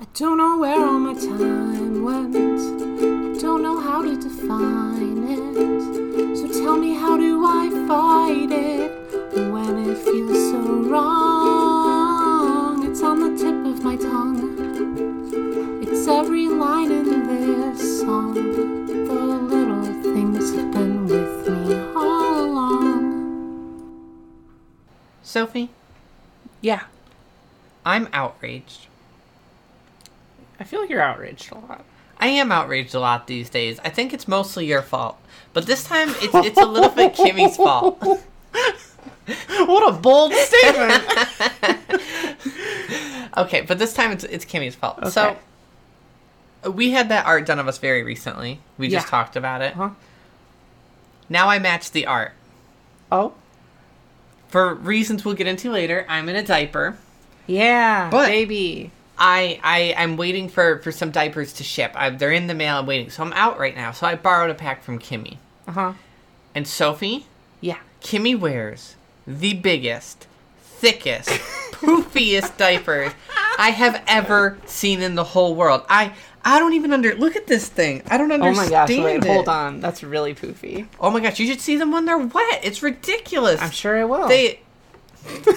I 0.00 0.04
don't 0.14 0.38
know 0.38 0.58
where 0.58 0.84
all 0.84 0.98
my 0.98 1.14
time 1.14 2.02
went. 2.02 2.34
I 2.36 3.40
don't 3.40 3.62
know 3.62 3.78
how 3.80 4.02
to 4.02 4.16
define 4.16 5.22
it. 5.28 6.36
So 6.36 6.48
tell 6.48 6.76
me, 6.76 6.94
how 6.94 7.16
do 7.16 7.44
I 7.46 7.70
fight 7.86 8.50
it 8.50 8.90
when 9.52 9.78
it 9.88 9.96
feels 9.98 10.50
so 10.50 10.58
wrong? 10.90 12.84
It's 12.90 13.02
on 13.02 13.20
the 13.20 13.36
tip 13.38 13.54
of 13.66 13.84
my 13.84 13.96
tongue. 13.96 14.58
It's 15.82 16.06
every 16.08 16.48
line 16.48 16.90
in 16.90 17.26
this 17.28 18.00
song. 18.00 18.34
The 18.34 19.14
little 19.14 19.84
things 20.02 20.52
have 20.56 20.72
been 20.72 21.06
with 21.06 21.48
me 21.48 21.76
all 21.94 22.40
along. 22.46 23.04
Sophie, 25.22 25.70
Yeah. 26.60 26.84
I'm 27.86 28.08
outraged. 28.12 28.88
I 30.60 30.64
feel 30.64 30.80
like 30.80 30.90
you're 30.90 31.00
outraged 31.02 31.50
a 31.52 31.56
lot. 31.58 31.84
I 32.18 32.28
am 32.28 32.52
outraged 32.52 32.94
a 32.94 33.00
lot 33.00 33.26
these 33.26 33.50
days. 33.50 33.78
I 33.84 33.90
think 33.90 34.12
it's 34.14 34.28
mostly 34.28 34.66
your 34.66 34.82
fault. 34.82 35.18
But 35.52 35.66
this 35.66 35.84
time 35.84 36.08
it's 36.20 36.34
it's 36.34 36.58
a 36.60 36.64
little 36.66 36.90
bit 36.90 37.14
Kimmy's 37.14 37.56
fault. 37.56 38.02
What 39.66 39.88
a 39.88 39.96
bold 39.98 40.32
statement. 40.34 41.02
Okay, 43.36 43.62
but 43.62 43.78
this 43.80 43.92
time 43.94 44.12
it's 44.12 44.22
it's 44.24 44.44
Kimmy's 44.44 44.76
fault. 44.76 44.98
Okay. 44.98 45.10
So 45.10 45.36
we 46.70 46.92
had 46.92 47.08
that 47.08 47.26
art 47.26 47.46
done 47.46 47.58
of 47.58 47.66
us 47.66 47.78
very 47.78 48.04
recently. 48.04 48.60
We 48.78 48.88
just 48.88 49.06
Yeah. 49.06 49.10
talked 49.10 49.34
about 49.34 49.60
it. 49.60 49.74
huh? 49.74 49.90
Now 51.28 51.48
I 51.48 51.58
match 51.58 51.90
the 51.90 52.06
art. 52.06 52.32
Oh. 53.10 53.32
For 54.48 54.72
reasons 54.74 55.24
we'll 55.24 55.34
get 55.34 55.46
into 55.48 55.70
later, 55.72 56.06
I'm 56.08 56.28
in 56.28 56.36
a 56.36 56.44
diaper. 56.44 56.96
Yeah. 57.48 58.08
But- 58.10 58.28
baby. 58.28 58.92
I 59.18 59.60
I 59.62 59.94
I'm 59.96 60.16
waiting 60.16 60.48
for 60.48 60.78
for 60.80 60.92
some 60.92 61.10
diapers 61.10 61.52
to 61.54 61.64
ship. 61.64 61.92
I, 61.94 62.10
they're 62.10 62.32
in 62.32 62.46
the 62.46 62.54
mail. 62.54 62.78
I'm 62.78 62.86
waiting. 62.86 63.10
So 63.10 63.22
I'm 63.22 63.32
out 63.34 63.58
right 63.58 63.74
now. 63.76 63.92
So 63.92 64.06
I 64.06 64.14
borrowed 64.16 64.50
a 64.50 64.54
pack 64.54 64.82
from 64.82 64.98
Kimmy. 64.98 65.38
Uh 65.66 65.72
huh. 65.72 65.92
And 66.54 66.66
Sophie, 66.68 67.26
Yeah. 67.60 67.78
Kimmy 68.00 68.38
wears 68.38 68.96
the 69.26 69.54
biggest, 69.54 70.26
thickest, 70.60 71.28
poofiest 71.72 72.56
diapers 72.56 73.12
I 73.58 73.70
have 73.70 74.02
ever 74.06 74.58
seen 74.66 75.00
in 75.02 75.14
the 75.14 75.24
whole 75.24 75.54
world. 75.54 75.84
I 75.88 76.12
I 76.44 76.58
don't 76.58 76.74
even 76.74 76.92
under 76.92 77.14
look 77.14 77.36
at 77.36 77.46
this 77.46 77.68
thing. 77.68 78.02
I 78.08 78.18
don't 78.18 78.30
understand. 78.30 78.58
Oh 78.58 78.62
my 78.62 78.86
gosh, 78.86 78.88
wait, 78.90 79.24
it. 79.24 79.26
hold 79.26 79.48
on. 79.48 79.80
That's 79.80 80.02
really 80.02 80.34
poofy. 80.34 80.86
Oh 81.00 81.10
my 81.10 81.20
gosh, 81.20 81.38
you 81.38 81.46
should 81.46 81.60
see 81.60 81.76
them 81.76 81.90
when 81.90 82.04
they're 82.04 82.18
wet. 82.18 82.60
It's 82.62 82.82
ridiculous. 82.82 83.62
I'm 83.62 83.70
sure 83.70 83.96
I 83.96 84.04
will. 84.04 84.28
They 84.28 84.60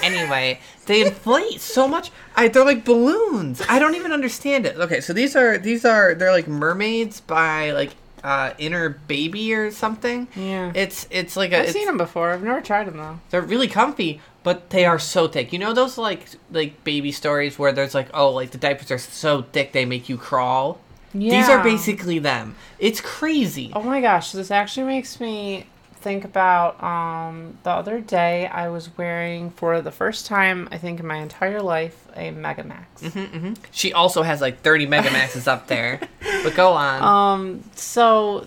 anyway, 0.04 0.60
they 0.86 1.06
inflate 1.06 1.62
so 1.62 1.88
much. 1.88 2.12
I 2.36 2.48
they're 2.48 2.66
like 2.66 2.86
balloons. 2.86 3.62
I 3.68 3.80
don't 3.80 3.96
even 3.96 4.12
understand 4.12 4.66
it. 4.66 4.78
Okay, 4.78 5.02
so 5.02 5.14
these 5.14 5.36
are 5.36 5.58
these 5.58 5.86
are 5.86 6.16
they're 6.16 6.32
like 6.32 6.48
mermaids 6.48 7.22
by 7.22 7.72
like 7.72 7.92
uh 8.24 8.54
inner 8.58 8.90
baby 8.90 9.54
or 9.54 9.72
something. 9.72 10.28
Yeah. 10.36 10.72
It's 10.76 11.08
it's 11.12 11.36
like 11.36 11.52
a 11.52 11.60
I've 11.60 11.64
it's, 11.66 11.74
seen 11.74 11.86
them 11.86 11.98
before. 11.98 12.32
I've 12.32 12.44
never 12.44 12.62
tried 12.62 12.88
them 12.88 12.98
though. 12.98 13.20
they're 13.30 13.42
really 13.42 13.68
comfy, 13.68 14.22
but 14.44 14.70
they 14.70 14.86
are 14.86 15.00
so 15.00 15.28
thick. 15.28 15.54
You 15.54 15.60
know 15.60 15.74
those 15.74 15.98
like 15.98 16.28
like 16.52 16.84
baby 16.84 17.12
stories 17.12 17.60
where 17.60 17.72
there's 17.72 17.96
like 17.96 18.10
oh 18.14 18.32
like 18.32 18.52
the 18.52 18.58
diapers 18.58 18.92
are 18.92 18.98
so 18.98 19.44
thick 19.44 19.72
they 19.72 19.86
make 19.86 20.10
you 20.10 20.18
crawl. 20.18 20.80
Yeah. 21.14 21.40
These 21.40 21.50
are 21.50 21.64
basically 21.64 22.20
them. 22.20 22.56
It's 22.80 23.02
crazy. 23.02 23.72
Oh 23.74 23.82
my 23.82 24.02
gosh, 24.02 24.34
this 24.34 24.52
actually 24.52 24.88
makes 24.88 25.20
me 25.20 25.66
think 26.00 26.24
about 26.26 26.82
um 26.84 27.58
the 27.64 27.72
other 27.72 28.00
day 28.00 28.48
I 28.48 28.70
was 28.70 28.90
wearing 28.98 29.52
for 29.52 29.82
the 29.82 29.92
first 29.92 30.26
time 30.26 30.68
I 30.72 30.78
think 30.78 31.00
in 31.00 31.08
my 31.08 31.18
entire 31.18 31.62
life 31.62 32.08
a 32.16 32.32
Megamax. 32.32 32.86
Mm-hmm. 33.02 33.54
She 33.72 33.94
also 33.94 34.24
has 34.24 34.40
like 34.42 34.62
30 34.62 34.88
Megamaxes 34.88 35.48
up 35.48 35.68
there. 35.68 36.00
But 36.44 36.56
go 36.56 36.72
on. 36.74 37.04
Um 37.04 37.64
so 37.76 38.46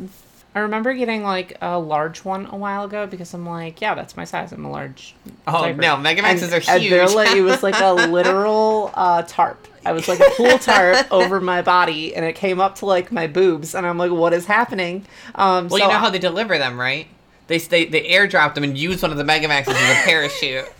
I 0.54 0.60
remember 0.60 0.92
getting 0.94 1.22
like 1.22 1.56
a 1.62 1.78
large 1.78 2.24
one 2.24 2.46
a 2.50 2.56
while 2.56 2.82
ago 2.84 3.06
because 3.06 3.32
I'm 3.34 3.46
like, 3.46 3.80
yeah, 3.80 3.94
that's 3.94 4.16
my 4.16 4.24
size. 4.24 4.50
I'm 4.52 4.64
a 4.64 4.70
large. 4.70 5.14
Oh, 5.46 5.62
diaper. 5.62 5.80
no, 5.80 5.94
Megamaxes 5.96 6.42
And- 6.42 6.52
are 6.54 6.70
and 6.74 6.82
they're 6.90 7.04
huge. 7.06 7.14
like, 7.14 7.36
it 7.36 7.42
was 7.42 7.62
like 7.62 7.78
a 7.80 7.92
literal 8.08 8.90
uh, 8.94 9.22
tarp. 9.22 9.68
I 9.86 9.92
was 9.92 10.08
like 10.08 10.18
a 10.18 10.28
pool 10.36 10.58
tarp 10.58 11.06
over 11.12 11.40
my 11.40 11.62
body, 11.62 12.16
and 12.16 12.24
it 12.24 12.34
came 12.34 12.60
up 12.60 12.74
to 12.80 12.86
like 12.86 13.12
my 13.12 13.28
boobs, 13.28 13.76
and 13.76 13.86
I'm 13.86 13.96
like, 13.96 14.10
what 14.10 14.32
is 14.32 14.44
happening? 14.46 15.06
Um, 15.36 15.68
Well, 15.68 15.78
so 15.78 15.84
you 15.84 15.88
know 15.92 15.98
how 15.98 16.10
they 16.10 16.18
deliver 16.18 16.58
them, 16.58 16.78
right? 16.80 17.06
They 17.50 17.58
they 17.58 17.84
they 17.86 18.02
airdrop 18.04 18.54
them 18.54 18.62
and 18.62 18.78
used 18.78 19.02
one 19.02 19.10
of 19.10 19.18
the 19.18 19.24
Megamaxes 19.24 19.74
as 19.74 19.98
a 19.98 20.02
parachute. 20.04 20.72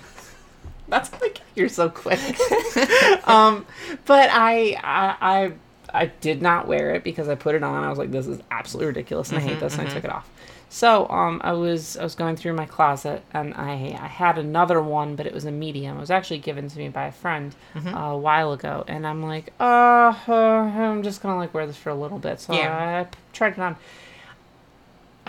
That's 0.89 1.11
like 1.21 1.41
you're 1.57 1.69
so 1.69 1.89
quick. 1.89 2.21
um, 3.29 3.67
but 4.07 4.31
I, 4.33 4.77
I 4.83 5.17
I 5.21 5.53
I 5.93 6.07
did 6.07 6.41
not 6.41 6.69
wear 6.69 6.95
it 6.95 7.03
because 7.03 7.29
I 7.29 7.35
put 7.35 7.57
it 7.57 7.65
on. 7.65 7.83
I 7.83 7.89
was 7.89 7.99
like, 7.99 8.13
this 8.13 8.29
is 8.29 8.41
absolutely 8.53 8.87
ridiculous, 8.87 9.31
and 9.31 9.39
I 9.39 9.41
hate 9.43 9.59
this, 9.59 9.77
and 9.77 9.89
I 9.89 9.93
took 9.93 10.05
it 10.05 10.11
off. 10.13 10.31
So 10.69 11.09
um, 11.09 11.41
I 11.43 11.53
was 11.55 11.97
I 11.97 12.05
was 12.05 12.15
going 12.15 12.37
through 12.37 12.53
my 12.53 12.67
closet, 12.67 13.25
and 13.35 13.53
I 13.55 13.73
I 14.01 14.07
had 14.07 14.39
another 14.39 14.81
one, 14.81 15.17
but 15.17 15.27
it 15.27 15.35
was 15.35 15.45
a 15.45 15.51
medium. 15.51 15.97
It 15.97 16.01
was 16.01 16.13
actually 16.13 16.39
given 16.39 16.69
to 16.69 16.79
me 16.79 16.89
by 16.89 17.07
a 17.07 17.13
friend 17.13 17.53
uh, 17.75 17.91
a 17.91 18.17
while 18.17 18.53
ago, 18.53 18.85
and 18.87 19.05
I'm 19.05 19.25
like, 19.25 19.53
uh, 19.59 20.15
uh, 20.29 20.33
I'm 20.33 21.03
just 21.03 21.21
gonna 21.21 21.37
like 21.37 21.53
wear 21.53 21.67
this 21.67 21.77
for 21.77 21.91
a 21.91 21.97
little 21.97 22.21
bit. 22.21 22.39
So 22.41 22.53
Yeah. 22.53 23.01
I 23.01 23.05
p- 23.05 23.19
tried 23.33 23.55
it 23.55 23.59
on. 23.59 23.77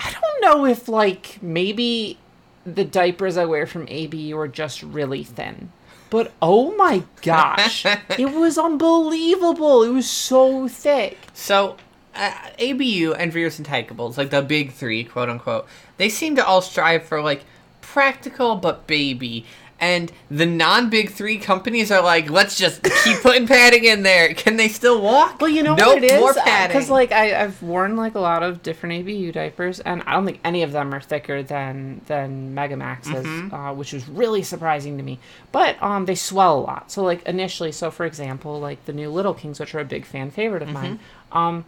I 0.03 0.11
don't 0.11 0.41
know 0.41 0.65
if 0.65 0.87
like 0.87 1.37
maybe 1.41 2.17
the 2.65 2.85
diapers 2.85 3.37
I 3.37 3.45
wear 3.45 3.65
from 3.65 3.87
ABU 3.87 4.37
are 4.37 4.47
just 4.47 4.83
really 4.83 5.23
thin. 5.23 5.71
But 6.09 6.33
oh 6.41 6.75
my 6.75 7.03
gosh, 7.21 7.85
it 8.17 8.33
was 8.33 8.57
unbelievable. 8.57 9.83
It 9.83 9.89
was 9.89 10.09
so 10.09 10.67
thick. 10.67 11.17
So, 11.33 11.77
uh, 12.13 12.33
ABU 12.59 13.13
and 13.13 13.31
Rearz 13.31 13.57
and 13.57 13.65
Tykables, 13.65 14.17
like 14.17 14.29
the 14.29 14.41
big 14.41 14.73
three, 14.73 15.05
quote 15.05 15.29
unquote, 15.29 15.67
they 15.97 16.09
seem 16.09 16.35
to 16.35 16.45
all 16.45 16.61
strive 16.61 17.03
for 17.03 17.21
like 17.21 17.45
practical 17.79 18.55
but 18.55 18.87
baby. 18.87 19.45
And 19.81 20.11
the 20.29 20.45
non-big 20.45 21.09
three 21.09 21.39
companies 21.39 21.91
are 21.91 22.03
like, 22.03 22.29
let's 22.29 22.55
just 22.55 22.83
keep 23.03 23.19
putting 23.23 23.47
padding 23.47 23.83
in 23.83 24.03
there. 24.03 24.31
Can 24.35 24.55
they 24.57 24.67
still 24.67 25.01
walk? 25.01 25.41
Well, 25.41 25.49
you 25.49 25.63
know 25.63 25.73
nope, 25.73 25.95
what 25.95 26.03
it 26.03 26.11
is? 26.11 26.19
More 26.19 26.35
padding. 26.35 26.77
Because 26.77 26.91
like 26.91 27.11
I, 27.11 27.41
I've 27.43 27.63
worn 27.63 27.95
like 27.95 28.13
a 28.13 28.19
lot 28.19 28.43
of 28.43 28.61
different 28.61 29.01
ABU 29.01 29.31
diapers, 29.31 29.79
and 29.79 30.03
I 30.05 30.13
don't 30.13 30.25
think 30.27 30.39
any 30.45 30.61
of 30.61 30.71
them 30.71 30.93
are 30.93 31.01
thicker 31.01 31.41
than 31.41 32.01
than 32.05 32.53
Megamaxes, 32.53 33.23
Mm-hmm. 33.23 33.55
uh, 33.55 33.73
which 33.73 33.91
was 33.91 34.07
really 34.07 34.43
surprising 34.43 34.97
to 34.97 35.03
me. 35.03 35.17
But 35.51 35.81
um, 35.81 36.05
they 36.05 36.13
swell 36.13 36.59
a 36.59 36.61
lot. 36.61 36.91
So 36.91 37.03
like 37.03 37.23
initially, 37.23 37.71
so 37.71 37.89
for 37.89 38.05
example, 38.05 38.59
like 38.59 38.85
the 38.85 38.93
new 38.93 39.09
Little 39.09 39.33
Kings, 39.33 39.59
which 39.59 39.73
are 39.73 39.79
a 39.79 39.85
big 39.85 40.05
fan 40.05 40.29
favorite 40.29 40.61
of 40.61 40.69
mine, 40.69 40.99
Mm-hmm. 41.31 41.37
um, 41.37 41.65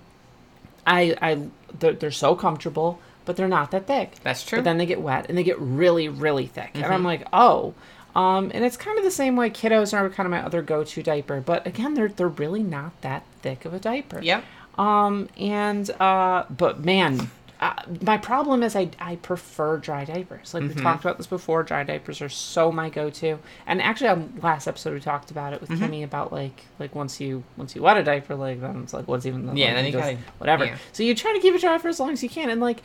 I 0.85 1.16
I 1.19 1.47
they're, 1.79 1.94
they're 1.94 2.12
so 2.12 2.35
comfortable, 2.35 3.00
but 3.25 3.38
they're 3.38 3.47
not 3.47 3.72
that 3.72 3.88
thick. 3.88 4.16
That's 4.22 4.44
true. 4.46 4.59
But 4.59 4.66
then 4.66 4.78
they 4.78 4.85
get 4.85 5.02
wet 5.02 5.25
and 5.29 5.35
they 5.38 5.44
get 5.44 5.59
really 5.59 6.09
really 6.09 6.46
thick, 6.46 6.69
and 6.75 6.84
Mm-hmm. 6.84 6.94
I'm 6.94 7.03
like, 7.03 7.28
oh. 7.34 7.73
Um, 8.16 8.51
and 8.53 8.63
it's 8.63 8.78
kind 8.78 8.97
of 9.00 9.03
the 9.03 9.12
same 9.12 9.35
way 9.35 9.50
kiddos 9.50 9.94
are 9.97 10.09
kind 10.09 10.28
of 10.28 10.31
my 10.31 10.44
other 10.46 10.62
go-to 10.62 11.01
diaper, 11.01 11.41
but 11.41 11.66
again, 11.66 11.94
they're 11.96 12.09
they're 12.09 12.28
really 12.28 12.62
not 12.63 13.00
that 13.01 13.24
thick 13.41 13.66
of 13.66 13.74
a 13.74 13.79
diaper. 13.79 14.22
Yep. 14.22 14.44
Um, 14.78 15.29
and 15.38 15.90
uh, 16.00 16.46
but 16.50 16.79
man, 16.85 17.29
uh, 17.59 17.73
my 18.02 18.18
problem 18.18 18.62
is 18.62 18.75
I 18.75 18.90
I 19.00 19.16
prefer 19.16 19.78
dry 19.78 20.06
diapers. 20.06 20.53
Like 20.53 20.63
we 20.63 20.73
talked 20.75 21.03
about 21.03 21.18
this 21.18 21.25
before, 21.28 21.63
dry 21.63 21.84
diapers 21.84 22.22
are 22.22 22.29
so 22.29 22.72
my 22.72 22.90
go-to. 22.90 23.40
And 23.66 23.81
actually, 23.81 24.09
on 24.09 24.40
last 24.44 24.68
episode 24.68 24.94
we 24.94 25.00
talked 25.00 25.31
about 25.31 25.53
it 25.53 25.62
with 25.62 25.72
Kimmy 25.72 26.03
about 26.03 26.31
like 26.31 26.66
like 26.78 26.94
once 26.94 27.19
you 27.19 27.44
once 27.57 27.75
you 27.75 27.81
wet 27.81 27.97
a 27.97 28.03
diaper, 28.03 28.35
like 28.35 28.62
then 28.62 28.81
it's 28.84 28.94
like 28.94 29.07
what's 29.07 29.25
even 29.25 29.46
the 29.47 29.53
Yeah, 29.56 29.68
like, 29.68 29.75
then 29.75 29.85
you 29.85 29.91
gotta- 29.91 30.18
whatever. 30.38 30.66
yeah. 30.66 30.78
So 30.91 31.02
you 31.03 31.16
try 31.16 31.34
to 31.34 31.40
keep 31.40 31.56
it 31.56 31.62
dry 31.62 31.78
for 31.79 31.88
as 31.88 32.00
long 32.00 32.12
as 32.12 32.22
you 32.22 32.29
can, 32.29 32.50
and 32.52 32.62
like. 32.62 32.84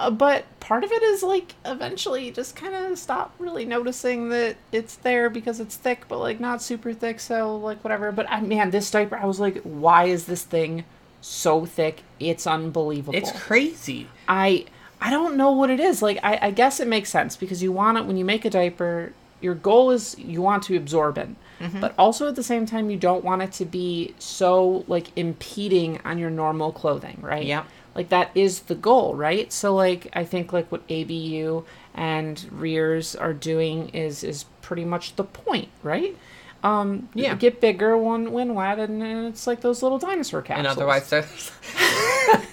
Uh, 0.00 0.10
but 0.10 0.44
part 0.60 0.82
of 0.82 0.90
it 0.90 1.02
is 1.02 1.22
like 1.22 1.54
eventually 1.64 2.30
just 2.30 2.56
kind 2.56 2.74
of 2.74 2.98
stop 2.98 3.34
really 3.38 3.64
noticing 3.64 4.30
that 4.30 4.56
it's 4.72 4.94
there 4.96 5.28
because 5.28 5.60
it's 5.60 5.76
thick, 5.76 6.06
but 6.08 6.18
like 6.18 6.40
not 6.40 6.62
super 6.62 6.92
thick. 6.92 7.20
So 7.20 7.56
like 7.56 7.82
whatever. 7.84 8.10
But 8.12 8.26
I 8.30 8.40
man, 8.40 8.70
this 8.70 8.90
diaper, 8.90 9.16
I 9.16 9.26
was 9.26 9.38
like, 9.38 9.60
why 9.62 10.04
is 10.04 10.24
this 10.24 10.42
thing 10.42 10.84
so 11.20 11.66
thick? 11.66 12.02
It's 12.18 12.46
unbelievable. 12.46 13.14
It's 13.16 13.32
crazy. 13.32 14.08
I 14.26 14.64
I 15.02 15.10
don't 15.10 15.36
know 15.36 15.50
what 15.52 15.70
it 15.70 15.80
is. 15.80 16.02
Like 16.02 16.18
I, 16.22 16.38
I 16.42 16.50
guess 16.50 16.80
it 16.80 16.88
makes 16.88 17.10
sense 17.10 17.36
because 17.36 17.62
you 17.62 17.72
want 17.72 17.98
it 17.98 18.06
when 18.06 18.16
you 18.16 18.24
make 18.24 18.44
a 18.44 18.50
diaper. 18.50 19.12
Your 19.42 19.54
goal 19.54 19.90
is 19.90 20.18
you 20.18 20.42
want 20.42 20.62
to 20.64 20.76
absorb 20.76 21.16
it, 21.18 21.28
Mm-hmm. 21.60 21.80
but 21.80 21.94
also 21.98 22.26
at 22.28 22.36
the 22.36 22.42
same 22.42 22.64
time 22.64 22.88
you 22.90 22.96
don't 22.98 23.22
want 23.22 23.42
it 23.42 23.52
to 23.52 23.64
be 23.66 24.14
so 24.18 24.82
like 24.88 25.08
impeding 25.16 26.00
on 26.06 26.16
your 26.18 26.30
normal 26.30 26.72
clothing, 26.72 27.18
right? 27.20 27.44
Yep. 27.44 27.66
Like 28.00 28.08
that 28.08 28.30
is 28.34 28.60
the 28.60 28.74
goal, 28.74 29.14
right? 29.14 29.52
So 29.52 29.74
like 29.74 30.08
I 30.14 30.24
think 30.24 30.54
like 30.54 30.72
what 30.72 30.80
ABU 30.88 31.64
and 31.94 32.38
Rearz 32.50 33.14
are 33.20 33.34
doing 33.34 33.90
is 33.90 34.24
is 34.24 34.46
pretty 34.62 34.86
much 34.86 35.16
the 35.16 35.24
point, 35.24 35.68
right? 35.82 36.16
Um, 36.64 37.10
Yeah. 37.12 37.34
get 37.34 37.60
bigger 37.60 37.98
when 37.98 38.32
when 38.32 38.54
wet, 38.54 38.78
and, 38.78 39.02
and 39.02 39.26
it's 39.26 39.46
like 39.46 39.60
those 39.60 39.82
little 39.82 39.98
dinosaur 39.98 40.42
And 40.48 40.66
otherwise, 40.66 41.10
there's- 41.10 41.50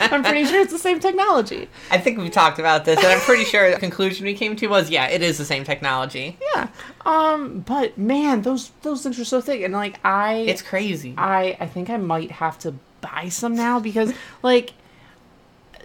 I'm 0.00 0.22
pretty 0.22 0.44
sure 0.44 0.60
it's 0.60 0.72
the 0.72 0.78
same 0.78 1.00
technology. 1.00 1.68
I 1.90 1.98
think 1.98 2.18
we've 2.18 2.30
talked 2.30 2.60
about 2.60 2.84
this, 2.84 2.98
and 2.98 3.08
I'm 3.08 3.20
pretty 3.20 3.44
sure 3.44 3.68
the 3.72 3.78
conclusion 3.80 4.26
we 4.26 4.34
came 4.34 4.54
to 4.56 4.66
was, 4.68 4.90
yeah, 4.90 5.08
it 5.08 5.22
is 5.22 5.38
the 5.38 5.44
same 5.44 5.64
technology. 5.64 6.38
Yeah. 6.54 6.68
Um, 7.04 7.64
but 7.66 7.98
man, 7.98 8.42
those 8.42 8.70
those 8.82 9.02
things 9.02 9.18
are 9.18 9.24
so 9.24 9.40
thick, 9.40 9.62
and 9.62 9.74
like 9.74 9.98
I, 10.04 10.34
It's 10.46 10.62
crazy. 10.62 11.14
I 11.18 11.56
I 11.58 11.66
think 11.66 11.90
I 11.90 11.96
might 11.96 12.30
have 12.30 12.60
to 12.60 12.74
buy 13.00 13.28
some 13.28 13.54
now 13.54 13.78
because 13.80 14.12
like 14.42 14.72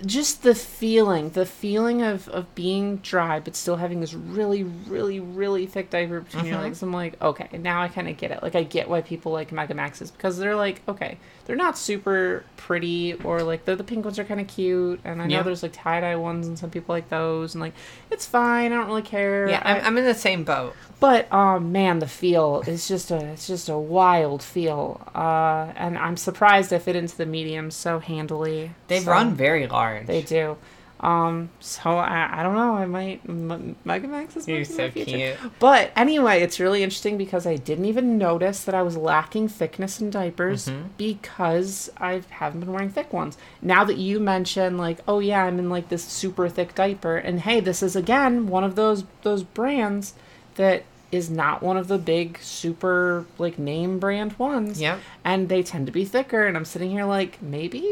just 0.05 0.43
the 0.43 0.55
feeling, 0.55 1.29
the 1.31 1.45
feeling 1.45 2.01
of 2.01 2.27
of 2.29 2.53
being 2.55 2.97
dry 2.97 3.39
but 3.39 3.55
still 3.55 3.75
having 3.77 3.99
this 4.01 4.13
really 4.13 4.63
really 4.63 5.19
really 5.19 5.65
thick 5.65 5.89
diaper 5.89 6.21
between 6.21 6.45
your 6.45 6.57
legs. 6.59 6.81
I'm 6.81 6.93
like, 6.93 7.21
okay, 7.21 7.49
now 7.57 7.81
I 7.81 7.87
kind 7.87 8.07
of 8.07 8.17
get 8.17 8.31
it. 8.31 8.41
Like 8.43 8.55
I 8.55 8.63
get 8.63 8.89
why 8.89 9.01
people 9.01 9.31
like 9.31 9.51
Mega 9.51 9.73
Maxes 9.73 10.11
because 10.11 10.37
they're 10.37 10.55
like, 10.55 10.81
okay, 10.87 11.17
they're 11.45 11.55
not 11.55 11.77
super 11.77 12.43
pretty 12.57 13.13
or 13.23 13.43
like 13.43 13.65
the 13.65 13.75
the 13.75 13.83
pink 13.83 14.05
ones 14.05 14.19
are 14.19 14.23
kind 14.23 14.39
of 14.39 14.47
cute, 14.47 14.99
and 15.03 15.21
I 15.21 15.25
know 15.27 15.35
Yeah. 15.37 15.43
there's 15.43 15.63
like 15.63 15.73
tie 15.73 16.01
dye 16.01 16.15
ones 16.15 16.47
and 16.47 16.57
some 16.57 16.69
people 16.69 16.93
like 16.93 17.09
those, 17.09 17.53
and 17.55 17.61
like 17.61 17.73
it's 18.11 18.25
fine. 18.25 18.71
I 18.71 18.75
don't 18.75 18.87
really 18.87 19.01
care. 19.01 19.49
yeah, 19.49 19.61
I- 19.63 19.79
I'm, 19.79 19.85
I'm 19.85 19.97
in 19.97 20.05
the 20.05 20.13
same 20.13 20.43
boat. 20.43 20.75
but 20.99 21.31
um, 21.33 21.71
man, 21.71 21.99
the 21.99 22.07
feel 22.07 22.63
is 22.67 22.87
just 22.87 23.11
a 23.11 23.17
it's 23.33 23.47
just 23.47 23.69
a 23.69 23.77
wild 23.77 24.43
feel, 24.43 25.01
uh, 25.15 25.71
and 25.75 25.97
I'm 25.97 26.17
surprised 26.17 26.73
I 26.73 26.79
fit 26.79 26.95
into 26.95 27.15
the 27.17 27.25
medium 27.25 27.71
so 27.71 27.99
handily. 27.99 28.71
They 28.87 28.99
So, 28.99 29.11
run 29.11 29.33
very 29.35 29.67
large. 29.67 29.88
They 30.05 30.21
do. 30.21 30.57
Um, 31.01 31.49
so 31.61 31.91
I, 31.91 32.39
I 32.41 32.43
don't 32.43 32.55
know. 32.55 32.73
I 32.75 32.85
might 32.85 33.21
M- 33.25 33.77
Megamax 33.85 34.35
is 34.35 34.47
You're 34.49 34.65
so 34.65 34.91
future. 34.91 35.11
cute. 35.37 35.37
But 35.57 35.91
anyway, 35.95 36.41
it's 36.41 36.59
really 36.59 36.83
interesting 36.83 37.17
because 37.17 37.47
I 37.47 37.55
didn't 37.55 37.85
even 37.85 38.17
notice 38.17 38.65
that 38.65 38.75
I 38.75 38.81
was 38.81 38.97
lacking 38.97 39.47
thickness 39.47 40.01
in 40.01 40.09
diapers 40.09 40.67
Mm-hmm. 40.67 40.87
because 40.97 41.89
I 41.97 42.21
haven't 42.29 42.59
been 42.59 42.73
wearing 42.73 42.89
thick 42.89 43.13
ones. 43.13 43.37
Now 43.61 43.85
that 43.85 43.95
you 43.95 44.19
mention 44.19 44.77
like, 44.77 44.99
oh 45.07 45.19
yeah, 45.19 45.45
I'm 45.45 45.57
in 45.57 45.69
like 45.69 45.87
this 45.87 46.03
super 46.03 46.49
thick 46.49 46.75
diaper, 46.75 47.15
and 47.15 47.39
hey, 47.39 47.61
this 47.61 47.81
is 47.81 47.95
again 47.95 48.47
one 48.47 48.65
of 48.65 48.75
those 48.75 49.05
those 49.21 49.43
brands 49.43 50.15
that 50.55 50.83
is 51.13 51.29
not 51.29 51.63
one 51.63 51.77
of 51.77 51.87
the 51.87 51.97
big 51.97 52.39
super 52.41 53.25
like 53.37 53.57
name 53.57 53.99
brand 53.99 54.37
ones. 54.37 54.81
Yep. 54.81 54.99
And 55.23 55.47
they 55.47 55.63
tend 55.63 55.85
to 55.85 55.93
be 55.93 56.03
thicker, 56.03 56.45
and 56.45 56.57
I'm 56.57 56.65
sitting 56.65 56.91
here 56.91 57.05
like 57.05 57.41
maybe. 57.41 57.87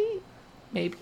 Maybe 0.78 0.98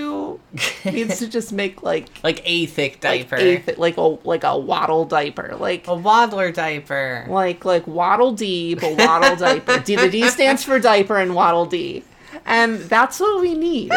ABU 0.00 0.40
needs 0.84 1.18
to 1.20 1.28
just 1.28 1.52
make 1.52 1.82
like 1.82 2.06
Like 2.24 2.42
a 2.44 2.66
thick 2.66 2.92
like 3.04 3.28
diaper. 3.28 3.36
a 3.36 3.58
th- 3.58 3.78
like 3.78 3.96
a 3.96 4.02
like 4.02 4.44
a 4.44 4.58
waddle 4.58 5.04
diaper, 5.04 5.54
like 5.58 5.86
a 5.86 5.94
waddler 5.94 6.50
diaper. 6.50 7.26
like 7.28 7.64
like 7.64 7.86
waddle 7.86 8.32
D, 8.32 8.74
but 8.74 8.98
waddle 8.98 9.36
diaper. 9.36 9.78
D 9.78 9.96
the 9.96 10.10
D 10.10 10.28
stands 10.28 10.64
for 10.64 10.78
diaper 10.78 11.16
and 11.18 11.34
waddle 11.34 11.66
D, 11.66 12.02
and 12.46 12.78
that's 12.80 13.20
what 13.20 13.40
we 13.40 13.54
need. 13.54 13.92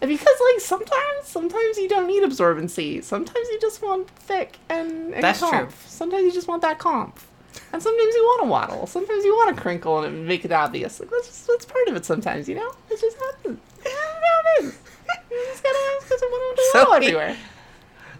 Because 0.00 0.38
like 0.52 0.60
sometimes 0.60 1.22
sometimes 1.24 1.78
you 1.78 1.88
don't 1.88 2.06
need 2.06 2.22
absorbency. 2.22 3.02
Sometimes 3.02 3.48
you 3.50 3.58
just 3.60 3.82
want 3.82 4.08
thick 4.10 4.58
and, 4.68 5.14
and 5.14 5.22
That's 5.24 5.40
comp. 5.40 5.52
true. 5.70 5.78
Sometimes 5.86 6.24
you 6.24 6.32
just 6.32 6.46
want 6.46 6.60
that 6.62 6.78
comp. 6.78 7.18
And 7.72 7.82
sometimes 7.82 8.14
you 8.14 8.22
want 8.24 8.42
to 8.42 8.48
waddle. 8.48 8.86
Sometimes 8.86 9.24
you 9.24 9.32
want 9.34 9.56
to 9.56 9.60
crinkle 9.62 10.02
and 10.04 10.26
make 10.28 10.44
it 10.44 10.52
obvious. 10.52 11.00
Like 11.00 11.08
that's 11.10 11.26
just 11.28 11.46
that's 11.46 11.64
part 11.64 11.88
of 11.88 11.96
it. 11.96 12.04
Sometimes 12.04 12.48
you 12.48 12.54
know 12.56 12.70
it 12.90 13.00
just 13.00 13.16
happens. 13.18 13.58
It 13.84 14.64
is. 14.64 14.78
You 15.30 15.44
just 15.46 15.62
gotta 15.62 15.78
just 16.00 16.10
gotta 16.10 16.26
want 16.30 16.56
to 16.56 16.62
So 16.72 16.92
everywhere. 16.92 17.36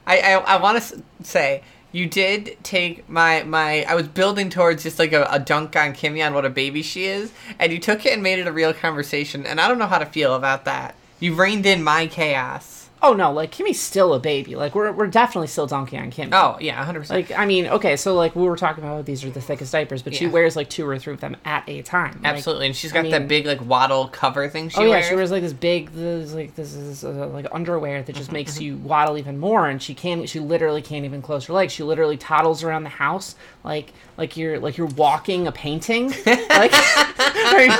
I 0.07 0.19
I, 0.21 0.33
I 0.33 0.57
want 0.57 0.83
to 0.83 1.03
say 1.23 1.63
you 1.95 2.07
did 2.07 2.57
take 2.65 3.09
my 3.09 3.45
my. 3.45 3.85
I 3.85 3.95
was 3.95 4.09
building 4.09 4.51
towards 4.51 4.83
just 4.83 4.99
like 4.99 5.13
a, 5.13 5.29
a 5.31 5.39
dunk 5.39 5.77
on 5.77 5.93
Kimmy 5.93 6.27
on 6.27 6.35
what 6.35 6.45
a 6.45 6.51
baby 6.51 6.83
she 6.83 7.05
is, 7.05 7.33
and 7.59 7.73
you 7.73 7.79
took 7.79 8.05
it 8.05 8.13
and 8.13 8.23
made 8.23 8.41
it 8.41 8.49
a 8.49 8.53
real 8.53 8.75
conversation. 8.75 9.47
And 9.47 9.61
I 9.61 9.69
don't 9.69 9.79
know 9.79 9.87
how 9.87 9.99
to 9.99 10.07
feel 10.07 10.35
about 10.35 10.65
that. 10.65 10.97
You 11.21 11.35
reined 11.35 11.67
in 11.67 11.85
my 11.85 12.09
chaos. 12.09 12.84
Oh 13.07 13.13
no, 13.13 13.31
like 13.33 13.51
Kimmy's 13.53 13.79
still 13.79 14.15
a 14.15 14.19
baby. 14.19 14.57
Like 14.57 14.75
we're 14.75 14.91
we're 14.91 15.07
definitely 15.09 15.49
still 15.49 15.67
donkey 15.67 15.99
on 15.99 16.11
Kimmy. 16.11 16.31
Oh 16.33 16.57
yeah, 16.59 16.83
hundred 16.83 17.01
percent. 17.01 17.29
Like 17.29 17.39
I 17.39 17.45
mean, 17.45 17.67
okay, 17.67 17.97
so 17.97 18.15
like 18.15 18.35
we 18.35 18.43
were 18.45 18.57
talking 18.57 18.83
about 18.83 19.05
these 19.05 19.23
are 19.25 19.31
the 19.31 19.43
thickest 19.43 19.73
diapers, 19.73 20.01
but 20.03 20.15
she 20.15 20.27
wears 20.27 20.57
like 20.57 20.71
two 20.71 20.89
or 20.89 20.99
three 20.99 21.13
of 21.13 21.21
them 21.21 21.37
at 21.45 21.69
a 21.69 21.83
time. 21.83 22.15
Like, 22.23 22.35
Absolutely, 22.37 22.67
and 22.69 22.75
she's 22.75 22.93
got 22.93 23.03
that 23.11 23.19
mean- 23.21 23.29
big 23.29 23.45
like 23.45 23.61
waddle 23.65 24.09
cover 24.09 24.49
thing 24.49 24.71
she 24.71 24.79
oh 24.79 24.85
yeah, 24.85 24.89
wears. 24.91 25.07
she 25.07 25.15
wears 25.15 25.31
like 25.31 25.43
this 25.43 25.53
big, 25.53 25.91
this 25.93 26.33
like 26.33 26.55
this 26.55 26.75
is 26.75 27.05
uh, 27.05 27.29
like 27.29 27.47
underwear 27.53 28.03
that 28.03 28.13
just 28.15 28.29
Mm-hmm, 28.29 28.33
makes 28.33 28.59
you 28.59 28.79
waddle 28.79 29.19
even 29.19 29.39
more, 29.39 29.69
and 29.69 29.83
she 29.83 29.93
can't, 29.95 30.27
she 30.27 30.41
literally 30.41 30.81
can't 30.81 31.05
even 31.05 31.21
close 31.21 31.45
her 31.45 31.53
legs. 31.53 31.75
She 31.75 31.83
literally 31.83 32.17
toddles 32.17 32.65
around 32.65 32.85
the 32.85 32.89
house 32.89 33.37
like 33.65 33.93
like 34.17 34.37
you're 34.39 34.59
like 34.59 34.79
you're 34.79 34.87
walking 34.87 35.47
a 35.47 35.53
painting, 35.53 36.09
like 36.27 36.73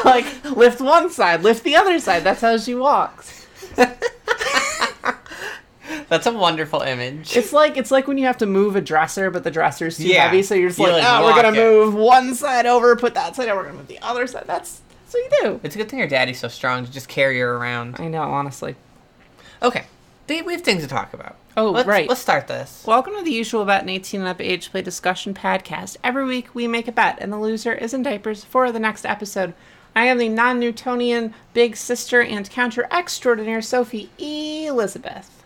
like 0.05 0.45
lift 0.55 0.83
one 0.83 1.09
side, 1.09 1.43
lift 1.43 1.65
the 1.65 1.77
other 1.77 1.99
side. 1.99 2.25
That's 2.25 2.43
how 2.43 2.59
she 2.59 2.75
walks. 2.75 3.47
That's 6.15 6.29
a 6.29 6.33
wonderful 6.33 6.81
image. 6.81 7.37
It's 7.37 7.53
like 7.53 7.77
it's 7.77 7.91
like 7.91 8.07
when 8.07 8.19
you 8.19 8.27
have 8.27 8.39
to 8.39 8.47
move 8.47 8.77
a 8.77 8.81
dresser, 8.81 9.33
but 9.33 9.43
the 9.43 9.51
dresser's 9.51 9.97
too 9.97 10.05
Yeah. 10.07 10.27
heavy, 10.29 10.45
so 10.45 10.55
you're 10.55 10.69
just 10.69 10.79
You, 10.79 10.87
like, 10.87 11.03
like, 11.03 11.05
oh, 11.21 11.25
we're 11.25 11.43
gonna 11.43 11.49
it." 11.49 11.61
move 11.61 11.93
one 11.95 12.37
side 12.37 12.67
over, 12.67 12.95
put 12.95 13.15
that 13.15 13.35
side 13.35 13.49
over, 13.49 13.57
we're 13.63 13.65
gonna 13.65 13.79
move 13.79 13.89
the 13.89 13.99
other 14.01 14.29
side. 14.29 14.45
That's 14.47 14.81
that's 15.03 15.15
what 15.15 15.25
you 15.25 15.31
do. 15.51 15.61
It's 15.65 15.75
a 15.75 15.79
good 15.79 15.89
thing 15.89 15.99
your 15.99 16.07
daddy's 16.07 16.39
so 16.39 16.47
strong 16.47 16.87
to 16.87 16.93
just 16.93 17.09
carry 17.09 17.41
her 17.41 17.57
around. 17.57 17.97
I 17.99 18.07
know, 18.07 18.23
honestly. 18.23 18.77
Okay, 19.61 19.87
we 20.29 20.53
have 20.53 20.63
things 20.63 20.83
to 20.85 20.89
talk 20.89 21.13
about. 21.15 21.35
Oh, 21.57 21.71
let's, 21.71 21.89
right. 21.89 22.09
Let's 22.09 22.21
start 22.21 22.47
this. 22.47 22.85
Welcome 22.87 23.17
to 23.17 23.23
the 23.25 23.33
usual 23.33 23.65
Bet 23.65 23.83
an 23.83 23.89
18 23.89 24.21
and 24.21 24.29
Up 24.29 24.41
Age 24.41 24.71
Play 24.71 24.83
Discussion 24.83 25.35
podcast. 25.35 25.97
Every 26.05 26.25
week 26.25 26.55
we 26.55 26.69
make 26.69 26.87
a 26.87 26.93
bet, 26.93 27.19
and 27.21 27.33
the 27.33 27.39
loser 27.39 27.73
is 27.73 27.93
in 27.93 28.05
diapers 28.05 28.45
for 28.45 28.71
the 28.71 28.79
next 28.79 29.05
episode. 29.05 29.53
I 29.97 30.05
am 30.05 30.19
the 30.19 30.29
non 30.29 30.61
Newtonian 30.61 31.35
big 31.55 31.77
sister 31.77 32.21
and 32.23 32.49
counter 32.49 32.87
extraordinaire 32.93 33.63
Sophie 33.63 34.11
Elizabeth. 34.19 35.44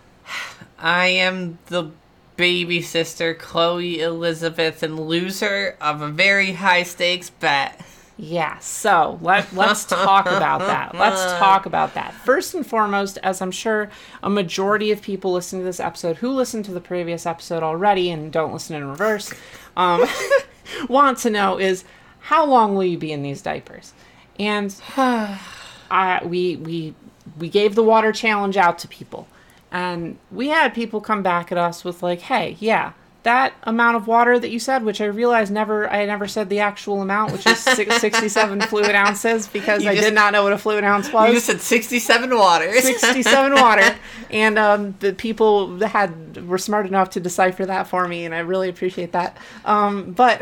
I 0.79 1.07
am 1.09 1.59
the 1.67 1.91
baby 2.37 2.81
sister, 2.81 3.35
Chloe 3.35 4.01
Elizabeth, 4.01 4.83
and 4.83 4.99
loser 4.99 5.77
of 5.81 6.01
a 6.01 6.09
very 6.09 6.53
high 6.53 6.85
stakes 6.85 7.31
bet. 7.31 7.81
Yeah, 8.21 8.59
so 8.59 9.19
let, 9.23 9.53
let's 9.53 9.85
talk 9.85 10.27
about 10.27 10.59
that. 10.61 10.93
Let's 10.99 11.23
talk 11.39 11.67
about 11.67 11.95
that. 11.95 12.13
First 12.13 12.53
and 12.53 12.67
foremost, 12.67 13.17
as 13.23 13.41
I'm 13.41 13.53
sure 13.53 13.91
a 14.25 14.29
majority 14.29 14.91
of 14.91 15.01
people 15.01 15.33
listening 15.33 15.63
to 15.63 15.67
this 15.67 15.79
episode 15.79 16.17
who 16.17 16.33
listened 16.33 16.65
to 16.65 16.73
the 16.73 16.81
previous 16.81 17.27
episode 17.27 17.63
already 17.63 18.11
and 18.11 18.33
don't 18.33 18.53
listen 18.53 18.75
in 18.75 18.89
reverse 18.89 19.33
um, 19.77 20.05
want 20.89 21.19
to 21.19 21.31
know 21.31 21.61
is 21.61 21.85
how 22.19 22.45
long 22.45 22.75
will 22.75 22.85
you 22.85 22.99
be 22.99 23.13
in 23.13 23.23
these 23.23 23.41
diapers? 23.41 23.93
And 24.37 24.75
I, 24.97 26.21
we, 26.25 26.57
we, 26.57 26.95
we 27.39 27.49
gave 27.49 27.77
the 27.77 27.85
water 27.85 28.11
challenge 28.11 28.57
out 28.57 28.81
to 28.81 28.89
people. 28.89 29.29
And 29.71 30.19
we 30.31 30.49
had 30.49 30.75
people 30.75 31.01
come 31.01 31.23
back 31.23 31.53
at 31.53 31.59
us 31.59 31.85
with, 31.85 32.03
like, 32.03 32.21
hey, 32.23 32.57
yeah, 32.59 32.93
that 33.25 33.53
amount 33.65 33.97
of 33.97 34.07
water 34.07 34.39
that 34.39 34.49
you 34.49 34.59
said, 34.59 34.85
which 34.85 35.01
I 35.01 35.05
realized 35.07 35.53
never, 35.53 35.91
I 35.91 36.07
never 36.07 36.27
said 36.27 36.49
the 36.49 36.61
actual 36.61 37.03
amount, 37.03 37.33
which 37.33 37.47
is 37.47 37.59
six, 37.59 37.97
67 38.01 38.61
fluid 38.63 38.95
ounces 38.95 39.47
because 39.49 39.83
You 39.83 39.91
I 39.91 39.95
just- 39.97 40.07
did 40.07 40.15
not 40.15 40.33
know 40.33 40.45
what 40.45 40.53
a 40.55 40.59
fluid 40.59 40.85
ounce 40.85 41.13
was. 41.13 41.29
You 41.29 41.35
just 41.35 41.47
said 41.47 41.61
67 41.61 42.35
water. 42.35 42.73
67 42.81 43.53
water. 43.61 43.95
And 44.31 44.59
um, 44.59 44.95
the 45.01 45.13
people 45.13 45.79
had 45.81 46.47
were 46.49 46.59
smart 46.59 46.87
enough 46.87 47.11
to 47.11 47.21
decipher 47.21 47.67
that 47.67 47.89
for 47.89 48.07
me 48.07 48.25
and 48.25 48.33
i 48.35 48.39
really 48.39 48.69
appreciate 48.69 49.11
that. 49.13 49.37
Um, 49.65 50.13
but 50.13 50.41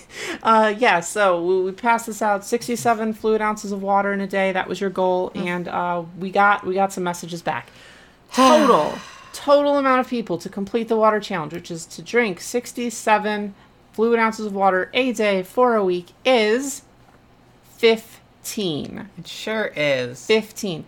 uh, 0.42 0.72
yeah 0.78 1.00
so 1.00 1.42
we, 1.44 1.62
we 1.62 1.72
passed 1.72 2.06
this 2.06 2.22
out 2.22 2.44
67 2.44 3.12
fluid 3.14 3.40
ounces 3.42 3.72
of 3.72 3.82
water 3.82 4.12
in 4.12 4.20
a 4.20 4.26
day. 4.26 4.52
That 4.52 4.68
was 4.68 4.80
your 4.80 4.90
goal. 4.90 5.32
And 5.34 5.66
uh, 5.68 6.04
we 6.18 6.30
got 6.30 6.64
we 6.64 6.74
got 6.74 6.92
some 6.92 7.04
messages 7.04 7.42
back 7.42 7.68
total 8.34 8.98
total 9.32 9.78
amount 9.78 10.00
of 10.00 10.08
people 10.08 10.38
to 10.38 10.48
complete 10.48 10.88
the 10.88 10.96
water 10.96 11.20
challenge 11.20 11.52
which 11.52 11.70
is 11.70 11.84
to 11.86 12.02
drink 12.02 12.40
67 12.40 13.54
fluid 13.92 14.18
ounces 14.18 14.46
of 14.46 14.54
water 14.54 14.90
a 14.94 15.12
day 15.12 15.42
for 15.42 15.74
a 15.74 15.84
week 15.84 16.08
is 16.24 16.82
15 17.76 19.10
It 19.18 19.26
sure 19.26 19.72
is. 19.76 20.24
15 20.26 20.84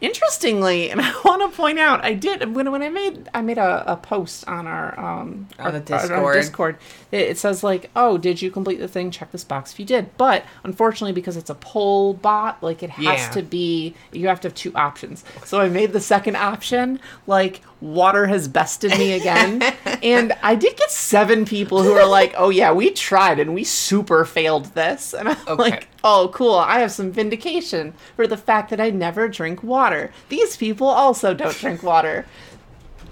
interestingly 0.00 0.90
and 0.92 1.00
i 1.00 1.12
want 1.24 1.40
to 1.50 1.56
point 1.56 1.78
out 1.78 2.04
i 2.04 2.12
did 2.14 2.54
when, 2.54 2.70
when 2.70 2.82
i 2.82 2.88
made 2.88 3.28
i 3.34 3.40
made 3.40 3.58
a, 3.58 3.92
a 3.92 3.96
post 3.96 4.46
on 4.48 4.66
our 4.66 4.98
um 4.98 5.48
On 5.58 5.66
our, 5.74 5.80
the 5.80 5.94
our- 5.94 6.00
our 6.24 6.32
Discord. 6.34 6.34
discord 6.34 6.76
it, 7.12 7.20
it 7.30 7.38
says 7.38 7.62
like 7.62 7.90
oh 7.96 8.18
did 8.18 8.40
you 8.42 8.50
complete 8.50 8.78
the 8.78 8.88
thing 8.88 9.10
check 9.10 9.30
this 9.32 9.44
box 9.44 9.72
if 9.72 9.78
you 9.80 9.84
did 9.86 10.16
but 10.16 10.44
unfortunately 10.64 11.12
because 11.12 11.36
it's 11.36 11.50
a 11.50 11.54
poll 11.54 12.14
bot 12.14 12.62
like 12.62 12.82
it 12.82 12.90
has 12.90 13.04
Yeah. 13.04 13.30
to 13.30 13.42
be 13.42 13.94
you 14.12 14.28
have 14.28 14.40
to 14.40 14.48
have 14.48 14.54
two 14.54 14.74
options 14.74 15.24
so 15.44 15.60
i 15.60 15.68
made 15.68 15.92
the 15.92 16.00
second 16.00 16.36
option 16.36 17.00
like 17.26 17.60
water 17.80 18.26
has 18.26 18.48
bested 18.48 18.90
me 18.98 19.12
again 19.12 19.62
and 20.02 20.32
i 20.42 20.54
did 20.54 20.76
get 20.76 20.90
seven 20.90 21.44
people 21.44 21.82
who 21.82 21.92
are 21.92 22.06
like 22.06 22.34
oh 22.36 22.48
yeah 22.50 22.72
we 22.72 22.90
tried 22.90 23.38
and 23.38 23.54
we 23.54 23.62
super 23.62 24.24
failed 24.24 24.64
this 24.74 25.14
and 25.14 25.28
i'm 25.28 25.36
Okay. 25.46 25.54
like 25.62 25.88
oh 26.02 26.28
cool 26.34 26.56
i 26.56 26.80
have 26.80 26.90
some 26.90 27.12
vindication 27.12 27.94
for 28.16 28.26
the 28.26 28.36
fact 28.36 28.70
that 28.70 28.80
i 28.80 28.90
never 28.90 29.28
drink 29.28 29.62
water 29.62 30.10
these 30.28 30.56
people 30.56 30.88
also 30.88 31.32
don't 31.34 31.56
drink 31.56 31.82
water 31.82 32.26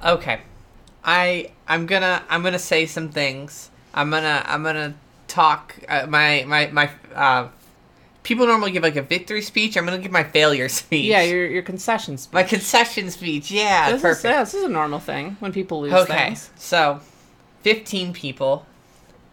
Okay. 0.04 0.40
I 1.02 1.52
I'm 1.66 1.86
gonna 1.86 2.22
I'm 2.28 2.42
gonna 2.42 2.58
say 2.58 2.84
some 2.86 3.08
things. 3.08 3.70
I'm 3.94 4.10
gonna 4.10 4.42
I'm 4.46 4.62
gonna 4.62 4.94
talk. 5.26 5.74
Uh, 5.88 6.06
my 6.06 6.44
my 6.46 6.66
my. 6.66 6.90
Uh, 7.14 7.48
people 8.26 8.44
normally 8.44 8.72
give 8.72 8.82
like 8.82 8.96
a 8.96 9.02
victory 9.02 9.40
speech. 9.40 9.76
I'm 9.76 9.84
gonna 9.84 9.98
give 9.98 10.10
my 10.10 10.24
failure 10.24 10.68
speech. 10.80 11.06
Yeah, 11.06 11.22
your 11.22 11.46
your 11.46 11.62
concession 11.62 12.18
speech. 12.18 12.34
my 12.34 12.42
concession 12.42 13.10
speech. 13.10 13.50
Yeah, 13.50 13.92
this 13.92 14.02
perfect. 14.02 14.24
Is, 14.24 14.30
yeah, 14.30 14.40
this 14.40 14.54
is 14.54 14.64
a 14.64 14.68
normal 14.68 14.98
thing 14.98 15.36
when 15.38 15.52
people 15.52 15.80
lose 15.80 15.92
okay, 15.92 16.26
things. 16.26 16.50
so 16.56 17.00
fifteen 17.62 18.12
people. 18.12 18.66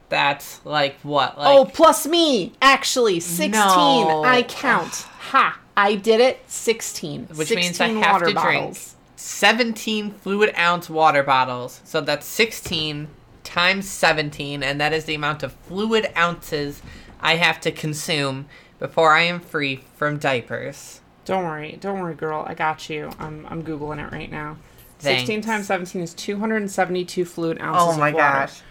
That's 0.09 0.63
like 0.63 0.99
what? 1.01 1.39
Like 1.39 1.47
oh, 1.47 1.65
plus 1.65 2.05
me, 2.05 2.53
actually, 2.61 3.19
sixteen. 3.19 3.51
No. 3.51 4.23
I 4.23 4.43
count. 4.43 4.93
ha! 4.93 5.59
I 5.75 5.95
did 5.95 6.19
it. 6.19 6.39
Sixteen. 6.45 7.25
which 7.33 7.47
16 7.47 7.57
means 7.57 7.81
I 7.81 7.87
have 7.87 8.19
to 8.19 8.25
drink 8.25 8.35
bottles. 8.35 8.95
17 9.15 10.11
fluid 10.11 10.53
ounce 10.57 10.89
water 10.89 11.23
bottles. 11.23 11.81
So 11.85 12.01
that's 12.01 12.27
16 12.27 13.07
times 13.43 13.89
17, 13.89 14.61
and 14.61 14.79
that 14.81 14.91
is 14.91 15.05
the 15.05 15.15
amount 15.15 15.41
of 15.41 15.53
fluid 15.53 16.11
ounces 16.15 16.83
I 17.21 17.35
have 17.37 17.61
to 17.61 17.71
consume 17.71 18.47
before 18.83 19.13
I 19.13 19.21
am 19.21 19.39
free 19.39 19.83
from 19.95 20.17
diapers. 20.17 20.99
Don't 21.23 21.45
worry, 21.45 21.77
don't 21.79 22.01
worry, 22.01 22.15
girl. 22.15 22.43
I 22.45 22.53
got 22.53 22.89
you. 22.89 23.09
I'm 23.17 23.45
I'm 23.49 23.63
googling 23.63 24.05
it 24.05 24.11
right 24.11 24.29
now. 24.29 24.57
Thanks. 24.99 25.21
Sixteen 25.21 25.41
times 25.41 25.67
seventeen 25.67 26.01
is 26.01 26.13
two 26.13 26.37
hundred 26.37 26.57
and 26.57 26.69
seventy-two 26.69 27.23
fluid 27.23 27.61
ounces. 27.61 27.95
Oh 27.95 27.99
my 27.99 28.09
of 28.09 28.15
water. 28.15 28.23
gosh. 28.47 28.61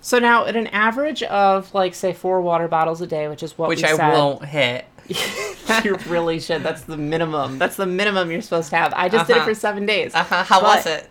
So 0.00 0.20
now, 0.20 0.46
at 0.46 0.54
an 0.54 0.68
average 0.68 1.24
of 1.24 1.74
like 1.74 1.94
say 1.94 2.12
four 2.12 2.40
water 2.40 2.68
bottles 2.68 3.00
a 3.02 3.08
day, 3.08 3.26
which 3.26 3.42
is 3.42 3.58
what 3.58 3.68
Which 3.68 3.82
we 3.82 3.88
I 3.88 3.96
said, 3.96 4.12
won't 4.12 4.44
hit. 4.44 4.84
you 5.84 5.96
really 6.06 6.38
should. 6.38 6.62
That's 6.62 6.82
the 6.82 6.96
minimum. 6.96 7.58
That's 7.58 7.74
the 7.76 7.86
minimum 7.86 8.30
you're 8.30 8.42
supposed 8.42 8.70
to 8.70 8.76
have. 8.76 8.92
I 8.94 9.08
just 9.08 9.26
did 9.26 9.34
it 9.34 9.40
Uh-huh. 9.40 9.48
for 9.48 9.54
seven 9.54 9.84
days. 9.84 10.14
Uh-huh. 10.14 10.44
How 10.44 10.60
But- 10.60 10.76
was 10.76 10.86
it? 10.86 11.08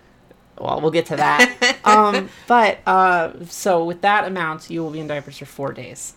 Well, 0.57 0.79
we'll 0.79 0.91
get 0.91 1.07
to 1.07 1.17
that. 1.17 1.77
um, 1.83 2.29
but 2.47 2.77
uh, 2.87 3.33
so 3.49 3.83
with 3.83 3.99
that 4.01 4.25
amount, 4.25 4.69
you 4.69 4.81
will 4.81 4.91
be 4.91 5.01
in 5.01 5.07
diapers 5.07 5.37
for 5.37 5.45
four 5.45 5.73
days. 5.73 6.13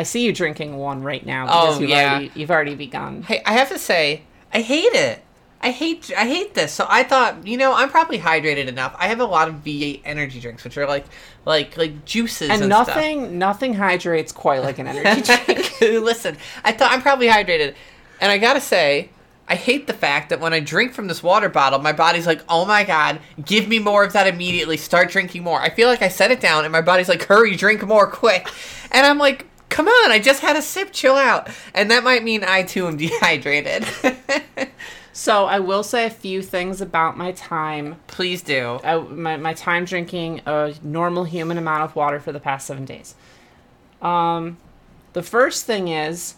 I 0.00 0.02
see 0.02 0.24
you 0.24 0.32
drinking 0.32 0.78
one 0.78 1.02
right 1.02 1.24
now 1.26 1.42
oh, 1.44 1.46
because 1.46 1.76
Oh, 1.76 1.80
you've 1.80 1.90
yeah. 1.90 2.10
already 2.12 2.32
you've 2.34 2.50
already 2.50 2.74
begun. 2.74 3.22
Hey, 3.22 3.42
I 3.44 3.52
have 3.52 3.68
to 3.68 3.78
say, 3.78 4.22
I 4.52 4.62
hate 4.62 4.94
it. 4.94 5.22
I 5.60 5.72
hate 5.72 6.10
I 6.16 6.26
hate 6.26 6.54
this. 6.54 6.72
So 6.72 6.86
I 6.88 7.02
thought, 7.02 7.46
you 7.46 7.58
know, 7.58 7.74
I'm 7.74 7.90
probably 7.90 8.18
hydrated 8.18 8.66
enough. 8.66 8.96
I 8.98 9.08
have 9.08 9.20
a 9.20 9.26
lot 9.26 9.46
of 9.48 9.56
V8 9.56 10.00
energy 10.06 10.40
drinks, 10.40 10.64
which 10.64 10.78
are 10.78 10.86
like 10.86 11.04
like 11.44 11.76
like 11.76 12.06
juices 12.06 12.48
and, 12.48 12.62
And 12.62 12.72
stuff. 12.72 12.88
nothing 12.88 13.38
nothing 13.38 13.74
hydrates 13.74 14.32
quite 14.32 14.62
like 14.62 14.78
an 14.78 14.86
energy 14.86 15.20
drink. 15.44 15.80
Listen, 15.80 16.38
I 16.64 16.72
thought 16.72 16.92
I'm 16.92 17.02
probably 17.02 17.28
hydrated, 17.28 17.74
and 18.22 18.32
I 18.32 18.38
gotta 18.38 18.60
say, 18.62 19.10
I 19.48 19.54
hate 19.54 19.86
the 19.86 19.92
fact 19.92 20.30
that 20.30 20.40
when 20.40 20.54
I 20.54 20.60
drink 20.60 20.94
from 20.94 21.08
this 21.08 21.22
water 21.22 21.50
bottle, 21.50 21.78
my 21.80 21.92
body's 21.92 22.26
like, 22.26 22.40
"Oh 22.48 22.64
my 22.64 22.84
god, 22.84 23.20
give 23.44 23.68
me 23.68 23.78
more 23.80 24.02
of 24.04 24.14
that 24.14 24.26
immediately. 24.26 24.78
Start 24.78 25.10
drinking 25.10 25.42
more." 25.42 25.60
I 25.60 25.68
feel 25.68 25.88
like 25.88 26.00
I 26.00 26.08
set 26.08 26.30
it 26.30 26.40
down, 26.40 26.64
and 26.64 26.72
my 26.72 26.80
body's 26.80 27.08
like, 27.10 27.24
"Hurry, 27.24 27.54
drink 27.54 27.86
more, 27.86 28.06
quick," 28.10 28.48
and 28.92 29.04
I'm 29.06 29.18
like. 29.18 29.46
Come 29.70 29.88
on, 29.88 30.12
I 30.12 30.18
just 30.18 30.42
had 30.42 30.56
a 30.56 30.62
sip, 30.62 30.92
chill 30.92 31.16
out. 31.16 31.48
And 31.74 31.90
that 31.90 32.04
might 32.04 32.22
mean 32.22 32.44
I 32.44 32.62
too 32.62 32.86
am 32.86 32.96
dehydrated. 32.98 33.86
So 35.12 35.44
I 35.44 35.58
will 35.58 35.82
say 35.82 36.06
a 36.06 36.10
few 36.10 36.40
things 36.40 36.80
about 36.80 37.18
my 37.18 37.32
time. 37.32 37.96
Please 38.06 38.42
do. 38.42 38.80
I, 38.82 38.96
my, 38.96 39.36
my 39.36 39.52
time 39.52 39.84
drinking 39.84 40.40
a 40.46 40.74
normal 40.82 41.24
human 41.24 41.58
amount 41.58 41.82
of 41.82 41.94
water 41.94 42.20
for 42.20 42.32
the 42.32 42.40
past 42.40 42.66
seven 42.66 42.86
days. 42.86 43.14
Um, 44.00 44.56
the 45.12 45.22
first 45.22 45.66
thing 45.66 45.88
is, 45.88 46.36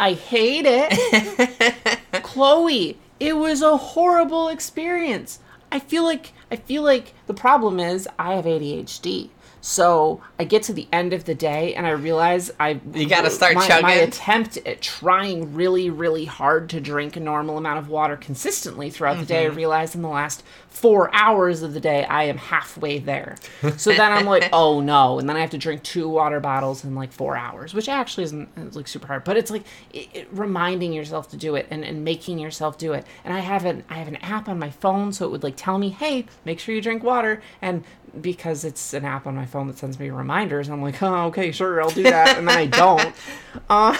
I 0.00 0.14
hate 0.14 0.64
it. 0.66 1.98
Chloe, 2.24 2.98
it 3.20 3.36
was 3.36 3.62
a 3.62 3.76
horrible 3.76 4.48
experience. 4.48 5.38
I 5.70 5.78
feel 5.78 6.02
like 6.02 6.32
I 6.50 6.56
feel 6.56 6.82
like 6.82 7.14
the 7.28 7.34
problem 7.34 7.78
is 7.78 8.08
I 8.18 8.34
have 8.34 8.44
ADHD. 8.44 9.28
So 9.60 10.22
I 10.38 10.44
get 10.44 10.62
to 10.64 10.72
the 10.72 10.88
end 10.92 11.12
of 11.12 11.24
the 11.26 11.34
day 11.34 11.74
and 11.74 11.86
I 11.86 11.90
realize 11.90 12.50
I 12.58 12.80
You 12.94 13.06
gotta 13.08 13.30
start 13.30 13.54
my, 13.54 13.66
chugging. 13.66 13.82
My 13.82 13.92
attempt 13.92 14.56
at 14.66 14.80
trying 14.80 15.54
really 15.54 15.90
really 15.90 16.24
hard 16.24 16.70
to 16.70 16.80
drink 16.80 17.16
a 17.16 17.20
normal 17.20 17.58
amount 17.58 17.78
of 17.78 17.88
water 17.88 18.16
consistently 18.16 18.90
throughout 18.90 19.14
the 19.14 19.20
Mm-hmm. 19.20 19.26
day. 19.28 19.42
I 19.44 19.48
realize 19.48 19.94
in 19.94 20.02
the 20.02 20.08
last 20.08 20.42
four 20.70 21.14
hours 21.14 21.62
of 21.62 21.74
the 21.74 21.80
day 21.80 22.04
I 22.04 22.24
am 22.24 22.38
halfway 22.38 22.98
there. 23.00 23.36
So 23.76 23.90
then 23.90 24.12
I'm 24.12 24.24
like, 24.24 24.48
oh 24.52 24.80
no, 24.80 25.18
and 25.18 25.28
then 25.28 25.36
I 25.36 25.40
have 25.40 25.50
to 25.50 25.58
drink 25.58 25.82
two 25.82 26.08
water 26.08 26.40
bottles 26.40 26.84
in 26.84 26.94
like 26.94 27.12
four 27.12 27.36
hours, 27.36 27.74
which 27.74 27.88
actually 27.88 28.24
isn't 28.24 28.74
like 28.74 28.88
super 28.88 29.06
hard. 29.06 29.24
But 29.24 29.36
it's 29.36 29.50
like 29.50 29.64
it, 29.92 30.08
it, 30.14 30.28
reminding 30.32 30.92
yourself 30.92 31.28
to 31.30 31.36
do 31.36 31.54
it 31.56 31.66
and, 31.70 31.84
and 31.84 32.04
making 32.04 32.38
yourself 32.38 32.78
do 32.78 32.92
it. 32.94 33.04
And 33.24 33.34
I 33.34 33.40
have 33.40 33.64
an 33.64 33.84
I 33.90 33.94
have 33.94 34.08
an 34.08 34.16
app 34.16 34.48
on 34.48 34.58
my 34.58 34.70
phone, 34.70 35.12
so 35.12 35.26
it 35.26 35.30
would 35.30 35.42
like 35.42 35.56
tell 35.56 35.76
me, 35.76 35.90
hey, 35.90 36.26
make 36.44 36.60
sure 36.60 36.74
you 36.74 36.80
drink 36.80 37.02
water. 37.02 37.42
And 37.60 37.84
because 38.20 38.64
it's 38.64 38.94
an 38.94 39.04
app 39.04 39.26
on 39.26 39.36
my 39.36 39.46
phone 39.46 39.66
that 39.66 39.78
sends 39.78 39.98
me 39.98 40.10
reminders, 40.10 40.68
I'm 40.68 40.82
like, 40.82 41.02
oh, 41.02 41.26
okay, 41.26 41.52
sure, 41.52 41.82
I'll 41.82 41.90
do 41.90 42.04
that, 42.04 42.38
and 42.38 42.48
then 42.48 42.56
I 42.56 42.66
don't. 42.66 43.14
Uh, 43.68 43.96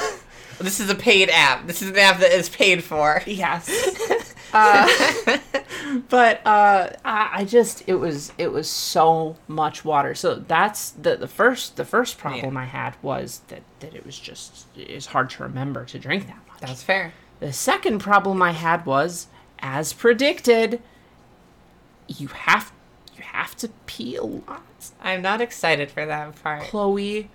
This 0.60 0.78
is 0.78 0.90
a 0.90 0.94
paid 0.94 1.30
app. 1.30 1.66
This 1.66 1.80
is 1.80 1.88
an 1.90 1.98
app 1.98 2.20
that 2.20 2.32
is 2.32 2.48
paid 2.48 2.84
for. 2.84 3.22
yes. 3.26 3.68
Uh, 4.52 4.88
but 6.08 6.44
uh, 6.46 6.90
I, 7.04 7.30
I 7.32 7.44
just 7.44 7.82
it 7.86 7.96
was 7.96 8.32
it 8.38 8.52
was 8.52 8.68
so 8.68 9.36
much 9.48 9.84
water. 9.84 10.14
So 10.14 10.34
that's 10.34 10.90
the 10.90 11.16
the 11.16 11.28
first 11.28 11.76
the 11.76 11.84
first 11.84 12.18
problem 12.18 12.56
I 12.56 12.66
had 12.66 12.96
was 13.02 13.42
that 13.48 13.62
that 13.80 13.94
it 13.94 14.04
was 14.04 14.18
just 14.18 14.66
it's 14.76 15.06
hard 15.06 15.30
to 15.30 15.42
remember 15.42 15.84
to 15.86 15.98
drink 15.98 16.26
that 16.26 16.38
much. 16.48 16.60
That's 16.60 16.82
fair. 16.82 17.12
The 17.40 17.52
second 17.52 18.00
problem 18.00 18.42
I 18.42 18.52
had 18.52 18.84
was, 18.84 19.28
as 19.60 19.92
predicted, 19.92 20.82
you 22.06 22.28
have 22.28 22.72
you 23.16 23.22
have 23.22 23.56
to 23.56 23.68
pee 23.86 24.16
a 24.16 24.24
lot. 24.24 24.62
I'm 25.02 25.22
not 25.22 25.40
excited 25.40 25.90
for 25.90 26.06
that 26.06 26.42
part. 26.42 26.62
Chloe, 26.62 27.30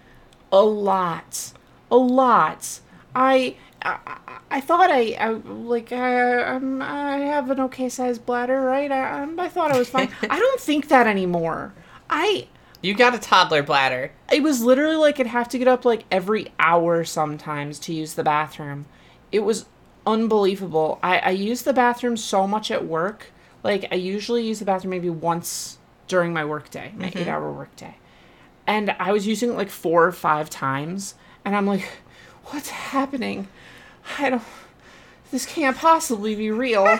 a 0.51 0.61
lot, 0.61 1.53
a 1.91 1.97
lot. 1.97 2.79
I 3.15 3.55
I, 3.85 3.99
I- 4.07 4.17
I 4.51 4.61
thought 4.61 4.89
I, 4.91 5.13
I 5.19 5.29
like 5.31 5.91
I 5.91 6.43
I'm, 6.43 6.81
I 6.81 7.17
have 7.17 7.49
an 7.49 7.59
okay 7.61 7.89
sized 7.89 8.25
bladder, 8.25 8.61
right? 8.61 8.91
I 8.91 9.19
I'm- 9.19 9.39
I 9.39 9.49
thought 9.49 9.71
I 9.71 9.77
was 9.77 9.89
fine. 9.89 10.09
I 10.29 10.39
don't 10.39 10.61
think 10.61 10.87
that 10.89 11.07
anymore. 11.07 11.73
I 12.09 12.47
You 12.81 12.93
got 12.93 13.15
a 13.15 13.19
toddler 13.19 13.63
bladder. 13.63 14.11
it 14.31 14.43
was 14.43 14.61
literally 14.61 14.95
like 14.95 15.19
I'd 15.19 15.27
have 15.27 15.49
to 15.49 15.57
get 15.57 15.67
up 15.67 15.83
like 15.83 16.05
every 16.11 16.53
hour 16.59 17.03
sometimes 17.03 17.79
to 17.79 17.93
use 17.93 18.13
the 18.13 18.23
bathroom. 18.23 18.85
It 19.31 19.39
was 19.39 19.65
unbelievable. 20.05 20.99
I, 21.03 21.17
I 21.19 21.29
use 21.31 21.63
the 21.63 21.73
bathroom 21.73 22.15
so 22.15 22.47
much 22.47 22.71
at 22.71 22.85
work. 22.85 23.27
Like 23.63 23.87
I 23.91 23.95
usually 23.95 24.45
use 24.47 24.59
the 24.59 24.65
bathroom 24.65 24.91
maybe 24.91 25.09
once 25.09 25.79
during 26.07 26.31
my 26.33 26.45
workday, 26.45 26.93
my 26.95 27.07
mm-hmm. 27.09 27.17
eight 27.17 27.27
hour 27.27 27.51
workday. 27.51 27.97
And 28.67 28.95
I 28.99 29.11
was 29.11 29.27
using 29.27 29.49
it 29.51 29.53
like 29.57 29.69
four 29.69 30.05
or 30.05 30.11
five 30.11 30.49
times. 30.49 31.15
And 31.43 31.55
I'm 31.55 31.65
like, 31.65 31.87
what's 32.45 32.69
happening? 32.69 33.47
I 34.19 34.29
don't 34.29 34.43
this 35.31 35.45
can't 35.45 35.75
possibly 35.77 36.35
be 36.35 36.51
real. 36.51 36.99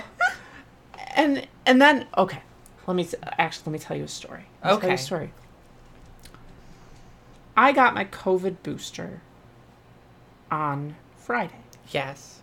and 1.15 1.47
and 1.65 1.81
then 1.81 2.07
okay. 2.17 2.41
Let 2.88 2.95
me 2.95 3.07
actually 3.38 3.63
let 3.67 3.71
me 3.74 3.79
tell 3.79 3.97
you 3.97 4.03
a 4.03 4.07
story. 4.07 4.45
Let 4.63 4.74
me 4.75 4.79
tell 4.79 4.89
you 4.89 4.93
Okay. 4.93 4.93
a 4.93 4.97
story. 4.97 5.31
I 7.57 7.71
got 7.71 7.93
my 7.93 8.05
COVID 8.05 8.57
booster 8.63 9.21
on 10.51 10.95
Friday. 11.17 11.59
Yes. 11.91 12.41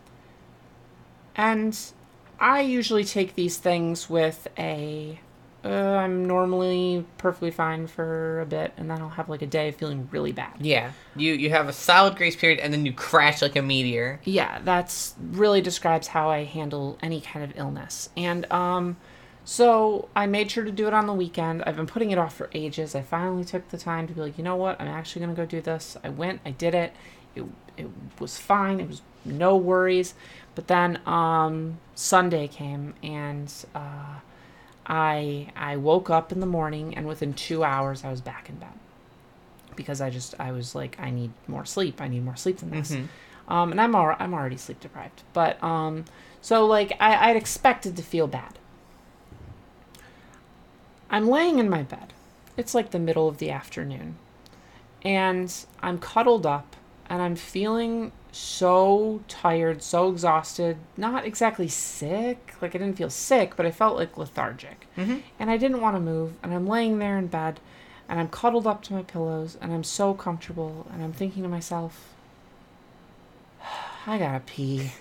And 1.37 1.79
I 2.41 2.61
usually 2.61 3.05
take 3.05 3.35
these 3.35 3.57
things 3.59 4.09
with 4.09 4.49
a. 4.59 5.21
Uh, 5.65 5.69
I'm 5.69 6.25
normally 6.25 7.05
perfectly 7.19 7.53
fine 7.53 7.87
for 7.87 8.41
a 8.41 8.47
bit, 8.47 8.73
and 8.77 8.91
then 8.91 9.01
I'll 9.01 9.11
have 9.11 9.29
like 9.29 9.43
a 9.43 9.47
day 9.47 9.69
of 9.69 9.77
feeling 9.77 10.09
really 10.11 10.33
bad. 10.33 10.55
Yeah. 10.59 10.93
You 11.15 11.35
you 11.35 11.51
have 11.51 11.69
a 11.69 11.73
solid 11.73 12.17
grace 12.17 12.35
period 12.35 12.59
and 12.59 12.73
then 12.73 12.85
you 12.85 12.93
crash 12.93 13.41
like 13.43 13.55
a 13.55 13.63
meteor. 13.63 14.21
Yeah, 14.25 14.61
that's 14.65 15.15
really 15.21 15.61
describes 15.61 16.09
how 16.09 16.31
I 16.31 16.45
handle 16.45 16.99
any 17.01 17.21
kind 17.21 17.45
of 17.45 17.57
illness. 17.57 18.11
And 18.17 18.51
um 18.51 18.97
so 19.45 20.09
I 20.15 20.27
made 20.27 20.51
sure 20.51 20.65
to 20.65 20.71
do 20.71 20.87
it 20.87 20.95
on 20.95 21.07
the 21.07 21.13
weekend. 21.13 21.63
I've 21.65 21.77
been 21.77 21.87
putting 21.87 22.11
it 22.13 22.19
off 22.19 22.35
for 22.35 22.49
ages. 22.55 22.95
I 22.95 23.03
finally 23.03 23.45
took 23.45 23.69
the 23.71 23.79
time 23.79 24.07
to 24.07 24.13
be 24.13 24.21
like, 24.21 24.39
you 24.39 24.45
know 24.45 24.57
what? 24.57 24.81
I'm 24.81 24.89
actually 24.89 25.21
gonna 25.21 25.35
go 25.35 25.47
do 25.47 25.61
this. 25.61 25.97
I 26.03 26.09
went, 26.09 26.41
I 26.45 26.51
did 26.51 26.75
it. 26.75 26.93
It 27.37 27.45
it 27.77 27.89
was 28.19 28.37
fine. 28.37 28.81
It 28.81 28.89
was 28.89 29.03
no 29.25 29.57
worries. 29.57 30.15
But 30.57 30.67
then 30.67 30.99
um 31.07 31.79
Sunday 31.95 32.49
came 32.49 32.95
and 33.03 33.53
uh 33.77 34.17
I 34.87 35.49
I 35.57 35.77
woke 35.77 36.11
up 36.11 36.33
in 36.33 36.41
the 36.41 36.47
morning 36.47 36.97
and 36.97 37.07
within 37.07 37.35
two 37.35 37.63
hours 37.65 38.05
I 38.05 38.11
was 38.11 38.21
back 38.21 38.49
in 38.49 38.57
bed. 38.57 38.69
Because 39.77 40.01
I 40.01 40.11
just 40.11 40.35
I 40.39 40.53
was 40.53 40.75
like, 40.75 40.97
I 41.01 41.11
need 41.11 41.31
more 41.49 41.65
sleep. 41.65 42.01
I 42.01 42.09
need 42.09 42.25
more 42.25 42.37
sleep 42.37 42.59
than 42.59 42.71
this. 42.71 42.93
Um, 43.49 43.71
and 43.73 43.81
I'm 43.81 43.95
al- 43.95 44.17
I'm 44.19 44.35
already 44.35 44.57
sleep 44.57 44.81
deprived. 44.81 45.23
But 45.33 45.63
um, 45.63 46.05
so 46.41 46.67
like 46.67 46.93
I 47.01 47.31
I'd 47.31 47.37
expected 47.37 47.97
to 47.97 48.03
feel 48.03 48.27
bad. 48.27 48.59
I'm 51.11 51.29
laying 51.29 51.59
in 51.59 51.69
my 51.69 51.83
bed. 51.83 52.13
It's 52.57 52.75
like 52.75 52.91
the 52.91 52.99
middle 52.99 53.29
of 53.29 53.39
the 53.39 53.51
afternoon, 53.51 54.17
and 55.03 55.53
I'm 55.83 55.99
cuddled 55.99 56.47
up, 56.47 56.77
and 57.09 57.23
I'm 57.23 57.37
feeling 57.37 58.13
so 58.33 59.23
tired, 59.29 59.83
so 59.83 60.11
exhausted. 60.11 60.79
Not 60.97 61.25
exactly 61.25 61.69
sick. 61.69 62.55
Like 62.61 62.75
I 62.75 62.79
didn't 62.79 62.97
feel 62.97 63.11
sick, 63.11 63.55
but 63.57 63.67
I 63.67 63.71
felt 63.71 63.97
like 63.97 64.17
lethargic, 64.17 64.89
mm-hmm. 64.97 65.19
and 65.39 65.51
I 65.51 65.57
didn't 65.57 65.81
want 65.81 65.97
to 65.97 66.01
move. 66.01 66.33
And 66.43 66.53
I'm 66.53 66.67
laying 66.67 66.99
there 66.99 67.19
in 67.19 67.29
bed, 67.29 67.61
and 68.13 68.21
I'm 68.21 68.29
cuddled 68.29 68.67
up 68.67 68.83
to 68.83 68.93
my 68.93 69.03
pillows 69.03 69.57
and 69.59 69.73
I'm 69.73 69.85
so 69.85 70.13
comfortable 70.13 70.87
and 70.93 71.03
I'm 71.03 71.15
thinking 71.15 71.43
to 71.45 71.49
myself, 71.49 72.13
I 74.07 74.19
gotta 74.19 74.41
pee. 74.41 74.93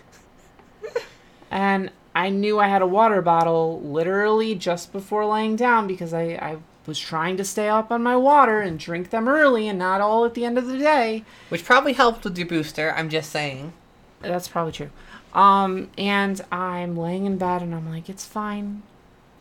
and 1.52 1.92
I 2.16 2.30
knew 2.30 2.60
I 2.60 2.68
had 2.68 2.82
a 2.82 2.88
water 2.88 3.22
bottle 3.22 3.82
literally 3.82 4.56
just 4.56 4.94
before 4.94 5.26
laying 5.26 5.58
down 5.58 5.88
because 5.88 6.14
I, 6.14 6.22
I 6.22 6.58
was 6.86 7.00
trying 7.00 7.38
to 7.38 7.44
stay 7.44 7.70
up 7.70 7.92
on 7.92 8.02
my 8.02 8.16
water 8.16 8.62
and 8.62 8.80
drink 8.80 9.10
them 9.10 9.28
early 9.28 9.68
and 9.68 9.78
not 9.78 10.02
all 10.02 10.26
at 10.26 10.34
the 10.34 10.46
end 10.46 10.58
of 10.58 10.68
the 10.68 10.78
day. 10.78 11.24
Which 11.50 11.66
probably 11.66 11.94
helped 11.94 12.24
with 12.24 12.38
your 12.38 12.48
booster. 12.48 12.94
I'm 12.94 13.10
just 13.10 13.32
saying. 13.32 13.74
That's 14.22 14.48
probably 14.48 14.72
true. 14.72 14.90
Um, 15.34 15.90
and 15.98 16.42
I'm 16.52 16.98
laying 16.98 17.26
in 17.26 17.38
bed 17.38 17.62
and 17.62 17.74
I'm 17.74 17.90
like, 17.90 18.10
it's 18.10 18.26
fine. 18.26 18.84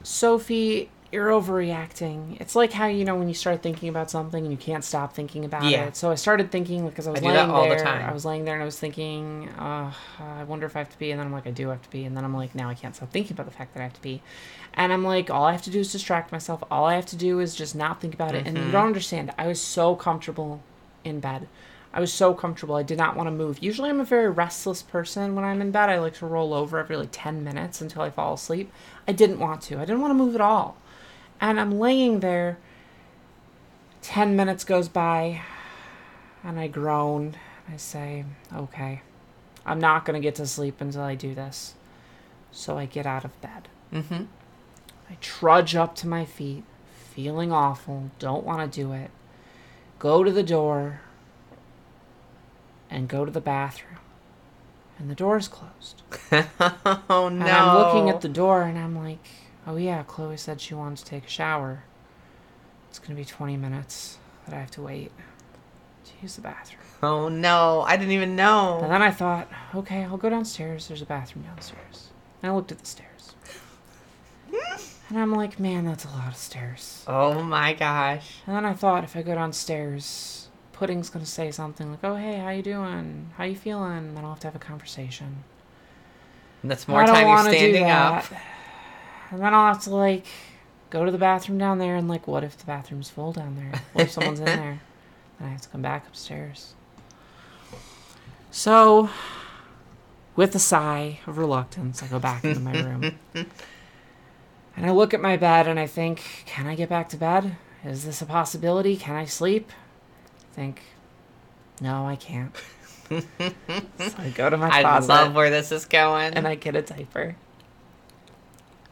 Sophie, 0.03 0.91
you're 1.13 1.29
overreacting. 1.31 2.41
It's 2.41 2.55
like 2.55 2.73
how 2.73 2.87
you 2.87 3.05
know 3.05 3.17
when 3.17 3.27
you 3.29 3.35
start 3.35 3.63
thinking 3.63 3.89
about 3.89 4.11
something 4.11 4.43
and 4.45 4.53
you 4.53 4.57
can't 4.59 4.85
stop 4.85 5.13
thinking 5.13 5.45
about 5.45 5.65
Yeah. 5.65 5.87
it. 5.87 5.97
So 5.97 6.11
I 6.11 6.15
started 6.15 6.51
thinking 6.53 6.89
because 6.89 7.07
I 7.07 7.11
was 7.11 7.21
I 7.21 7.25
laying 7.25 7.35
that 7.35 7.49
all 7.55 7.69
the 7.69 7.75
there. 7.75 7.85
time. 7.85 8.09
I 8.09 8.13
was 8.13 8.25
laying 8.25 8.45
there 8.45 8.55
and 8.55 8.63
I 8.63 8.67
was 8.67 8.79
thinking, 8.79 9.49
uh, 9.59 9.93
I 10.21 10.45
wonder 10.45 10.67
if 10.67 10.77
I 10.77 10.81
have 10.81 10.91
to 10.91 10.99
be. 10.99 11.11
And 11.11 11.19
then 11.19 11.27
I'm 11.27 11.33
like, 11.33 11.47
I 11.47 11.51
do 11.51 11.69
have 11.69 11.83
to 11.83 11.91
be. 11.91 12.05
And 12.05 12.17
then 12.17 12.25
I'm 12.25 12.35
like, 12.35 12.55
now 12.55 12.69
I 12.69 12.75
can't 12.75 12.95
stop 12.95 13.11
thinking 13.11 13.33
about 13.33 13.47
the 13.47 13.53
fact 13.53 13.75
that 13.75 13.81
I 13.81 13.85
have 13.85 13.95
to 13.95 14.03
be. 14.03 14.23
And 14.75 14.93
I'm 14.93 15.05
like, 15.05 15.31
all 15.31 15.45
I 15.45 15.53
have 15.53 15.63
to 15.63 15.71
do 15.71 15.81
is 15.81 15.91
distract 15.93 16.31
myself. 16.33 16.63
All 16.71 16.85
I 16.85 16.95
have 16.95 17.07
to 17.07 17.17
do 17.17 17.41
is 17.41 17.55
just 17.57 17.75
not 17.75 18.01
think 18.01 18.15
about 18.15 18.35
it. 18.35 18.47
And 18.47 18.57
Mm-hmm. 18.57 18.67
you 18.67 18.73
don't 18.73 18.87
understand. 18.87 19.33
I 19.37 19.47
was 19.49 19.61
so 19.61 19.97
comfortable 19.97 20.63
in 21.05 21.19
bed. 21.21 21.49
I 21.93 21.99
was 21.99 22.13
so 22.13 22.35
comfortable. 22.35 22.77
I 22.77 22.85
did 22.85 22.99
not 22.99 23.17
want 23.17 23.27
to 23.27 23.33
move. 23.33 23.59
Usually, 23.61 23.91
I'm 23.91 23.99
a 23.99 24.05
very 24.05 24.31
restless 24.31 24.81
person 24.81 25.35
when 25.35 25.45
I'm 25.45 25.61
in 25.61 25.73
bed. 25.73 25.91
I 25.91 25.99
like 25.99 26.15
to 26.19 26.27
roll 26.27 26.55
over 26.55 26.79
every 26.79 26.97
like 26.97 27.09
10 27.11 27.43
minutes 27.43 27.81
until 27.81 28.03
I 28.03 28.11
fall 28.11 28.35
asleep. 28.35 28.71
I 29.09 29.13
didn't 29.13 29.41
want 29.41 29.61
to. 29.63 29.77
I 29.77 29.81
didn't 29.87 30.01
want 30.01 30.13
to 30.13 30.15
move 30.15 30.37
at 30.37 30.41
all. 30.41 30.77
And 31.41 31.59
I'm 31.59 31.79
laying 31.79 32.21
there. 32.21 32.59
10 34.03 34.35
minutes 34.35 34.65
goes 34.65 34.89
by, 34.89 35.43
and 36.43 36.59
I 36.59 36.69
groan. 36.69 37.37
I 37.73 37.77
say, 37.77 38.25
okay, 38.55 39.03
I'm 39.65 39.79
not 39.79 40.05
going 40.05 40.21
to 40.21 40.27
get 40.27 40.35
to 40.37 40.47
sleep 40.47 40.81
until 40.81 41.03
I 41.03 41.15
do 41.15 41.35
this. 41.35 41.75
So 42.51 42.79
I 42.79 42.87
get 42.87 43.07
out 43.07 43.25
of 43.25 43.41
bed. 43.41 43.69
Mm-hmm. 43.93 44.25
I 45.09 45.17
trudge 45.21 45.75
up 45.75 45.95
to 45.97 46.09
my 46.09 46.25
feet, 46.25 46.65
feeling 47.15 47.53
awful, 47.53 48.11
don't 48.19 48.45
want 48.45 48.73
to 48.73 48.81
do 48.81 48.93
it. 48.93 49.11
Go 49.99 50.25
to 50.25 50.33
the 50.33 50.43
door 50.43 51.01
and 52.89 53.09
go 53.09 53.25
to 53.25 53.31
the 53.31 53.41
bathroom. 53.41 53.99
And 54.99 55.11
the 55.11 55.15
door 55.15 55.37
is 55.37 55.49
closed. 55.49 56.03
oh 57.11 57.29
no. 57.29 57.29
And 57.29 57.43
I'm 57.43 57.77
looking 57.77 58.11
at 58.11 58.21
the 58.21 58.29
door 58.29 58.63
and 58.63 58.79
I'm 58.79 58.97
like, 58.97 59.27
oh 59.67 59.77
yeah, 59.77 60.03
Chloe 60.05 60.37
said 60.37 60.61
she 60.61 60.75
wanted 60.75 60.99
to 60.99 61.05
take 61.05 61.27
a 61.27 61.31
shower. 61.31 61.85
It's 62.89 62.99
going 62.99 63.11
to 63.11 63.15
be 63.15 63.25
20 63.25 63.57
minutes 63.57 64.19
that 64.47 64.55
I 64.55 64.61
have 64.61 64.71
to 64.73 64.83
wait 64.83 65.13
to 66.05 66.11
use 66.23 66.37
the 66.37 66.43
bathroom. 66.43 66.83
Oh 67.03 67.29
no. 67.29 67.83
I 67.87 67.97
didn't 67.97 68.13
even 68.13 68.37
know. 68.37 68.81
And 68.83 68.91
then 68.91 69.03
I 69.03 69.11
thought, 69.11 69.49
okay, 69.75 70.05
I'll 70.05 70.17
go 70.17 70.29
downstairs. 70.29 70.89
There's 70.89 71.03
a 71.03 71.07
bathroom 71.07 71.45
downstairs. 71.45 72.09
And 72.43 72.51
I 72.51 72.55
looked 72.55 72.73
at 72.73 72.79
the 72.79 72.87
stairs. 72.87 73.35
And 75.11 75.19
I'm 75.19 75.33
like, 75.33 75.59
man, 75.59 75.87
that's 75.87 76.05
a 76.05 76.09
lot 76.09 76.29
of 76.29 76.37
stairs. 76.37 77.05
Oh 77.09 77.43
my 77.43 77.73
gosh. 77.75 78.37
And 78.47 78.55
then 78.55 78.65
I 78.65 78.75
thought 78.75 79.03
if 79.03 79.17
I 79.17 79.23
go 79.23 79.35
downstairs, 79.35 80.49
Pudding's 80.73 81.11
gonna 81.11 81.27
say 81.27 81.51
something 81.51 81.91
like, 81.91 82.05
"Oh 82.05 82.15
hey, 82.15 82.39
how 82.39 82.51
you 82.51 82.63
doing? 82.63 83.31
How 83.37 83.43
you 83.43 83.57
feeling?" 83.57 83.99
And 83.99 84.17
then 84.17 84.25
I'll 84.25 84.31
have 84.31 84.41
to 84.41 84.47
have 84.47 84.55
a 84.55 84.61
conversation. 84.61 85.43
And 86.63 86.71
that's 86.71 86.87
more 86.87 87.03
I 87.03 87.07
time 87.07 87.27
you're 87.27 87.53
standing 87.53 87.91
up. 87.91 88.25
And 89.31 89.41
then 89.41 89.55
I'll 89.55 89.73
have 89.73 89.83
to 89.85 89.91
like 89.91 90.27
go 90.91 91.05
to 91.05 91.11
the 91.11 91.19
bathroom 91.19 91.59
down 91.59 91.79
there 91.79 91.97
and 91.97 92.09
like, 92.09 92.27
what 92.27 92.43
if 92.45 92.57
the 92.59 92.65
bathroom's 92.67 93.09
full 93.11 93.33
down 93.33 93.57
there? 93.57 93.81
What 93.93 94.07
if 94.07 94.11
someone's 94.11 94.41
in 94.41 94.47
there? 94.47 94.81
Then 95.39 95.49
I 95.49 95.53
have 95.53 95.63
to 95.63 95.69
come 95.71 95.81
back 95.81 96.07
upstairs. 96.07 96.75
So, 98.51 99.09
with 100.37 100.55
a 100.55 100.59
sigh 100.59 101.21
of 101.27 101.39
reluctance, 101.39 102.03
I 102.03 102.09
go 102.09 102.19
back 102.19 102.45
into 102.45 102.61
my 102.61 102.73
room. 102.73 103.19
And 104.77 104.87
I 104.87 104.93
look 104.93 105.13
at 105.13 105.21
my 105.21 105.37
bed 105.37 105.67
and 105.67 105.79
I 105.79 105.87
think, 105.87 106.45
can 106.47 106.67
I 106.67 106.75
get 106.75 106.89
back 106.89 107.09
to 107.11 107.17
bed? 107.17 107.57
Is 107.85 108.05
this 108.05 108.23
a 108.23 108.27
possibility? 108.27 108.97
Can 108.97 109.15
I 109.15 109.25
sleep? 109.27 109.73
I 110.53 110.55
think, 110.55 110.83
no, 111.81 112.07
I 112.07 112.17
can't. 112.17 112.55
so 113.11 113.21
I 114.17 114.31
go 114.35 114.49
to 114.49 114.57
my 114.57 114.71
I 114.71 114.81
closet 114.81 115.09
love 115.09 115.35
where 115.35 115.51
this 115.51 115.73
is 115.73 115.85
going. 115.85 116.35
and 116.35 116.47
I 116.47 116.55
get 116.55 116.77
a 116.77 116.83
diaper. 116.83 117.37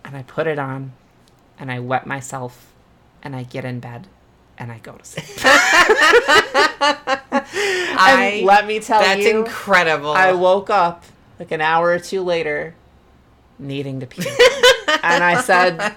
And 0.08 0.16
I 0.16 0.22
put 0.22 0.46
it 0.46 0.58
on 0.58 0.92
and 1.58 1.70
I 1.70 1.80
wet 1.80 2.06
myself 2.06 2.72
and 3.22 3.36
I 3.36 3.42
get 3.42 3.66
in 3.66 3.78
bed 3.78 4.06
and 4.56 4.72
I 4.72 4.78
go 4.78 4.92
to 4.92 5.04
sleep. 5.04 5.26
I 8.00 8.42
let 8.42 8.66
me 8.66 8.80
tell 8.80 9.02
that's 9.02 9.20
you, 9.20 9.24
That's 9.24 9.50
incredible. 9.50 10.12
I 10.12 10.32
woke 10.32 10.70
up 10.70 11.04
like 11.38 11.50
an 11.52 11.60
hour 11.60 11.90
or 11.90 11.98
two 11.98 12.22
later 12.22 12.74
needing 13.58 14.00
to 14.00 14.06
pee. 14.06 14.26
and 15.02 15.22
I 15.22 15.42
said, 15.42 15.94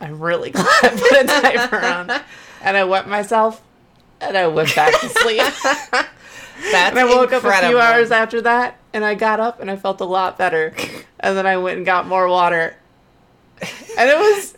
I'm 0.00 0.18
really 0.18 0.50
glad 0.50 0.66
I 0.82 0.88
put 0.88 1.12
a 1.12 1.24
diaper 1.24 1.80
on. 1.80 2.10
And 2.60 2.76
I 2.76 2.82
wet 2.82 3.08
myself 3.08 3.62
and 4.20 4.36
I 4.36 4.48
went 4.48 4.74
back 4.74 5.00
to 5.00 5.08
sleep. 5.08 5.44
that's 6.72 6.90
And 6.90 6.98
I 6.98 7.04
woke 7.04 7.32
up 7.32 7.44
a 7.44 7.68
few 7.68 7.78
hours 7.78 8.10
after 8.10 8.40
that, 8.40 8.78
and 8.92 9.04
I 9.04 9.14
got 9.14 9.38
up 9.38 9.60
and 9.60 9.70
I 9.70 9.76
felt 9.76 10.00
a 10.00 10.04
lot 10.04 10.38
better. 10.38 10.74
And 11.20 11.36
then 11.36 11.46
I 11.46 11.56
went 11.58 11.76
and 11.76 11.86
got 11.86 12.08
more 12.08 12.26
water. 12.26 12.74
And 13.98 14.10
it 14.10 14.16
was 14.16 14.54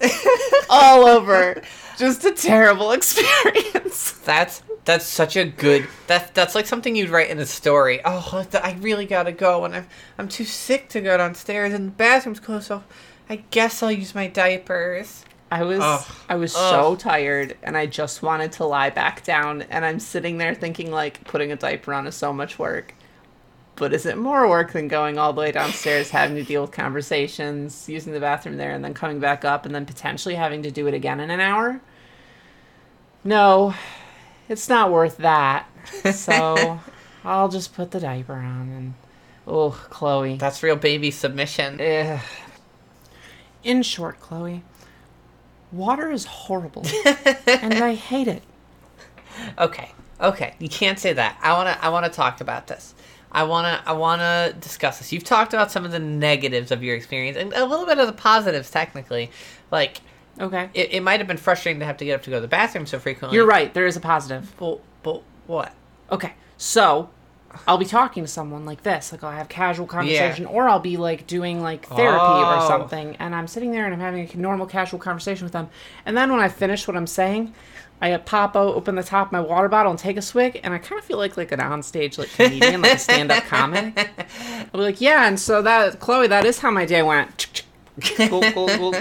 all 0.71 1.07
over. 1.07 1.63
Just 1.99 2.25
a 2.25 2.33
terrible 2.33 2.93
experience. 2.93 4.13
That's 4.25 4.63
that's 4.85 5.07
such 5.07 5.37
a 5.37 5.45
good. 5.45 5.87
That's 6.07 6.31
that's 6.33 6.55
like 6.55 6.67
something 6.67 6.95
you'd 6.97 7.11
write 7.11 7.31
in 7.31 7.39
a 7.39 7.47
story. 7.47 8.01
Oh, 8.05 8.47
I 8.55 8.77
really 8.81 9.07
gotta 9.07 9.33
go, 9.33 9.65
and 9.65 9.75
I'm 9.75 9.87
I'm 10.19 10.29
too 10.29 10.45
sick 10.45 10.89
to 10.91 11.01
go 11.01 11.17
downstairs, 11.17 11.73
and 11.73 11.89
the 11.89 11.93
bathroom's 11.93 12.41
closed, 12.41 12.67
so 12.67 12.85
I 13.29 13.37
guess 13.51 13.83
I'll 13.83 13.93
use 13.93 14.15
my 14.15 14.27
diapers. 14.27 15.25
I 15.51 15.63
was 15.63 15.81
Ugh. 15.81 16.05
I 16.29 16.35
was 16.37 16.55
Ugh. 16.57 16.61
so 16.61 16.97
tired 16.97 17.57
and 17.63 17.77
I 17.77 17.87
just 17.87 18.23
wanted 18.23 18.51
to 18.53 18.65
lie 18.65 18.91
back 18.91 19.23
down 19.25 19.63
and 19.63 19.85
I'm 19.85 20.01
sitting 20.01 20.39
there 20.39 20.55
thinking 20.55 20.91
like 20.91 21.23
putting 21.25 21.53
a 21.53 21.57
diaper 21.57 21.95
on 21.95 22.07
is 22.07 22.17
so 22.17 22.33
much 22.33 22.59
work. 22.59 22.93
But 23.77 23.93
is 23.93 24.07
it 24.07 24.17
more 24.17 24.49
work 24.49 24.73
than 24.73 24.87
going 24.87 25.19
all 25.19 25.33
the 25.33 25.41
way 25.41 25.51
downstairs, 25.51 26.11
having 26.11 26.37
to 26.37 26.45
deal 26.45 26.63
with 26.63 26.71
conversations, 26.71 27.89
using 27.89 28.13
the 28.13 28.21
bathroom 28.21 28.57
there, 28.57 28.71
and 28.71 28.85
then 28.85 28.95
coming 28.95 29.19
back 29.19 29.45
up 29.45 29.67
and 29.67 29.75
then 29.75 29.85
potentially 29.85 30.37
having 30.37 30.63
to 30.63 30.71
do 30.71 30.87
it 30.87 30.95
again 30.95 31.19
in 31.19 31.31
an 31.31 31.41
hour? 31.41 31.81
No, 33.25 33.75
it's 34.49 34.69
not 34.69 34.93
worth 34.93 35.17
that. 35.19 35.67
So 36.13 36.81
I'll 37.25 37.49
just 37.49 37.75
put 37.75 37.91
the 37.91 38.01
diaper 38.01 38.35
on 38.35 38.69
and 38.69 38.95
oh, 39.47 39.71
Chloe. 39.91 40.37
That's 40.37 40.63
real 40.63 40.77
baby 40.77 41.11
submission. 41.11 41.81
Ugh. 41.81 42.21
In 43.65 43.83
short, 43.83 44.21
Chloe, 44.21 44.63
water 45.73 46.11
is 46.11 46.27
horrible, 46.27 46.85
and 47.47 47.75
I 47.75 47.95
hate 47.95 48.29
it. 48.29 48.43
Okay, 49.59 49.91
okay, 50.21 50.55
you 50.59 50.69
can't 50.69 50.99
say 50.99 51.15
that. 51.15 51.39
I 51.43 51.55
wanna 51.55 51.79
I 51.81 51.89
wanna 51.89 52.11
talk 52.11 52.43
about 52.43 52.67
this. 52.67 52.94
I 53.35 53.43
wanna 53.43 53.83
I 53.85 53.93
wanna 53.93 54.55
discuss 54.61 54.99
this. 54.99 55.13
You've 55.13 55.25
talked 55.25 55.53
about 55.53 55.71
some 55.73 55.85
of 55.85 55.91
the 55.91 55.99
negatives 55.99 56.71
of 56.71 56.83
your 56.83 56.95
experience 56.97 57.37
and 57.37 57.53
a 57.53 57.65
little 57.67 57.85
bit 57.87 57.99
of 57.99 58.07
the 58.07 58.13
positives, 58.13 58.71
technically. 58.71 59.31
Like 59.71 60.01
Okay, 60.41 60.69
it, 60.75 60.95
it 60.95 61.01
might 61.03 61.21
have 61.21 61.27
been 61.27 61.37
frustrating 61.37 61.81
to 61.81 61.87
have 61.87 61.97
to 61.99 62.05
get 62.05 62.15
up 62.15 62.23
to 62.25 62.31
go 62.31 62.37
to 62.37 62.41
the 62.41 62.49
bathroom 62.49 62.87
so 62.87 62.99
frequently. 62.99 63.37
you're 63.37 63.47
right. 63.47 63.73
There 63.75 63.87
is 63.87 63.97
a 63.97 64.01
positive. 64.01 64.53
But, 64.59 64.81
but 65.03 65.23
what? 65.47 65.73
Okay, 66.11 66.33
so 66.57 67.11
I'll 67.69 67.79
be 67.79 67.85
talking 67.85 68.25
to 68.25 68.29
someone 68.29 68.65
like 68.67 68.83
this, 68.83 69.13
like 69.13 69.23
I'll 69.23 69.31
have 69.31 69.49
casual 69.49 69.87
conversation, 69.87 70.45
or 70.47 70.69
I'll 70.69 70.81
be 70.81 70.97
like 70.97 71.27
doing 71.29 71.63
like 71.63 71.87
therapy 71.87 72.17
or 72.19 72.57
Oh. 72.59 72.67
something, 72.69 73.15
and 73.21 73.33
I'm 73.35 73.47
sitting 73.47 73.71
there 73.71 73.85
and 73.85 73.95
I'm 73.95 74.01
having 74.01 74.29
a 74.29 74.37
normal 74.37 74.67
casual 74.67 74.99
conversation 74.99 75.45
with 75.45 75.53
them, 75.53 75.69
and 76.05 76.17
then 76.17 76.33
when 76.33 76.41
I 76.41 76.49
finish 76.49 76.87
what 76.89 76.97
I'm 76.97 77.07
saying. 77.07 77.55
I 78.13 78.17
pop 78.19 78.55
out, 78.57 78.75
open 78.75 78.97
the 78.97 79.03
top 79.03 79.29
of 79.29 79.33
my 79.33 79.41
water 79.41 79.69
bottle, 79.69 79.91
and 79.91 79.99
take 79.99 80.17
a 80.17 80.23
swig, 80.23 80.61
and 80.63 80.75
I 80.75 80.79
kind 80.79 80.99
of 80.99 81.05
feel 81.05 81.17
like 81.17 81.37
like 81.37 81.53
an 81.53 81.61
onstage 81.61 82.19
like 82.19 82.31
comedian, 82.31 82.83
like 82.83 82.95
a 82.95 82.99
stand-up 82.99 83.45
comic. 83.49 83.97
I'll 83.99 84.67
be 84.73 84.79
like, 84.79 85.01
yeah, 85.01 85.27
and 85.27 85.39
so 85.41 85.63
that 85.63 86.01
Chloe, 86.01 86.27
that 86.29 86.45
is 86.45 86.59
how 86.59 86.71
my 86.71 86.85
day 86.87 87.03
went. 87.03 87.63
Cool, 88.17 88.43
cool, 88.53 88.67
cool. 88.71 88.95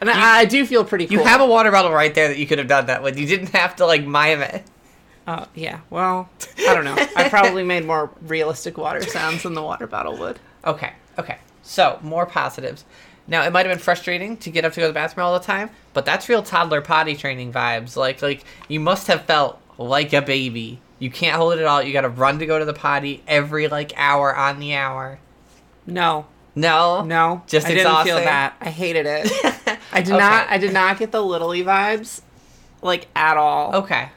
And 0.00 0.08
I, 0.08 0.38
I 0.38 0.44
do 0.44 0.64
feel 0.64 0.84
pretty 0.84 1.08
cool. 1.08 1.18
You 1.18 1.24
have 1.24 1.40
a 1.40 1.46
water 1.46 1.72
bottle 1.72 1.90
right 1.90 2.14
there 2.14 2.28
that 2.28 2.38
you 2.38 2.46
could 2.46 2.58
have 2.58 2.68
done 2.68 2.86
that 2.86 3.02
with. 3.02 3.18
You 3.18 3.26
didn't 3.26 3.48
have 3.48 3.74
to 3.76 3.86
like 3.86 4.04
mime 4.04 4.42
it. 4.42 4.64
Uh, 5.26 5.46
yeah, 5.56 5.80
well, 5.90 6.30
I 6.60 6.72
don't 6.72 6.84
know. 6.84 6.94
I 7.16 7.28
probably 7.28 7.64
made 7.64 7.84
more 7.84 8.10
realistic 8.22 8.78
water 8.78 9.02
sounds 9.02 9.42
than 9.42 9.54
the 9.54 9.62
water 9.62 9.86
bottle 9.86 10.16
would. 10.18 10.38
Okay, 10.64 10.92
okay. 11.18 11.38
So 11.62 11.98
more 12.02 12.26
positives. 12.26 12.84
Now 13.28 13.42
it 13.44 13.52
might 13.52 13.66
have 13.66 13.72
been 13.74 13.82
frustrating 13.82 14.36
to 14.38 14.50
get 14.50 14.64
up 14.64 14.72
to 14.72 14.80
go 14.80 14.86
to 14.86 14.88
the 14.88 14.94
bathroom 14.94 15.26
all 15.26 15.38
the 15.38 15.44
time, 15.44 15.70
but 15.92 16.04
that's 16.06 16.28
real 16.28 16.42
toddler 16.42 16.80
potty 16.80 17.14
training 17.14 17.52
vibes. 17.52 17.94
Like 17.96 18.22
like 18.22 18.42
you 18.68 18.80
must 18.80 19.06
have 19.06 19.24
felt 19.26 19.60
like 19.76 20.12
a 20.12 20.22
baby. 20.22 20.80
You 20.98 21.10
can't 21.10 21.36
hold 21.36 21.52
it 21.58 21.64
all. 21.64 21.80
You 21.82 21.92
got 21.92 22.00
to 22.00 22.08
run 22.08 22.40
to 22.40 22.46
go 22.46 22.58
to 22.58 22.64
the 22.64 22.72
potty 22.72 23.22
every 23.28 23.68
like 23.68 23.92
hour 23.96 24.34
on 24.34 24.58
the 24.58 24.74
hour. 24.74 25.18
No, 25.86 26.26
No, 26.56 27.02
no, 27.04 27.42
Just 27.46 27.66
I 27.66 27.74
didn't 27.74 28.02
feel 28.04 28.16
that. 28.16 28.54
I 28.60 28.70
hated 28.70 29.06
it. 29.06 29.30
I 29.92 30.00
did 30.02 30.08
Okay. 30.14 30.18
not. 30.18 30.48
I 30.48 30.58
did 30.58 30.72
not 30.72 30.98
get 30.98 31.12
the 31.12 31.22
Lily 31.22 31.62
vibes 31.62 32.20
like 32.82 33.06
at 33.14 33.36
all. 33.36 33.74
Okay. 33.76 34.08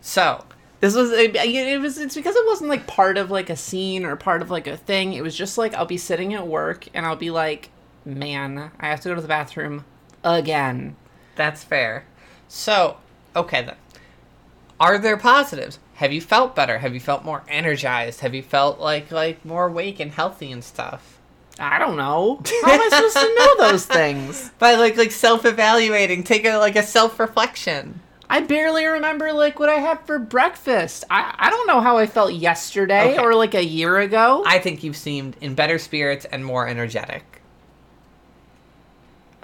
So, 0.00 0.44
This 0.80 0.94
was 0.94 1.12
it, 1.12 1.34
it 1.36 1.80
was 1.80 1.98
it's 1.98 2.14
because 2.14 2.34
it 2.34 2.44
wasn't 2.46 2.68
like 2.70 2.86
part 2.86 3.16
of 3.16 3.30
like 3.30 3.48
a 3.48 3.56
scene 3.56 4.04
or 4.04 4.16
part 4.16 4.42
of 4.42 4.50
like 4.50 4.66
a 4.66 4.76
thing. 4.76 5.12
It 5.12 5.22
was 5.22 5.36
just 5.36 5.56
like 5.56 5.72
I'll 5.74 5.86
be 5.86 5.96
sitting 5.98 6.34
at 6.34 6.46
work 6.46 6.86
and 6.94 7.06
I'll 7.06 7.16
be 7.16 7.30
like, 7.30 7.70
man, 8.04 8.70
I 8.80 8.88
have 8.88 9.00
to 9.02 9.08
go 9.08 9.14
to 9.14 9.20
the 9.20 9.28
bathroom 9.28 9.84
again. 10.22 10.96
that's 11.36 11.64
fair. 11.64 12.04
So, 12.48 12.98
okay 13.34 13.62
then. 13.62 13.76
Are 14.80 14.98
there 14.98 15.16
positives? 15.16 15.78
Have 15.94 16.12
you 16.12 16.20
felt 16.20 16.56
better? 16.56 16.78
Have 16.78 16.94
you 16.94 17.00
felt 17.00 17.24
more 17.24 17.44
energized? 17.48 18.20
Have 18.20 18.34
you 18.34 18.42
felt 18.42 18.80
like 18.80 19.10
like 19.12 19.44
more 19.44 19.66
awake 19.68 20.00
and 20.00 20.10
healthy 20.10 20.50
and 20.52 20.62
stuff? 20.64 21.18
I 21.58 21.78
don't 21.78 21.96
know. 21.96 22.42
How 22.64 22.72
am 22.72 22.80
I 22.80 22.88
supposed 22.88 23.16
to 23.16 23.34
know 23.38 23.56
those 23.70 23.86
things? 23.86 24.50
By 24.58 24.74
like 24.74 24.96
like 24.96 25.12
self-evaluating, 25.12 26.24
take 26.24 26.44
a 26.44 26.56
like 26.56 26.74
a 26.76 26.82
self-reflection. 26.82 28.00
I 28.28 28.40
barely 28.40 28.84
remember 28.86 29.32
like 29.32 29.60
what 29.60 29.68
I 29.68 29.74
had 29.74 30.00
for 30.06 30.18
breakfast. 30.18 31.04
I, 31.10 31.32
I 31.38 31.50
don't 31.50 31.66
know 31.68 31.80
how 31.80 31.98
I 31.98 32.06
felt 32.06 32.32
yesterday 32.32 33.12
Okay. 33.12 33.22
or 33.22 33.34
like 33.34 33.54
a 33.54 33.64
year 33.64 33.98
ago. 33.98 34.42
I 34.46 34.58
think 34.58 34.82
you've 34.82 34.96
seemed 34.96 35.36
in 35.40 35.54
better 35.54 35.78
spirits 35.78 36.24
and 36.24 36.44
more 36.44 36.66
energetic. 36.66 37.33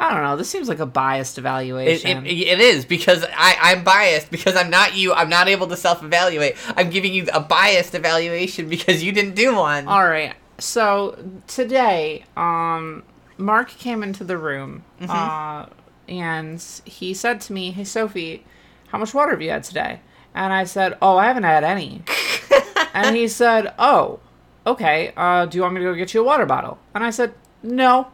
I 0.00 0.14
don't 0.14 0.22
know. 0.22 0.34
This 0.34 0.48
seems 0.48 0.66
like 0.66 0.78
a 0.78 0.86
biased 0.86 1.36
evaluation. 1.36 2.26
it, 2.26 2.32
it 2.32 2.58
is 2.58 2.86
because 2.86 3.22
I, 3.36 3.56
I'm 3.60 3.84
biased 3.84 4.30
because 4.30 4.56
I'm 4.56 4.70
not 4.70 4.96
you. 4.96 5.12
I'm 5.12 5.28
not 5.28 5.46
able 5.46 5.66
to 5.68 5.76
self 5.76 6.02
evaluate. 6.02 6.56
I'm 6.74 6.88
giving 6.88 7.12
you 7.12 7.28
a 7.34 7.40
biased 7.40 7.94
evaluation 7.94 8.68
because 8.70 9.04
you 9.04 9.12
didn't 9.12 9.34
do 9.34 9.54
one. 9.54 9.86
All 9.86 10.08
right. 10.08 10.34
So 10.58 11.18
today, 11.46 12.24
um, 12.34 13.02
Mark 13.36 13.68
came 13.68 14.02
into 14.02 14.24
the 14.24 14.38
room, 14.38 14.84
uh, 15.06 15.66
and 16.08 16.60
he 16.86 17.12
said 17.12 17.42
to 17.42 17.52
me, 17.52 17.70
"Hey, 17.70 17.84
Sophie, 17.84 18.46
how 18.88 18.98
much 18.98 19.12
water 19.12 19.32
have 19.32 19.42
you 19.42 19.50
had 19.50 19.64
today?" 19.64 20.00
And 20.34 20.50
I 20.50 20.64
said, 20.64 20.96
"Oh, 21.02 21.18
I 21.18 21.26
haven't 21.26 21.42
had 21.42 21.62
any." 21.62 22.02
and 22.94 23.14
he 23.14 23.28
said, 23.28 23.74
"Oh, 23.78 24.20
okay. 24.66 25.12
Uh, 25.14 25.44
do 25.44 25.58
you 25.58 25.62
want 25.62 25.74
me 25.74 25.80
to 25.80 25.84
go 25.84 25.94
get 25.94 26.14
you 26.14 26.22
a 26.22 26.24
water 26.24 26.46
bottle?" 26.46 26.78
And 26.94 27.04
I 27.04 27.10
said, 27.10 27.34
"No." 27.62 28.08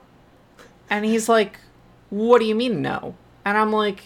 And 0.91 1.05
he's 1.05 1.29
like, 1.29 1.59
"What 2.11 2.41
do 2.41 2.45
you 2.47 2.55
mean 2.55 2.83
no?" 2.83 3.15
And 3.45 3.57
I'm 3.59 3.73
like, 3.73 4.03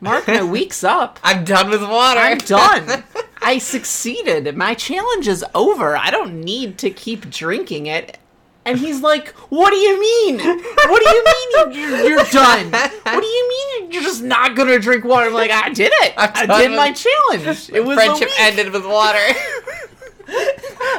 "Mark, 0.00 0.26
my 0.28 0.42
week's 0.56 0.82
up." 0.84 1.18
I'm 1.22 1.44
done 1.44 1.70
with 1.70 1.82
water. 1.82 2.20
I'm 2.20 2.38
done. 2.38 3.04
I 3.42 3.58
succeeded. 3.58 4.54
My 4.56 4.74
challenge 4.74 5.26
is 5.26 5.44
over. 5.54 5.96
I 5.96 6.10
don't 6.10 6.40
need 6.42 6.76
to 6.78 6.90
keep 6.90 7.30
drinking 7.30 7.86
it. 7.86 8.18
And 8.66 8.78
he's 8.78 9.00
like, 9.00 9.28
"What 9.48 9.70
do 9.70 9.76
you 9.76 9.98
mean? 9.98 10.38
What 10.38 11.02
do 11.02 11.08
you 11.10 11.24
mean 11.24 11.74
you- 11.74 11.80
you're, 11.88 12.08
you're 12.10 12.24
done? 12.24 12.70
What 12.70 13.20
do 13.20 13.26
you 13.26 13.48
mean 13.48 13.90
you're 13.92 14.02
just 14.02 14.22
not 14.22 14.54
gonna 14.54 14.78
drink 14.78 15.04
water?" 15.04 15.28
I'm 15.28 15.32
like, 15.34 15.50
"I 15.50 15.70
did 15.70 15.90
it. 15.94 16.12
I 16.16 16.44
did 16.44 16.70
my 16.76 16.92
challenge. 16.92 17.70
It 17.70 17.80
was 17.84 17.96
Friendship 17.96 18.28
ended 18.38 18.70
with 18.72 18.84
water. 18.86 19.18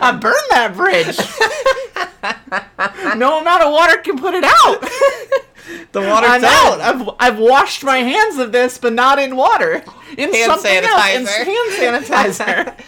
I 0.04 0.12
burned 0.20 0.36
that 0.50 0.74
bridge. 0.76 1.18
no 3.18 3.40
amount 3.40 3.64
of 3.64 3.72
water 3.72 3.98
can 3.98 4.18
put 4.18 4.34
it 4.34 4.44
out. 4.44 4.84
The 5.92 6.02
water's 6.02 6.30
I'm 6.30 6.44
out. 6.46 6.80
I've, 6.82 7.10
I've 7.20 7.40
washed 7.40 7.84
my 7.84 7.98
hands 7.98 8.38
of 8.38 8.52
this, 8.52 8.78
but 8.78 8.94
not 8.94 9.20
in 9.20 9.36
water. 9.36 9.84
In 10.18 10.34
Hand 10.34 10.52
something 10.52 10.84
else. 10.84 11.08
In 11.16 11.26
hand 11.26 12.06
sanitizer. 12.06 12.84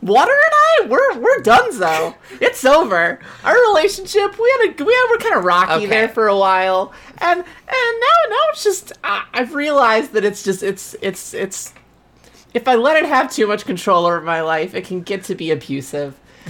Water 0.00 0.32
and 0.32 0.54
I, 0.54 0.86
we're 0.88 1.18
we're 1.18 1.40
done 1.42 1.78
though. 1.78 2.14
It's 2.40 2.64
over. 2.64 3.18
Our 3.44 3.60
relationship, 3.68 4.38
we 4.38 4.48
had 4.58 4.70
a 4.80 4.84
we 4.84 4.94
had, 4.94 5.06
we're 5.10 5.18
kind 5.18 5.34
of 5.34 5.44
rocky 5.44 5.72
Okay. 5.84 5.86
there 5.86 6.08
for 6.08 6.26
a 6.28 6.36
while, 6.38 6.94
and 7.18 7.40
and 7.40 7.46
now 8.00 8.16
now 8.30 8.36
it's 8.50 8.64
just 8.64 8.92
I, 9.04 9.26
I've 9.34 9.54
realized 9.54 10.12
that 10.12 10.24
it's 10.24 10.42
just 10.42 10.62
it's 10.62 10.96
it's 11.02 11.34
it's 11.34 11.74
if 12.54 12.66
I 12.66 12.76
let 12.76 12.96
it 12.96 13.04
have 13.04 13.30
too 13.30 13.46
much 13.46 13.66
control 13.66 14.06
over 14.06 14.22
my 14.22 14.40
life, 14.40 14.74
it 14.74 14.86
can 14.86 15.02
get 15.02 15.24
to 15.24 15.34
be 15.34 15.50
abusive. 15.50 16.18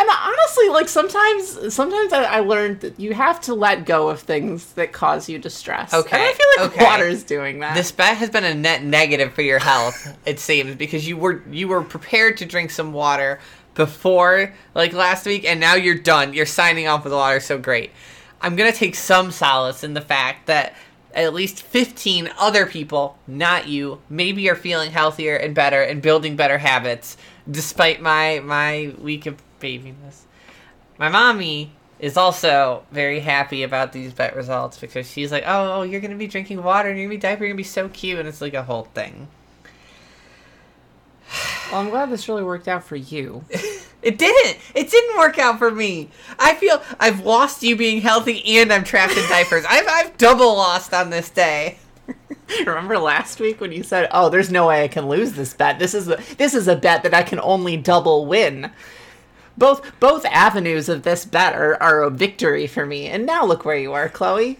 And 0.00 0.08
honestly, 0.08 0.70
like 0.70 0.88
sometimes, 0.88 1.74
sometimes 1.74 2.14
I, 2.14 2.24
I 2.24 2.40
learned 2.40 2.80
that 2.80 2.98
you 2.98 3.12
have 3.12 3.38
to 3.42 3.54
let 3.54 3.84
go 3.84 4.08
of 4.08 4.20
things 4.20 4.72
that 4.72 4.92
cause 4.92 5.28
you 5.28 5.38
distress. 5.38 5.92
Okay, 5.92 6.16
and 6.16 6.26
I 6.26 6.32
feel 6.32 6.46
like 6.64 6.72
okay. 6.72 6.84
water's 6.84 7.22
doing 7.22 7.58
that. 7.60 7.74
This 7.74 7.92
bet 7.92 8.16
has 8.16 8.30
been 8.30 8.44
a 8.44 8.54
net 8.54 8.82
negative 8.82 9.34
for 9.34 9.42
your 9.42 9.58
health, 9.58 10.16
it 10.24 10.40
seems, 10.40 10.76
because 10.76 11.06
you 11.06 11.18
were 11.18 11.42
you 11.50 11.68
were 11.68 11.82
prepared 11.82 12.38
to 12.38 12.46
drink 12.46 12.70
some 12.70 12.94
water 12.94 13.40
before 13.74 14.54
like 14.74 14.94
last 14.94 15.26
week, 15.26 15.44
and 15.44 15.60
now 15.60 15.74
you're 15.74 15.98
done. 15.98 16.32
You're 16.32 16.46
signing 16.46 16.88
off 16.88 17.04
with 17.04 17.12
water. 17.12 17.38
So 17.38 17.58
great. 17.58 17.90
I'm 18.40 18.56
gonna 18.56 18.72
take 18.72 18.94
some 18.94 19.30
solace 19.30 19.84
in 19.84 19.92
the 19.92 20.00
fact 20.00 20.46
that 20.46 20.76
at 21.12 21.34
least 21.34 21.60
15 21.62 22.30
other 22.38 22.64
people, 22.64 23.18
not 23.26 23.68
you, 23.68 24.00
maybe 24.08 24.48
are 24.48 24.54
feeling 24.54 24.92
healthier 24.92 25.36
and 25.36 25.54
better 25.54 25.82
and 25.82 26.00
building 26.00 26.36
better 26.36 26.56
habits, 26.56 27.18
despite 27.50 28.00
my 28.00 28.40
my 28.40 28.94
week 28.98 29.26
of 29.26 29.36
babiness. 29.60 30.22
My 30.98 31.08
mommy 31.08 31.72
is 31.98 32.16
also 32.16 32.84
very 32.90 33.20
happy 33.20 33.62
about 33.62 33.92
these 33.92 34.12
bet 34.12 34.34
results 34.34 34.78
because 34.78 35.10
she's 35.10 35.30
like, 35.30 35.44
"Oh, 35.46 35.80
oh 35.80 35.82
you're 35.82 36.00
gonna 36.00 36.16
be 36.16 36.26
drinking 36.26 36.62
water 36.62 36.88
and 36.88 36.98
you're 36.98 37.06
gonna 37.06 37.16
be 37.16 37.20
diaper, 37.20 37.44
you're 37.44 37.52
gonna 37.52 37.56
be 37.56 37.62
so 37.64 37.88
cute," 37.88 38.18
and 38.18 38.28
it's 38.28 38.40
like 38.40 38.54
a 38.54 38.62
whole 38.62 38.84
thing. 38.94 39.28
well, 41.70 41.80
I'm 41.80 41.90
glad 41.90 42.10
this 42.10 42.28
really 42.28 42.44
worked 42.44 42.68
out 42.68 42.84
for 42.84 42.96
you. 42.96 43.44
It 44.02 44.16
didn't. 44.16 44.58
It 44.74 44.90
didn't 44.90 45.18
work 45.18 45.38
out 45.38 45.58
for 45.58 45.70
me. 45.70 46.08
I 46.38 46.54
feel 46.54 46.82
I've 46.98 47.20
lost 47.20 47.62
you 47.62 47.76
being 47.76 48.00
healthy 48.00 48.42
and 48.58 48.72
I'm 48.72 48.84
trapped 48.84 49.16
in 49.16 49.28
diapers. 49.28 49.64
I've 49.68 49.86
I've 49.86 50.16
double 50.16 50.56
lost 50.56 50.94
on 50.94 51.10
this 51.10 51.28
day. 51.28 51.78
Remember 52.66 52.98
last 52.98 53.40
week 53.40 53.60
when 53.60 53.72
you 53.72 53.82
said, 53.82 54.08
"Oh, 54.10 54.30
there's 54.30 54.50
no 54.50 54.68
way 54.68 54.82
I 54.82 54.88
can 54.88 55.08
lose 55.08 55.32
this 55.32 55.52
bet. 55.52 55.78
This 55.78 55.94
is 55.94 56.08
a, 56.08 56.18
this 56.38 56.54
is 56.54 56.66
a 56.66 56.76
bet 56.76 57.02
that 57.02 57.14
I 57.14 57.22
can 57.22 57.40
only 57.40 57.76
double 57.76 58.26
win." 58.26 58.70
Both 59.56 59.98
both 60.00 60.24
avenues 60.26 60.88
of 60.88 61.02
this 61.02 61.24
bet 61.24 61.54
are, 61.54 61.80
are 61.82 62.02
a 62.02 62.10
victory 62.10 62.66
for 62.66 62.86
me. 62.86 63.06
And 63.06 63.26
now 63.26 63.44
look 63.44 63.64
where 63.64 63.76
you 63.76 63.92
are, 63.92 64.08
Chloe. 64.08 64.58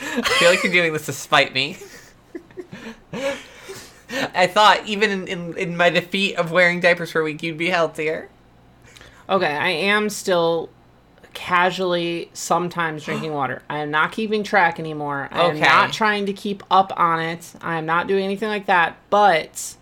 I 0.00 0.22
feel 0.22 0.50
like 0.50 0.62
you're 0.62 0.72
doing 0.72 0.92
this 0.92 1.06
to 1.06 1.12
spite 1.12 1.52
me. 1.52 1.76
I 4.34 4.46
thought 4.46 4.86
even 4.86 5.10
in, 5.10 5.28
in, 5.28 5.56
in 5.56 5.76
my 5.76 5.90
defeat 5.90 6.36
of 6.36 6.50
wearing 6.50 6.80
diapers 6.80 7.10
for 7.10 7.20
a 7.20 7.24
week, 7.24 7.42
you'd 7.42 7.58
be 7.58 7.68
healthier. 7.68 8.28
Okay, 9.28 9.46
I 9.46 9.68
am 9.68 10.08
still 10.08 10.70
casually 11.32 12.30
sometimes 12.32 13.04
drinking 13.04 13.32
water. 13.34 13.62
I 13.70 13.78
am 13.78 13.90
not 13.90 14.12
keeping 14.12 14.42
track 14.42 14.80
anymore. 14.80 15.28
I 15.30 15.44
am 15.44 15.60
not 15.60 15.92
trying 15.92 16.26
to 16.26 16.32
keep 16.32 16.62
up 16.70 16.92
on 16.96 17.20
it. 17.20 17.52
I 17.60 17.78
am 17.78 17.86
not 17.86 18.08
doing 18.08 18.24
anything 18.24 18.48
like 18.48 18.66
that, 18.66 18.96
but 19.10 19.76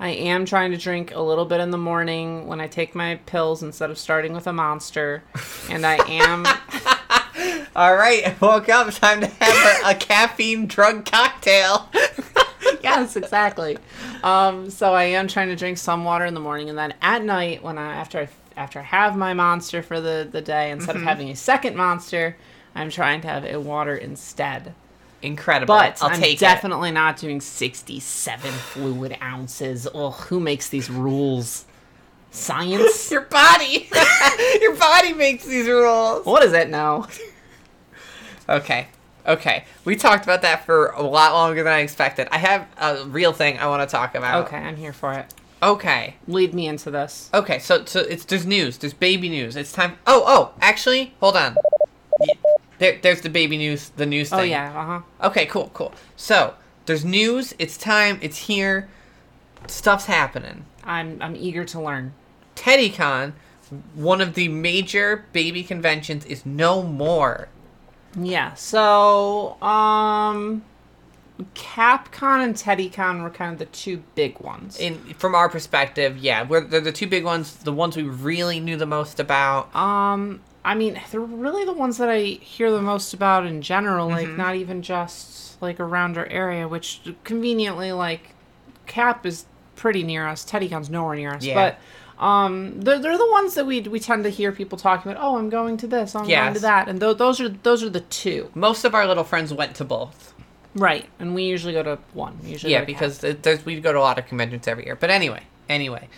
I 0.00 0.08
am 0.08 0.44
trying 0.44 0.72
to 0.72 0.76
drink 0.76 1.14
a 1.14 1.20
little 1.20 1.44
bit 1.44 1.60
in 1.60 1.70
the 1.70 1.78
morning 1.78 2.46
when 2.46 2.60
I 2.60 2.66
take 2.66 2.94
my 2.94 3.16
pills 3.26 3.62
instead 3.62 3.90
of 3.90 3.98
starting 3.98 4.32
with 4.32 4.46
a 4.46 4.52
monster. 4.52 5.22
And 5.70 5.86
I 5.86 5.96
am 6.08 6.46
All 7.76 7.96
right, 7.96 8.40
woke 8.40 8.68
up. 8.68 8.92
Time 8.94 9.20
to 9.20 9.26
have 9.26 9.84
a, 9.84 9.90
a 9.90 9.94
caffeine 9.94 10.66
drug 10.66 11.04
cocktail. 11.04 11.88
yes, 12.82 13.16
exactly. 13.16 13.78
Um, 14.22 14.70
so 14.70 14.94
I 14.94 15.04
am 15.04 15.26
trying 15.26 15.48
to 15.48 15.56
drink 15.56 15.78
some 15.78 16.04
water 16.04 16.24
in 16.24 16.34
the 16.34 16.40
morning, 16.40 16.68
and 16.68 16.78
then 16.78 16.94
at 17.02 17.24
night, 17.24 17.64
when 17.64 17.76
I 17.76 17.94
after 17.94 18.20
I 18.20 18.28
after 18.56 18.78
I 18.78 18.82
have 18.82 19.16
my 19.16 19.34
monster 19.34 19.82
for 19.82 20.00
the 20.00 20.28
the 20.30 20.40
day, 20.40 20.70
instead 20.70 20.94
of 20.94 21.02
having 21.02 21.30
a 21.30 21.36
second 21.36 21.76
monster, 21.76 22.36
I'm 22.76 22.90
trying 22.90 23.20
to 23.22 23.28
have 23.28 23.44
a 23.44 23.56
water 23.58 23.96
instead. 23.96 24.74
Incredible. 25.24 25.74
But 25.74 26.02
I'll 26.02 26.10
I'm 26.10 26.20
take 26.20 26.36
it. 26.36 26.40
definitely 26.40 26.90
not 26.90 27.16
doing 27.16 27.40
67 27.40 28.50
fluid 28.52 29.16
ounces. 29.22 29.88
Oh, 29.94 30.10
who 30.10 30.38
makes 30.38 30.68
these 30.68 30.90
rules? 30.90 31.64
Science? 32.30 33.10
Your 33.10 33.22
body. 33.22 33.88
Your 34.60 34.76
body 34.76 35.14
makes 35.14 35.44
these 35.46 35.66
rules. 35.66 36.26
what 36.26 36.42
is 36.42 36.52
it 36.52 36.68
now? 36.68 37.08
Okay. 38.48 38.88
Okay. 39.26 39.64
We 39.86 39.96
talked 39.96 40.24
about 40.24 40.42
that 40.42 40.66
for 40.66 40.88
a 40.88 41.02
lot 41.02 41.32
longer 41.32 41.62
than 41.62 41.72
I 41.72 41.78
expected. 41.78 42.28
I 42.30 42.38
have 42.38 42.68
a 42.78 43.06
real 43.06 43.32
thing 43.32 43.58
I 43.58 43.66
want 43.66 43.88
to 43.88 43.90
talk 43.90 44.14
about. 44.14 44.46
Okay, 44.46 44.58
I'm 44.58 44.76
here 44.76 44.92
for 44.92 45.14
it. 45.14 45.32
Okay. 45.62 46.16
Lead 46.28 46.52
me 46.52 46.66
into 46.66 46.90
this. 46.90 47.30
Okay. 47.32 47.58
So 47.58 47.86
so 47.86 48.00
it's 48.00 48.26
there's 48.26 48.44
news. 48.44 48.76
There's 48.76 48.92
baby 48.92 49.30
news. 49.30 49.56
It's 49.56 49.72
time. 49.72 49.96
Oh 50.06 50.22
oh. 50.26 50.52
Actually, 50.60 51.14
hold 51.20 51.36
on. 51.36 51.56
There 52.78 52.98
there's 53.02 53.20
the 53.20 53.30
baby 53.30 53.56
news. 53.56 53.90
The 53.90 54.06
news 54.06 54.30
thing. 54.30 54.38
Oh 54.40 54.42
yeah, 54.42 54.70
uh 54.78 54.84
huh. 54.86 55.28
Okay. 55.28 55.46
Cool. 55.46 55.70
Cool. 55.74 55.92
So 56.16 56.54
there's 56.86 57.04
news. 57.04 57.54
It's 57.58 57.76
time. 57.76 58.18
It's 58.22 58.38
here. 58.38 58.88
Stuff's 59.66 60.06
happening. 60.06 60.64
I'm 60.84 61.20
I'm 61.22 61.36
eager 61.36 61.64
to 61.64 61.80
learn. 61.80 62.12
TeddyCon, 62.56 63.32
one 63.94 64.20
of 64.20 64.34
the 64.34 64.48
major 64.48 65.24
baby 65.32 65.62
conventions, 65.64 66.24
is 66.26 66.44
no 66.46 66.82
more. 66.82 67.48
Yeah. 68.16 68.54
So, 68.54 69.60
um, 69.60 70.62
CapCon 71.54 72.44
and 72.44 72.54
TeddyCon 72.54 73.22
were 73.22 73.30
kind 73.30 73.52
of 73.52 73.58
the 73.58 73.64
two 73.66 74.04
big 74.14 74.38
ones. 74.40 74.78
In 74.78 74.98
from 75.14 75.34
our 75.34 75.48
perspective, 75.48 76.18
yeah, 76.18 76.42
we're 76.42 76.60
they're 76.60 76.80
the 76.80 76.92
two 76.92 77.06
big 77.08 77.24
ones, 77.24 77.56
the 77.56 77.72
ones 77.72 77.96
we 77.96 78.02
really 78.04 78.60
knew 78.60 78.76
the 78.76 78.86
most 78.86 79.18
about. 79.18 79.74
um, 79.74 80.40
I 80.64 80.74
mean, 80.74 81.00
they're 81.10 81.20
really 81.20 81.64
the 81.64 81.72
ones 81.74 81.98
that 81.98 82.08
I 82.08 82.20
hear 82.22 82.70
the 82.70 82.80
most 82.82 83.12
about 83.12 83.46
in 83.46 83.60
general. 83.62 84.08
Like, 84.08 84.26
Mm-hmm. 84.28 84.36
not 84.36 84.54
even 84.56 84.82
just 84.82 85.60
like 85.62 85.78
around 85.80 86.16
our 86.18 86.26
area, 86.26 86.66
which 86.68 87.02
conveniently, 87.24 87.92
like, 87.92 88.34
Cap 88.86 89.24
is 89.26 89.44
pretty 89.76 90.02
near 90.02 90.26
us. 90.26 90.44
Teddy 90.44 90.68
TeddyCon's 90.68 90.90
nowhere 90.90 91.16
near 91.16 91.32
us, 91.34 91.44
Yeah. 91.44 91.54
but. 91.54 91.78
Um, 92.16 92.80
they're, 92.80 93.00
they're 93.00 93.18
the 93.18 93.28
ones 93.32 93.54
that 93.54 93.66
we 93.66 93.80
we 93.80 93.98
tend 93.98 94.22
to 94.22 94.30
hear 94.30 94.52
people 94.52 94.78
talking 94.78 95.10
about. 95.10 95.20
Oh, 95.22 95.36
I'm 95.36 95.50
going 95.50 95.76
to 95.78 95.88
this. 95.88 96.14
I'm 96.14 96.28
going 96.28 96.54
to 96.54 96.60
that, 96.60 96.88
and 96.88 97.00
th- 97.00 97.16
those 97.16 97.40
are 97.40 97.48
those 97.48 97.82
are 97.82 97.90
the 97.90 98.02
two, 98.02 98.52
Most 98.54 98.84
of 98.84 98.94
our 98.94 99.04
little 99.08 99.24
friends 99.24 99.52
went 99.52 99.74
to 99.76 99.84
both. 99.84 100.32
right? 100.76 101.06
And 101.18 101.34
we 101.34 101.42
usually 101.42 101.72
go 101.72 101.82
to 101.82 101.98
one. 102.12 102.38
Usually 102.44 102.72
Yeah, 102.72 102.82
go 102.82 102.86
to 102.86 102.92
Cap. 102.92 103.00
because 103.00 103.18
there's 103.42 103.66
we 103.66 103.80
go 103.80 103.92
to 103.92 103.98
a 103.98 104.00
lot 104.00 104.16
of 104.20 104.26
conventions 104.28 104.68
every 104.68 104.84
year. 104.84 104.94
But 104.94 105.10
anyway, 105.10 105.42
anyway, 105.68 106.08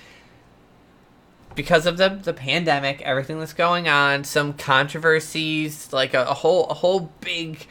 because 1.56 1.86
of 1.86 1.96
the 1.96 2.10
the 2.10 2.32
pandemic, 2.32 3.02
everything 3.02 3.40
that's 3.40 3.52
going 3.52 3.88
on, 3.88 4.22
some 4.22 4.52
controversies, 4.52 5.92
like 5.92 6.14
a, 6.14 6.22
a 6.24 6.34
whole 6.34 6.68
a 6.68 6.74
whole 6.74 7.10
big 7.20 7.66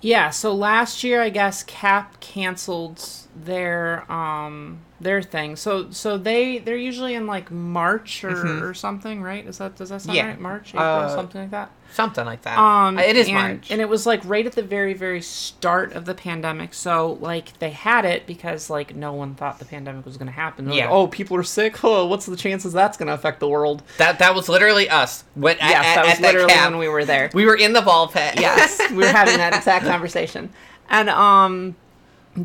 Yeah, 0.00 0.30
so 0.30 0.52
last 0.54 1.04
year 1.04 1.22
I 1.22 1.28
guess 1.30 1.62
Cap 1.62 2.18
canceled 2.20 3.04
their 3.44 4.10
um 4.10 4.80
their 5.00 5.22
thing. 5.22 5.54
So 5.54 5.90
so 5.90 6.18
they 6.18 6.58
they're 6.58 6.76
usually 6.76 7.14
in 7.14 7.26
like 7.26 7.50
March 7.52 8.24
or, 8.24 8.68
or 8.68 8.74
something, 8.74 9.22
right? 9.22 9.46
Is 9.46 9.58
that 9.58 9.76
does 9.76 9.90
that 9.90 10.02
sound 10.02 10.16
Mm-hmm. 10.18 10.26
Yeah. 10.26 10.30
right? 10.32 10.40
March, 10.40 10.70
April, 10.70 10.82
Uh, 10.84 11.08
something 11.14 11.40
like 11.42 11.50
that. 11.52 11.70
something 11.92 12.24
like 12.24 12.42
that. 12.42 12.58
Um 12.58 12.98
it 12.98 13.16
is 13.16 13.28
and, 13.28 13.34
March. 13.36 13.70
And 13.70 13.80
it 13.80 13.88
was 13.88 14.06
like 14.06 14.20
right 14.24 14.44
at 14.44 14.52
the 14.52 14.62
very 14.62 14.94
very 14.94 15.22
start 15.22 15.92
of 15.92 16.04
the 16.04 16.14
pandemic. 16.14 16.74
So 16.74 17.16
like 17.20 17.56
they 17.60 17.70
had 17.70 18.04
it 18.04 18.26
because 18.26 18.70
like 18.70 18.96
no 18.96 19.12
one 19.12 19.34
thought 19.36 19.60
the 19.60 19.64
pandemic 19.66 20.04
was 20.04 20.16
going 20.16 20.26
to 20.26 20.32
happen. 20.32 20.64
They're 20.64 20.74
like, 20.74 20.80
Yeah. 20.82 20.90
oh, 20.90 21.06
people 21.06 21.36
are 21.36 21.42
sick. 21.44 21.76
Oh, 21.84 22.06
what's 22.06 22.26
the 22.26 22.36
chances 22.36 22.72
that's 22.72 22.96
going 22.96 23.06
to 23.06 23.14
affect 23.14 23.38
the 23.40 23.48
world? 23.48 23.82
that 23.98 24.18
that 24.18 24.34
was 24.34 24.48
literally 24.48 24.88
us. 24.90 25.22
When 25.34 25.56
yes, 25.58 25.72
at, 25.86 25.94
that 25.94 26.04
was 26.06 26.14
at 26.14 26.20
literally 26.22 26.52
cap, 26.52 26.70
when 26.70 26.78
we 26.80 26.88
were 26.88 27.04
there. 27.04 27.30
we 27.34 27.46
were 27.46 27.56
in 27.56 27.72
the 27.72 27.82
ball 27.82 28.08
pit. 28.08 28.34
yes, 28.40 28.80
we 28.90 28.96
were 28.96 29.06
having 29.06 29.36
that 29.36 29.54
exact 29.58 29.84
conversation. 29.86 30.50
And 30.90 31.08
um 31.08 31.76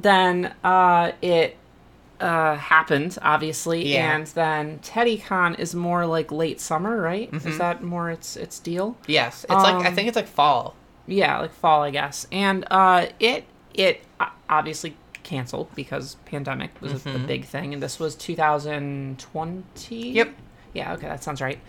then 0.01 0.53
uh 0.63 1.11
it 1.21 1.57
uh 2.19 2.55
happened 2.55 3.17
obviously 3.21 3.93
Yeah. 3.93 4.15
and 4.15 4.27
then 4.27 4.79
TeddyCon 4.79 5.59
is 5.59 5.75
more 5.75 6.05
like 6.05 6.31
late 6.31 6.59
summer, 6.61 7.01
right? 7.01 7.31
Mm-hmm. 7.31 7.47
Is 7.47 7.57
that 7.57 7.83
more 7.83 8.09
its 8.09 8.35
its 8.37 8.59
deal? 8.59 8.97
Yes, 9.07 9.43
it's 9.43 9.51
like 9.53 9.75
I 9.85 9.89
Um, 9.89 9.95
think 9.95 10.07
it's 10.07 10.15
like 10.15 10.27
fall. 10.27 10.75
Yeah, 11.05 11.39
like 11.39 11.53
fall, 11.53 11.81
I 11.83 11.89
guess. 11.91 12.27
And 12.31 12.65
uh 12.71 13.07
it 13.19 13.43
it 13.73 14.01
uh, 14.19 14.29
obviously 14.49 14.95
canceled 15.23 15.69
because 15.75 16.15
pandemic 16.25 16.71
was 16.81 17.05
a, 17.05 17.15
a 17.15 17.17
big 17.19 17.45
thing 17.45 17.73
and 17.73 17.81
this 17.81 17.99
was 17.99 18.15
2020. 18.15 20.09
Yep. 20.11 20.33
Yeah, 20.73 20.93
okay, 20.93 21.07
that 21.07 21.23
sounds 21.23 21.41
right. 21.41 21.59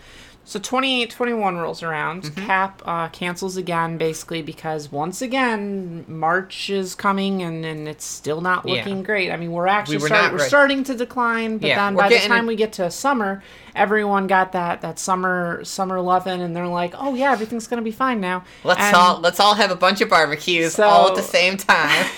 So 0.47 0.59
2021 0.59 1.57
rolls 1.57 1.81
around. 1.81 2.21
Mm-hmm. 2.23 2.45
Cap 2.45 2.81
uh, 2.85 3.07
cancels 3.09 3.57
again, 3.57 3.97
basically 3.97 4.43
because 4.43 4.91
once 4.91 5.23
again 5.23 6.05
March 6.07 6.69
is 6.69 6.93
coming 6.93 7.41
and, 7.41 7.65
and 7.65 7.87
it's 7.87 8.05
still 8.05 8.41
not 8.41 8.63
Yeah. 8.67 8.75
looking 8.75 9.01
great. 9.01 9.31
I 9.31 9.37
mean, 9.37 9.51
we're 9.51 9.65
actually 9.67 9.97
We 9.97 10.03
were 10.03 10.07
start, 10.09 10.31
we're 10.33 10.37
ready. 10.37 10.47
starting 10.47 10.83
to 10.83 10.93
decline, 10.93 11.57
but 11.57 11.67
Yeah, 11.67 11.83
then 11.85 11.95
by 11.95 12.09
the 12.09 12.19
time 12.19 12.41
in- 12.41 12.45
we 12.47 12.55
get 12.55 12.73
to 12.73 12.91
summer, 12.91 13.41
everyone 13.73 14.27
got 14.27 14.51
that 14.51 14.81
that 14.81 14.99
summer 14.99 15.63
summer 15.63 15.99
loving, 15.99 16.41
and 16.41 16.55
they're 16.55 16.67
like, 16.67 16.93
oh 16.97 17.15
yeah, 17.15 17.31
everything's 17.31 17.65
gonna 17.67 17.81
be 17.81 17.91
fine 17.91 18.21
now. 18.21 18.43
Let's 18.63 18.79
And- 18.81 18.95
all 18.95 19.19
let's 19.19 19.39
all 19.39 19.55
have 19.55 19.71
a 19.71 19.75
bunch 19.75 19.99
of 20.01 20.09
barbecues 20.09 20.73
So- 20.75 20.83
all 20.87 21.09
at 21.09 21.15
the 21.15 21.23
same 21.23 21.57
time. 21.57 22.05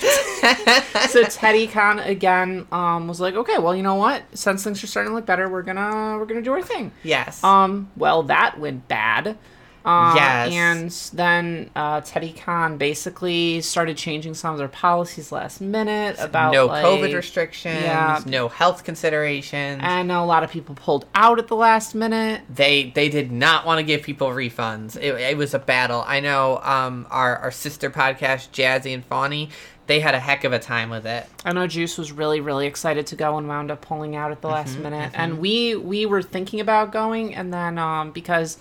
so 1.08 1.22
TeddyCon 1.24 2.06
again 2.06 2.66
um, 2.72 3.08
was 3.08 3.20
like, 3.20 3.34
okay, 3.34 3.58
well, 3.58 3.74
you 3.74 3.82
know 3.82 3.94
what? 3.96 4.22
Since 4.34 4.64
things 4.64 4.84
are 4.84 4.86
starting 4.86 5.10
to 5.12 5.16
look 5.16 5.26
better, 5.26 5.48
we're 5.48 5.62
gonna 5.62 6.18
we're 6.18 6.26
gonna 6.26 6.42
do 6.42 6.52
our 6.52 6.62
thing. 6.62 6.92
yes. 7.02 7.42
Um, 7.42 7.90
well, 7.96 8.17
that 8.24 8.58
went 8.58 8.88
bad. 8.88 9.38
Uh, 9.84 10.12
Yes. 10.16 10.52
And 10.52 11.18
then 11.18 11.70
uh, 11.74 12.02
TeddyCon 12.02 12.76
basically 12.76 13.62
started 13.62 13.96
changing 13.96 14.34
some 14.34 14.52
of 14.52 14.58
their 14.58 14.68
policies 14.68 15.32
last 15.32 15.62
minute 15.62 16.16
about 16.18 16.52
no 16.52 16.66
like, 16.66 16.84
COVID 16.84 17.14
restrictions, 17.14 17.80
yeah. 17.80 18.20
no 18.26 18.48
health 18.48 18.84
considerations. 18.84 19.80
And 19.82 20.12
a 20.12 20.22
lot 20.24 20.42
of 20.42 20.50
people 20.50 20.74
pulled 20.74 21.06
out 21.14 21.38
at 21.38 21.48
the 21.48 21.56
last 21.56 21.94
minute. 21.94 22.42
they 22.54 22.90
they 22.90 23.08
did 23.08 23.32
not 23.32 23.64
want 23.64 23.78
to 23.78 23.82
give 23.82 24.02
people 24.02 24.28
refunds. 24.28 24.96
It, 24.96 25.14
it 25.14 25.36
was 25.38 25.54
a 25.54 25.58
battle. 25.58 26.04
I 26.06 26.20
know 26.20 26.60
um 26.62 27.06
our, 27.10 27.36
our 27.36 27.50
sister 27.50 27.88
podcast, 27.88 28.50
Jazzy 28.50 28.92
and 28.92 29.08
Fawny, 29.08 29.48
they 29.88 30.00
had 30.00 30.14
a 30.14 30.20
heck 30.20 30.44
of 30.44 30.54
a 30.54 30.60
time 30.60 30.90
with 30.90 31.06
it. 31.06 31.26
I 31.44 31.52
know 31.52 31.66
Juice 31.66 31.98
was 31.98 32.12
really, 32.12 32.40
really 32.40 32.66
excited 32.66 33.06
to 33.08 33.16
go 33.16 33.38
and 33.38 33.48
wound 33.48 33.70
up 33.72 33.80
pulling 33.82 34.16
out 34.16 34.32
at 34.32 34.42
the 34.42 34.48
last 34.48 34.78
Mm-hmm, 34.78 34.82
minute. 34.82 35.12
And 35.14 35.38
we 35.38 35.76
we 35.76 36.06
were 36.06 36.22
thinking 36.22 36.60
about 36.60 36.92
going, 36.92 37.34
and 37.34 37.52
then 37.54 37.78
um, 37.78 38.12
because 38.12 38.58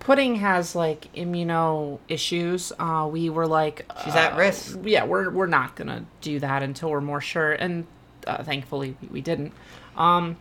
Pudding 0.00 0.36
has 0.36 0.76
like 0.76 1.12
immuno 1.14 2.00
issues, 2.08 2.72
uh, 2.78 3.08
we 3.10 3.30
were 3.30 3.46
like, 3.46 3.86
She's 3.96 4.16
at 4.16 4.34
uh, 4.34 4.36
risk. 4.36 4.78
Yeah, 4.84 5.04
we're 5.04 5.30
we're 5.30 5.46
not 5.46 5.76
gonna 5.76 6.06
do 6.20 6.40
that 6.40 6.62
until 6.62 6.90
we're 6.90 7.00
more 7.00 7.20
sure. 7.20 7.52
And 7.52 7.86
uh, 8.26 8.44
thankfully, 8.44 8.96
we, 9.00 9.08
we 9.08 9.20
didn't. 9.20 9.54
Um, 9.96 10.38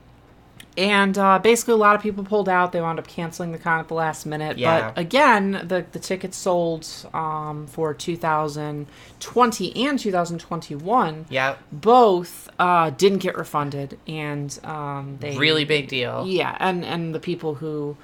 and 0.77 1.17
uh, 1.17 1.39
basically, 1.39 1.73
a 1.73 1.77
lot 1.77 1.95
of 1.95 2.03
people 2.03 2.23
pulled 2.23 2.47
out. 2.47 2.71
They 2.71 2.79
wound 2.79 2.99
up 2.99 3.07
canceling 3.07 3.51
the 3.51 3.57
con 3.57 3.79
at 3.79 3.87
the 3.87 3.95
last 3.95 4.25
minute. 4.27 4.59
Yeah. 4.59 4.91
But 4.91 5.01
again, 5.01 5.51
the 5.63 5.85
the 5.91 5.97
tickets 5.99 6.37
sold 6.37 6.87
um, 7.13 7.65
for 7.65 7.95
2020 7.95 9.75
and 9.75 9.99
2021 9.99 11.25
Yeah, 11.29 11.55
both 11.71 12.49
uh, 12.59 12.91
didn't 12.91 13.19
get 13.19 13.35
refunded, 13.35 13.97
and 14.07 14.57
um, 14.63 15.17
they 15.19 15.35
really 15.35 15.65
big 15.65 15.87
deal. 15.87 16.25
Yeah, 16.27 16.55
and 16.59 16.85
and 16.85 17.15
the 17.15 17.19
people 17.19 17.55
who 17.55 17.97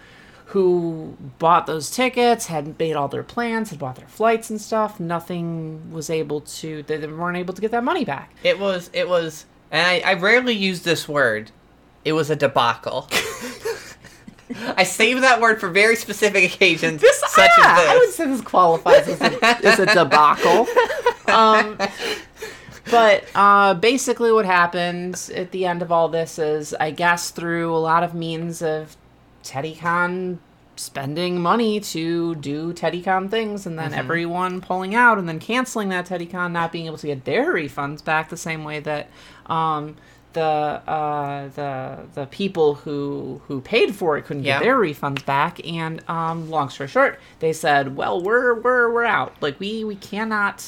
who 0.47 1.15
bought 1.39 1.67
those 1.67 1.91
tickets 1.91 2.47
had 2.47 2.77
made 2.79 2.95
all 2.95 3.07
their 3.07 3.23
plans, 3.23 3.69
had 3.69 3.77
bought 3.77 3.95
their 3.97 4.07
flights 4.07 4.49
and 4.49 4.59
stuff. 4.59 4.99
Nothing 4.99 5.91
was 5.91 6.09
able 6.09 6.41
to. 6.41 6.81
They 6.83 6.97
they 6.97 7.07
weren't 7.07 7.37
able 7.37 7.53
to 7.53 7.61
get 7.61 7.69
that 7.69 7.83
money 7.83 8.03
back. 8.03 8.33
It 8.43 8.57
was 8.59 8.89
it 8.93 9.07
was, 9.07 9.45
and 9.71 9.85
I, 9.85 10.11
I 10.11 10.13
rarely 10.15 10.53
use 10.55 10.81
this 10.81 11.07
word. 11.07 11.51
It 12.05 12.13
was 12.13 12.29
a 12.29 12.35
debacle. 12.35 13.09
I 14.77 14.83
save 14.83 15.21
that 15.21 15.41
word 15.41 15.59
for 15.59 15.69
very 15.69 15.95
specific 15.95 16.53
occasions, 16.53 17.01
such 17.01 17.49
Ah, 17.59 17.79
as 17.79 17.81
this. 17.81 17.89
I 17.89 17.97
would 17.97 18.09
say 18.13 18.25
this 18.27 18.41
qualifies 18.41 19.07
as 19.07 19.21
a, 19.21 19.45
as 19.65 19.79
a 19.79 19.85
debacle. 19.87 20.67
Um, 21.33 21.77
but 22.91 23.23
uh, 23.33 23.73
basically, 23.75 24.31
what 24.31 24.45
happens 24.45 25.29
at 25.31 25.51
the 25.51 25.65
end 25.65 25.81
of 25.81 25.91
all 25.91 26.09
this 26.09 26.37
is, 26.37 26.73
I 26.79 26.91
guess, 26.91 27.31
through 27.31 27.73
a 27.73 27.79
lot 27.79 28.03
of 28.03 28.13
means 28.13 28.61
of 28.61 28.95
TeddyCon 29.43 30.37
spending 30.75 31.39
money 31.41 31.79
to 31.79 32.35
do 32.35 32.73
TeddyCon 32.73 33.31
things, 33.31 33.65
and 33.65 33.79
then 33.79 33.91
Mm-hmm. 33.91 33.99
everyone 33.99 34.61
pulling 34.61 34.93
out, 34.93 35.17
and 35.17 35.27
then 35.27 35.39
canceling 35.39 35.89
that 35.89 36.05
TeddyCon, 36.05 36.51
not 36.51 36.71
being 36.71 36.85
able 36.87 36.97
to 36.97 37.07
get 37.07 37.25
their 37.25 37.53
refunds 37.53 38.03
back 38.03 38.29
the 38.29 38.37
same 38.37 38.63
way 38.63 38.79
that. 38.81 39.09
Um, 39.47 39.95
the 40.33 40.41
uh, 40.41 41.47
the 41.49 41.97
the 42.13 42.25
people 42.27 42.75
who 42.75 43.41
who 43.47 43.61
paid 43.61 43.95
for 43.95 44.17
it 44.17 44.23
couldn't 44.25 44.43
Yeah. 44.43 44.59
get 44.59 44.65
their 44.65 44.77
refunds 44.77 45.25
back, 45.25 45.65
and 45.65 46.07
um, 46.09 46.49
long 46.49 46.69
story 46.69 46.87
short, 46.89 47.19
they 47.39 47.53
said, 47.53 47.95
"Well, 47.95 48.21
we're 48.21 48.53
we're 48.55 48.91
we're 48.91 49.05
out. 49.05 49.33
Like 49.41 49.59
we 49.59 49.83
we 49.83 49.95
cannot 49.95 50.63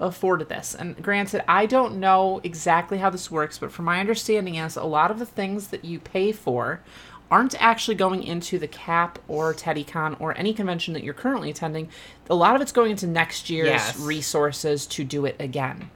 afford 0.00 0.48
this." 0.48 0.74
And 0.74 1.00
granted, 1.02 1.42
I 1.48 1.66
don't 1.66 1.96
know 1.98 2.40
exactly 2.42 2.98
how 2.98 3.10
this 3.10 3.30
works, 3.30 3.58
but 3.58 3.70
from 3.72 3.84
my 3.84 4.00
understanding, 4.00 4.56
is 4.56 4.76
a 4.76 4.84
lot 4.84 5.10
of 5.10 5.18
the 5.18 5.26
things 5.26 5.68
that 5.68 5.84
you 5.84 5.98
pay 5.98 6.32
for 6.32 6.80
aren't 7.30 7.54
actually 7.62 7.94
going 7.94 8.22
into 8.22 8.58
the 8.58 8.68
cap 8.68 9.18
or 9.26 9.54
TeddyCon 9.54 10.14
or 10.20 10.36
any 10.36 10.52
convention 10.52 10.92
that 10.92 11.02
you're 11.02 11.14
currently 11.14 11.48
attending. 11.48 11.88
A 12.28 12.34
lot 12.34 12.54
of 12.54 12.60
it's 12.60 12.72
going 12.72 12.90
into 12.90 13.06
next 13.06 13.48
year's 13.48 13.68
Yes. 13.68 13.98
resources 13.98 14.84
to 14.88 15.02
do 15.02 15.24
it 15.24 15.36
again. 15.38 15.90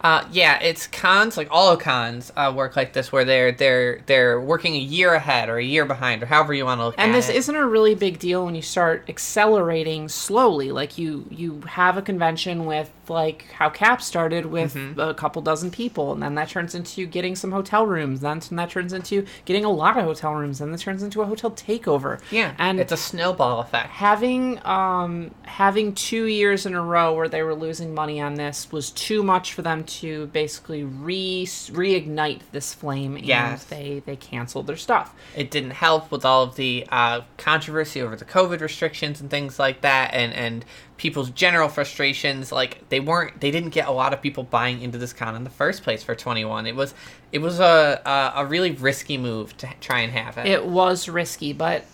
Uh, 0.00 0.24
yeah, 0.30 0.58
it's 0.62 0.86
cons 0.86 1.36
like 1.36 1.48
all 1.50 1.76
cons 1.76 2.30
uh, 2.36 2.52
work 2.54 2.76
like 2.76 2.92
this, 2.92 3.10
where 3.10 3.24
they're 3.24 3.50
they're 3.52 4.02
they're 4.06 4.40
working 4.40 4.74
a 4.76 4.78
year 4.78 5.14
ahead 5.14 5.48
or 5.48 5.56
a 5.58 5.64
year 5.64 5.84
behind 5.86 6.22
or 6.22 6.26
however 6.26 6.52
you 6.54 6.64
want 6.64 6.78
to 6.80 6.84
look 6.86 6.98
at 6.98 7.02
it. 7.02 7.06
and 7.06 7.14
this 7.14 7.28
isn't 7.30 7.56
a 7.56 7.66
really 7.66 7.94
big 7.94 8.18
deal 8.18 8.44
when 8.44 8.54
you 8.54 8.62
start 8.62 9.04
accelerating 9.08 10.08
slowly 10.08 10.70
like 10.72 10.98
you 10.98 11.24
you 11.30 11.60
have 11.66 11.96
a 11.96 12.02
convention 12.02 12.66
with 12.66 12.90
like 13.08 13.46
how 13.52 13.70
cap 13.70 14.02
started 14.02 14.46
with 14.46 14.74
Mm-hmm. 14.74 14.98
a 14.98 15.14
couple 15.14 15.40
dozen 15.42 15.70
people 15.70 16.12
and 16.12 16.20
then 16.22 16.34
that 16.34 16.48
turns 16.48 16.74
into 16.74 17.06
getting 17.06 17.36
some 17.36 17.52
hotel 17.52 17.86
rooms 17.86 18.20
then 18.20 18.40
that 18.50 18.68
turns 18.70 18.92
into 18.92 19.24
getting 19.44 19.64
a 19.64 19.70
lot 19.70 19.96
of 19.96 20.04
hotel 20.04 20.34
rooms 20.34 20.58
then 20.58 20.72
that 20.72 20.80
turns 20.80 21.02
into 21.04 21.22
a 21.22 21.26
hotel 21.26 21.50
takeover 21.52 22.20
yeah, 22.32 22.52
and 22.58 22.80
it's 22.80 22.90
a 22.92 22.96
snowball 22.96 23.60
effect. 23.60 23.88
having 23.90 24.60
um 24.66 25.30
having 25.44 25.94
two 25.94 26.24
years 26.26 26.66
in 26.66 26.74
a 26.74 26.82
row 26.82 27.14
where 27.14 27.28
they 27.28 27.42
were 27.42 27.54
losing 27.54 27.94
money 27.94 28.20
on 28.20 28.34
this 28.34 28.70
was 28.72 28.90
too 28.90 29.22
much 29.22 29.52
for 29.54 29.62
them 29.62 29.84
to 29.86 30.26
basically 30.28 30.84
re 30.84 31.44
reignite 31.46 32.40
this 32.52 32.74
flame 32.74 33.16
and 33.16 33.24
Yes. 33.24 33.64
they 33.64 34.02
they 34.06 34.16
canceled 34.16 34.66
their 34.66 34.76
stuff 34.76 35.14
It 35.34 35.50
didn't 35.50 35.70
help 35.72 36.10
with 36.10 36.24
all 36.24 36.42
of 36.42 36.56
the 36.56 36.86
uh, 36.90 37.22
controversy 37.38 38.02
over 38.02 38.16
the 38.16 38.24
COVID 38.24 38.60
restrictions 38.60 39.20
and 39.20 39.30
things 39.30 39.58
like 39.58 39.80
that, 39.82 40.12
and 40.14 40.32
and 40.32 40.64
people's 40.96 41.30
general 41.30 41.68
frustrations. 41.68 42.50
Like 42.52 42.88
they 42.88 43.00
weren't, 43.00 43.40
they 43.40 43.50
didn't 43.50 43.70
get 43.70 43.86
a 43.86 43.92
lot 43.92 44.12
of 44.14 44.22
people 44.22 44.44
buying 44.44 44.80
into 44.80 44.96
this 44.98 45.12
con 45.12 45.36
in 45.36 45.44
the 45.44 45.50
first 45.50 45.82
place 45.82 46.02
for 46.02 46.14
twenty 46.14 46.44
one. 46.44 46.66
It 46.66 46.74
was 46.76 46.94
it 47.32 47.38
was 47.38 47.60
a, 47.60 48.00
a 48.04 48.40
a 48.42 48.46
really 48.46 48.70
risky 48.72 49.18
move 49.18 49.56
to 49.58 49.68
try 49.80 50.00
and 50.00 50.12
have 50.12 50.38
it. 50.38 50.46
it 50.46 50.66
was 50.66 51.08
risky 51.08 51.52
but 51.52 51.84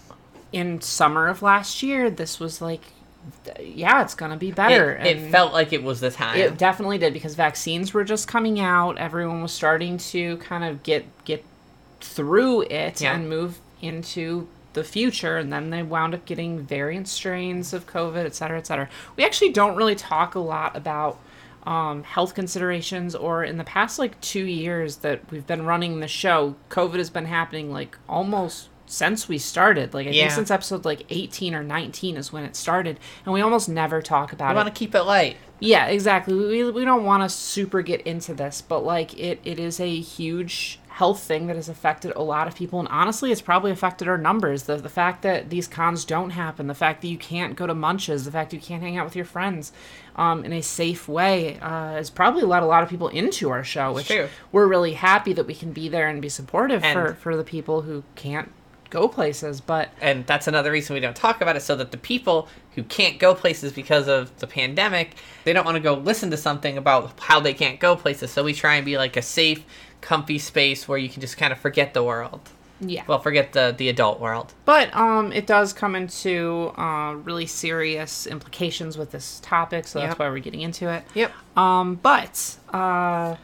in 0.53 0.81
summer 0.83 1.29
of 1.29 1.41
last 1.43 1.83
year, 1.83 2.11
this 2.11 2.39
was 2.39 2.61
like, 2.61 2.83
yeah, 3.61 4.03
it's 4.03 4.15
gonna 4.15 4.37
be 4.37 4.53
better. 4.53 4.93
It, 4.97 5.17
it 5.19 5.31
felt 5.31 5.53
like 5.53 5.73
it 5.73 5.83
was 5.83 6.01
the 6.01 6.11
time. 6.11 6.39
it 6.39 6.59
definitely 6.59 6.99
did 6.99 7.13
because 7.13 7.35
vaccines 7.35 7.93
were 7.95 8.05
just 8.05 8.27
coming 8.29 8.61
out. 8.61 8.99
Everyone 8.99 9.43
was 9.43 9.53
starting 9.53 9.99
to 9.99 10.37
kind 10.39 10.65
of 10.65 10.83
get 10.83 11.05
get 11.25 11.45
through 12.01 12.63
it 12.63 13.01
Yeah. 13.01 13.15
and 13.15 13.29
move 13.29 13.61
into 13.81 14.49
the 14.73 14.83
future 14.83 15.37
and 15.37 15.53
then 15.53 15.71
they 15.71 15.83
wound 15.83 16.15
up 16.15 16.25
getting 16.25 16.59
variant 16.61 17.07
strains 17.07 17.73
of 17.75 17.87
covid 17.87 18.25
et 18.25 18.35
cetera 18.35 18.57
et 18.57 18.67
cetera 18.67 18.89
we 19.17 19.25
actually 19.25 19.53
don't 19.53 19.77
really 19.77 19.95
talk 19.95 20.35
a 20.35 20.39
lot 20.41 20.75
about 20.75 21.19
um, 21.65 22.03
health 22.03 22.35
considerations 22.35 23.15
or 23.15 23.45
in 23.45 23.59
the 23.59 23.65
past 23.65 23.99
like 23.99 24.19
two 24.23 24.45
years 24.47 24.97
that 24.97 25.21
we've 25.31 25.47
been 25.47 25.67
running 25.67 26.01
the 26.01 26.09
show 26.09 26.57
covid 26.71 26.97
has 26.97 27.11
been 27.11 27.27
happening 27.27 27.71
like 27.71 27.97
almost 28.09 28.69
since 28.93 29.27
we 29.29 29.39
started 29.39 29.95
like 29.95 30.07
i 30.07 30.11
Yeah. 30.11 30.25
think 30.25 30.33
since 30.35 30.51
episode 30.51 30.85
like 30.85 31.05
18 31.09 31.55
or 31.55 31.63
19 31.63 32.17
is 32.17 32.33
when 32.33 32.45
it 32.45 32.55
started 32.57 33.01
and 33.25 33.33
we 33.33 33.41
almost 33.41 33.69
never 33.69 34.03
talk 34.03 34.33
about 34.33 34.49
I 34.49 34.51
it 34.51 34.55
We 34.55 34.57
want 34.57 34.69
to 34.75 34.79
keep 34.79 34.95
it 34.95 35.03
light. 35.05 35.37
yeah, 35.61 35.87
exactly. 35.87 36.35
We, 36.35 36.71
we 36.71 36.85
don't 36.85 37.05
want 37.05 37.23
to 37.23 37.29
super 37.29 37.81
get 37.83 38.01
into 38.03 38.35
this, 38.35 38.61
but 38.63 38.81
like 38.85 39.17
it, 39.19 39.41
it 39.45 39.59
is 39.59 39.79
a 39.81 40.01
huge 40.01 40.79
health 40.89 41.23
thing 41.23 41.47
that 41.47 41.57
has 41.57 41.69
affected 41.71 42.13
a 42.17 42.23
lot 42.23 42.47
of 42.49 42.55
people, 42.55 42.79
and 42.81 42.89
honestly, 42.89 43.33
it's 43.33 43.41
probably 43.41 43.71
affected 43.71 44.09
our 44.09 44.19
numbers. 44.19 44.65
The 44.65 44.77
the 44.77 44.89
fact 44.91 45.23
that 45.23 45.49
these 45.51 45.67
cons 45.69 46.05
don't 46.05 46.31
happen, 46.31 46.67
the 46.67 46.75
fact 46.75 47.01
that 47.03 47.09
you 47.09 47.17
can't 47.17 47.55
go 47.57 47.67
to 47.67 47.75
munches, 47.75 48.25
the 48.27 48.31
fact 48.33 48.53
you 48.53 48.61
can't 48.61 48.83
hang 48.83 48.99
out 48.99 49.05
with 49.07 49.17
your 49.17 49.25
friends, 49.25 49.73
um, 50.17 50.45
in 50.45 50.53
a 50.53 50.61
safe 50.63 51.09
way, 51.09 51.59
uh, 51.63 51.93
has 51.93 52.11
probably 52.11 52.43
let 52.43 52.63
a 52.63 52.67
lot 52.67 52.83
of 52.83 52.89
people 52.91 53.09
into 53.09 53.49
our 53.49 53.65
show, 53.65 53.93
which 53.93 54.13
we're 54.51 54.67
really 54.67 54.95
happy 54.95 55.33
that 55.33 55.47
we 55.47 55.55
can 55.55 55.73
be 55.73 55.89
there 55.89 56.09
and 56.09 56.21
be 56.21 56.29
supportive 56.29 56.83
And- 56.85 56.93
for 56.93 57.15
for 57.15 57.37
the 57.37 57.45
people 57.45 57.83
who 57.83 58.03
can't 58.17 58.51
go 58.93 59.09
places, 59.09 59.61
but. 59.61 59.89
and 60.01 60.25
that's 60.27 60.47
another 60.47 60.71
reason 60.71 60.95
we 60.95 61.01
don't 61.01 61.17
talk 61.17 61.41
about 61.41 61.57
it 61.57 61.63
so 61.63 61.75
that 61.77 61.91
the 61.91 61.97
people 62.13 62.49
who 62.77 62.83
can't 62.85 63.19
go 63.19 63.35
places 63.35 63.73
because 63.73 64.07
of 64.09 64.23
the 64.39 64.47
pandemic 64.47 65.09
they 65.45 65.53
don't 65.53 65.65
want 65.65 65.75
to 65.77 65.81
go 65.91 65.95
listen 65.95 66.31
to 66.31 66.37
something 66.37 66.79
about 66.79 67.19
how 67.21 67.39
they 67.41 67.53
can't 67.55 67.79
go 67.81 67.97
places 67.97 68.31
so 68.31 68.45
we 68.45 68.53
try 68.55 68.77
and 68.77 68.85
be 68.87 68.97
like 68.97 69.17
a 69.17 69.23
safe 69.23 69.65
comfy 70.01 70.39
space 70.39 70.87
where 70.89 70.99
you 70.99 71.09
can 71.09 71.21
just 71.21 71.37
kind 71.37 71.53
of 71.53 71.59
forget 71.59 71.93
the 71.95 72.03
world 72.03 72.41
Yeah. 72.81 73.05
well 73.07 73.19
forget 73.21 73.53
the 73.53 73.75
the 73.77 73.89
adult 73.89 74.21
world 74.21 74.55
But 74.65 74.95
um, 74.95 75.33
it 75.33 75.47
does 75.47 75.73
come 75.73 75.95
into 75.95 76.73
uh, 76.79 77.13
really 77.29 77.47
serious 77.47 78.27
implications 78.27 78.97
with 78.99 79.11
this 79.11 79.39
topic, 79.43 79.87
so 79.87 79.99
that's 80.01 80.11
Yep. 80.13 80.19
why 80.19 80.29
we're 80.31 80.39
getting 80.49 80.63
into 80.63 80.89
it. 80.97 81.03
yep 81.15 81.33
Um, 81.57 81.97
but 81.97 82.57
uh, 82.73 83.37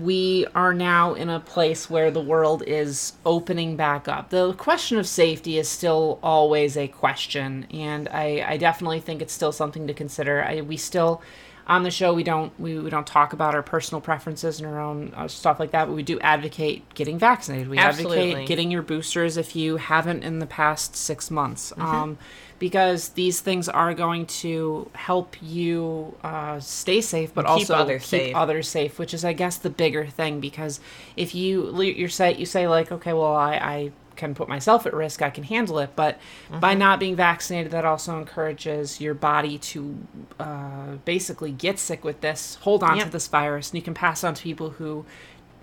we 0.00 0.46
are 0.54 0.74
now 0.74 1.14
in 1.14 1.28
a 1.28 1.40
place 1.40 1.88
where 1.88 2.10
the 2.10 2.20
world 2.20 2.62
is 2.66 3.14
opening 3.24 3.76
back 3.76 4.08
up. 4.08 4.30
The 4.30 4.52
question 4.54 4.98
of 4.98 5.06
safety 5.06 5.58
is 5.58 5.68
still 5.68 6.18
always 6.22 6.76
a 6.76 6.88
question, 6.88 7.66
and 7.70 8.08
I, 8.08 8.44
I 8.46 8.56
definitely 8.56 9.00
think 9.00 9.22
it's 9.22 9.32
still 9.32 9.52
something 9.52 9.86
to 9.86 9.94
consider. 9.94 10.42
I, 10.42 10.60
we 10.60 10.76
still 10.76 11.22
on 11.66 11.82
the 11.82 11.90
show 11.90 12.12
we 12.12 12.22
don't 12.22 12.58
we, 12.60 12.78
we 12.78 12.90
don't 12.90 13.06
talk 13.06 13.32
about 13.32 13.54
our 13.54 13.62
personal 13.62 14.00
preferences 14.00 14.60
and 14.60 14.68
our 14.68 14.80
own 14.80 15.12
uh, 15.16 15.26
stuff 15.26 15.58
like 15.58 15.70
that 15.70 15.86
but 15.86 15.94
we 15.94 16.02
do 16.02 16.20
advocate 16.20 16.82
getting 16.94 17.18
vaccinated 17.18 17.68
we 17.68 17.78
Absolutely. 17.78 18.30
advocate 18.32 18.48
getting 18.48 18.70
your 18.70 18.82
boosters 18.82 19.36
if 19.36 19.56
you 19.56 19.76
haven't 19.78 20.22
in 20.22 20.40
the 20.40 20.46
past 20.46 20.94
six 20.94 21.30
months 21.30 21.72
um, 21.78 22.18
because 22.64 23.10
these 23.10 23.38
things 23.42 23.68
are 23.68 23.92
going 23.92 24.24
to 24.24 24.88
help 24.94 25.36
you 25.42 26.14
uh, 26.24 26.58
stay 26.60 27.00
safe 27.02 27.30
but 27.34 27.42
Keep 27.44 27.50
also 27.50 27.74
others 27.74 28.02
keep 28.02 28.08
safe. 28.20 28.34
others 28.42 28.66
safe 28.68 28.98
which 28.98 29.12
is 29.12 29.22
i 29.22 29.34
guess 29.34 29.56
the 29.58 29.68
bigger 29.68 30.06
thing 30.06 30.40
because 30.40 30.80
if 31.14 31.34
you 31.34 31.54
you 31.82 32.08
say 32.08 32.34
you 32.34 32.46
say 32.46 32.66
like 32.66 32.90
okay 32.90 33.12
well 33.12 33.34
i, 33.34 33.52
I 33.76 33.92
can 34.16 34.34
put 34.34 34.48
myself 34.48 34.86
at 34.86 34.94
risk 34.94 35.20
i 35.20 35.28
can 35.36 35.44
handle 35.44 35.78
it 35.84 35.90
but 35.94 36.14
Mm-hmm. 36.48 36.60
by 36.60 36.74
not 36.74 37.00
being 37.00 37.16
vaccinated 37.16 37.72
that 37.72 37.84
also 37.84 38.18
encourages 38.18 39.00
your 39.00 39.14
body 39.14 39.56
to 39.72 39.96
uh, 40.38 40.92
basically 41.04 41.52
get 41.52 41.78
sick 41.78 42.04
with 42.04 42.20
this 42.20 42.56
hold 42.62 42.82
on 42.82 42.96
Yep. 42.96 43.06
to 43.06 43.12
this 43.12 43.28
virus 43.28 43.70
and 43.70 43.76
you 43.78 43.82
can 43.82 43.94
pass 43.94 44.22
on 44.24 44.32
to 44.34 44.42
people 44.42 44.70
who 44.78 45.04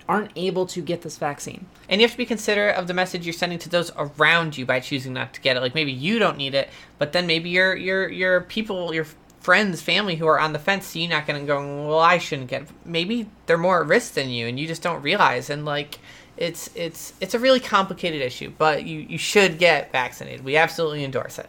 aren't 0.08 0.30
able 0.36 0.66
to 0.66 0.82
get 0.82 1.02
this 1.02 1.18
vaccine. 1.18 1.66
And 1.88 2.00
you 2.00 2.06
have 2.06 2.12
to 2.12 2.18
be 2.18 2.26
considerate 2.26 2.76
of 2.76 2.86
the 2.86 2.94
message 2.94 3.26
you're 3.26 3.32
sending 3.32 3.58
to 3.60 3.68
those 3.68 3.90
around 3.96 4.56
you 4.56 4.66
by 4.66 4.80
choosing 4.80 5.12
not 5.12 5.34
to 5.34 5.40
get 5.40 5.56
it. 5.56 5.60
Like 5.60 5.74
maybe 5.74 5.92
you 5.92 6.18
don't 6.18 6.36
need 6.36 6.54
it 6.54 6.68
but 6.98 7.12
then 7.12 7.26
maybe 7.26 7.50
your 7.50 7.74
your 7.74 8.08
your 8.08 8.42
people 8.42 8.94
your 8.94 9.06
friends 9.40 9.82
family 9.82 10.14
who 10.14 10.26
are 10.26 10.38
on 10.38 10.52
the 10.52 10.58
fence 10.58 10.86
see 10.86 11.02
you 11.02 11.08
not 11.08 11.26
going 11.26 11.40
to 11.40 11.44
go 11.44 11.88
well 11.88 11.98
i 11.98 12.16
shouldn't 12.16 12.46
get 12.48 12.62
it. 12.62 12.68
maybe 12.84 13.28
they're 13.46 13.58
more 13.58 13.82
at 13.82 13.88
risk 13.88 14.14
than 14.14 14.30
you 14.30 14.46
and 14.46 14.60
you 14.60 14.66
just 14.66 14.82
don't 14.82 15.02
realize. 15.02 15.50
And 15.50 15.64
like 15.64 15.98
it's 16.36 16.70
it's 16.74 17.12
it's 17.20 17.34
a 17.34 17.38
really 17.38 17.60
complicated 17.60 18.22
issue 18.22 18.52
but 18.56 18.84
you 18.84 19.00
you 19.00 19.18
should 19.18 19.58
get 19.58 19.92
vaccinated. 19.92 20.44
We 20.44 20.56
absolutely 20.56 21.04
endorse 21.04 21.38
it. 21.38 21.48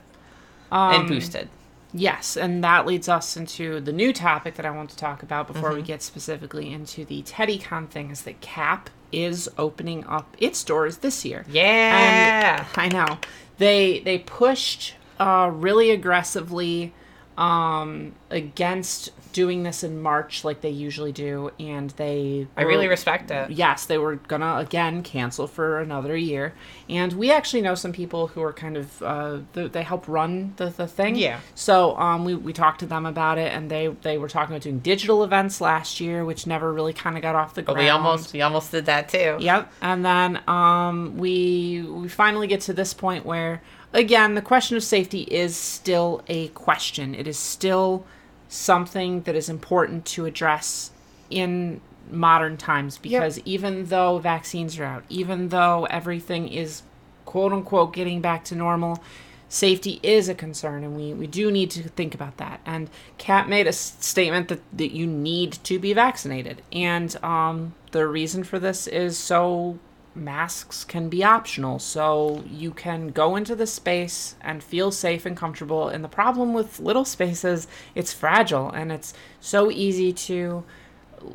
Um, 0.71 1.01
and 1.01 1.07
boosted 1.07 1.49
Yes, 1.93 2.35
and 2.35 2.63
that 2.63 2.87
leads 2.87 3.07
us 3.07 3.37
into 3.37 3.79
the 3.79 3.93
new 3.93 4.13
topic 4.13 4.55
that 4.55 4.65
I 4.65 4.71
want 4.71 4.89
to 4.89 4.97
talk 4.97 5.21
about 5.21 5.47
before 5.47 5.73
we 5.75 5.83
get 5.83 6.01
specifically 6.01 6.73
into 6.73 7.05
the 7.05 7.21
TeddyCon 7.21 7.87
thing 7.89 8.09
is 8.09 8.23
that 8.23 8.41
Cap 8.41 8.89
is 9.11 9.47
opening 9.59 10.03
up 10.05 10.35
its 10.39 10.63
doors 10.63 10.97
this 10.97 11.23
year. 11.23 11.45
yeah 11.47 12.65
And 12.75 12.79
I 12.81 12.87
know. 12.89 13.19
They 13.59 13.99
they 13.99 14.17
pushed 14.17 14.95
uh, 15.19 15.51
really 15.53 15.91
aggressively 15.91 16.93
um, 17.37 18.13
against 18.31 19.11
doing 19.33 19.63
this 19.63 19.83
in 19.83 20.01
March 20.01 20.43
like 20.43 20.61
they 20.61 20.69
usually 20.69 21.11
do 21.11 21.51
and 21.59 21.89
they 21.91 22.47
i 22.55 22.61
really 22.61 22.87
respect 22.87 23.31
it 23.31 23.51
yes, 23.51 23.85
they 23.85 23.97
were 23.97 24.15
gonna 24.15 24.57
again 24.57 25.03
cancel 25.03 25.47
for 25.47 25.79
another 25.79 26.15
year, 26.15 26.53
and 26.89 27.13
we 27.13 27.31
actually 27.31 27.61
know 27.61 27.75
some 27.75 27.93
people 27.93 28.27
who 28.27 28.41
are 28.41 28.53
kind 28.53 28.77
of 28.77 29.01
uh, 29.01 29.39
th- 29.53 29.71
they 29.71 29.83
help 29.83 30.07
run 30.07 30.53
the, 30.57 30.69
the 30.69 30.87
thing. 30.87 31.15
Yeah. 31.15 31.39
So 31.55 31.97
um, 31.97 32.25
we 32.25 32.35
we 32.35 32.53
talked 32.53 32.79
to 32.81 32.85
them 32.85 33.05
about 33.05 33.37
it, 33.37 33.53
and 33.53 33.69
they 33.69 33.87
they 33.87 34.17
were 34.17 34.29
talking 34.29 34.53
about 34.55 34.63
doing 34.63 34.79
digital 34.79 35.23
events 35.23 35.61
last 35.61 35.99
year, 35.99 36.25
which 36.25 36.47
never 36.47 36.71
really 36.73 36.93
kind 36.93 37.15
of 37.15 37.21
got 37.21 37.35
off 37.35 37.53
the 37.53 37.61
but 37.63 37.73
ground. 37.73 37.85
we 37.85 37.89
almost 37.89 38.33
we 38.33 38.41
almost 38.41 38.71
did 38.71 38.85
that 38.85 39.09
too 39.09 39.37
Yep. 39.39 39.71
And 39.81 40.05
then 40.05 40.41
um, 40.47 41.17
we 41.17 41.81
we 41.83 42.07
finally 42.07 42.47
get 42.47 42.61
to 42.61 42.73
this 42.73 42.93
point 42.93 43.25
where 43.25 43.61
again 43.93 44.35
the 44.35 44.41
question 44.41 44.77
of 44.77 44.83
safety 44.83 45.21
is 45.23 45.55
still 45.55 46.21
a 46.27 46.49
question. 46.49 47.15
It 47.15 47.27
is 47.27 47.37
still 47.37 48.05
something 48.53 49.21
that 49.23 49.35
is 49.35 49.49
important 49.49 50.05
to 50.05 50.25
address 50.25 50.91
in 51.29 51.81
modern 52.11 52.55
times 52.55 52.97
because 52.99 53.39
even 53.45 53.85
though 53.85 54.19
vaccines 54.19 54.77
are 54.77 54.83
out, 54.83 55.03
even 55.09 55.49
though 55.49 55.85
everything 55.85 56.47
is 56.47 56.83
quote 57.25 57.51
unquote 57.51 57.93
getting 57.93 58.21
back 58.21 58.43
to 58.45 58.55
normal, 58.55 59.01
safety 59.49 59.99
is 60.03 60.29
a 60.29 60.35
concern 60.35 60.83
and 60.83 60.95
we, 60.95 61.13
we 61.13 61.25
do 61.25 61.49
need 61.49 61.71
to 61.71 61.89
think 61.89 62.13
about 62.13 62.37
that. 62.37 62.59
And 62.63 62.89
Kat 63.17 63.49
made 63.49 63.65
a 63.65 63.73
statement 63.73 64.49
that, 64.49 64.61
that 64.73 64.91
you 64.91 65.07
need 65.07 65.53
to 65.63 65.79
be 65.79 65.93
vaccinated. 65.93 66.61
And 66.71 67.15
um, 67.23 67.73
the 67.91 68.07
reason 68.07 68.43
for 68.43 68.59
this 68.59 68.85
is 68.85 69.17
so 69.17 69.79
masks 70.15 70.83
can 70.83 71.09
be 71.09 71.23
optional. 71.23 71.79
So 71.79 72.43
you 72.49 72.71
can 72.71 73.09
go 73.09 73.35
into 73.35 73.55
the 73.55 73.67
space 73.67 74.35
and 74.41 74.63
feel 74.63 74.91
safe 74.91 75.25
and 75.25 75.35
comfortable. 75.35 75.87
And 75.87 76.03
the 76.03 76.09
problem 76.09 76.53
with 76.53 76.79
little 76.79 77.05
spaces, 77.05 77.67
it's 77.95 78.13
fragile 78.13 78.69
and 78.69 78.91
it's 78.91 79.13
so 79.39 79.71
easy 79.71 80.13
to 80.13 80.63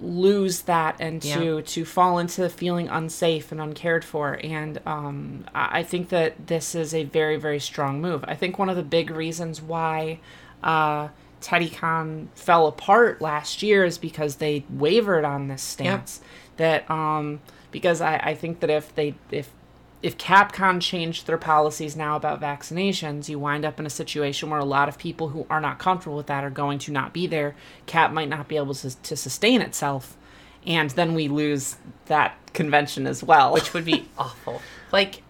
lose 0.01 0.63
that 0.63 0.97
and 1.01 1.23
to 1.23 1.57
Yeah. 1.57 1.61
to 1.65 1.85
fall 1.87 2.19
into 2.19 2.47
feeling 2.51 2.89
unsafe 2.89 3.51
and 3.51 3.59
uncared 3.59 4.05
for 4.05 4.39
and 4.45 4.79
um, 4.85 5.47
I 5.55 5.79
I 5.79 5.83
think 5.83 6.11
that 6.11 6.47
this 6.49 6.75
is 6.75 6.93
a 6.93 7.05
very 7.05 7.37
very 7.39 7.59
strong 7.59 8.01
move. 8.03 8.23
I 8.29 8.35
think 8.35 8.59
one 8.59 8.69
of 8.69 8.77
the 8.77 8.83
big 8.83 9.11
reasons 9.11 9.63
why 9.63 10.21
uh, 10.63 11.09
TeddyCon 11.41 12.27
fell 12.35 12.67
apart 12.67 13.23
last 13.23 13.63
year 13.63 13.85
is 13.85 13.97
because 13.97 14.37
they 14.37 14.65
wavered 14.69 15.25
on 15.25 15.49
this 15.49 15.63
stance. 15.63 16.21
That 16.59 16.91
um, 16.91 17.41
because 17.71 18.01
I, 18.01 18.17
I 18.17 18.35
think 18.35 18.61
that 18.61 18.71
if 18.71 18.95
they 18.95 19.15
if 19.31 19.51
if 20.01 20.17
CapCon 20.17 20.81
changed 20.81 21.27
their 21.27 21.39
policies 21.39 21.97
now 21.97 22.15
about 22.15 22.41
vaccinations, 22.41 23.29
you 23.29 23.39
wind 23.39 23.65
up 23.65 23.81
in 23.81 23.87
a 23.87 23.91
situation 23.91 24.49
where 24.49 24.61
a 24.61 24.65
lot 24.65 24.89
of 24.89 24.97
people 24.97 25.31
who 25.31 25.47
are 25.51 25.61
not 25.61 25.79
comfortable 25.79 26.17
with 26.17 26.29
that 26.29 26.45
are 26.45 26.51
going 26.51 26.79
to 26.81 26.93
not 26.93 27.13
be 27.13 27.27
there. 27.27 27.57
Cap 27.87 28.13
might 28.13 28.29
not 28.29 28.47
be 28.47 28.57
able 28.57 28.75
to, 28.75 28.95
to 29.03 29.17
sustain 29.17 29.61
itself, 29.61 30.17
and 30.65 30.91
then 30.91 31.15
we 31.15 31.27
lose 31.27 31.77
that 32.07 32.37
convention 32.53 33.07
as 33.07 33.25
well. 33.25 33.53
which 33.53 33.75
would 33.75 33.85
be 33.85 34.09
awful. 34.19 34.63
Like, 34.93 35.23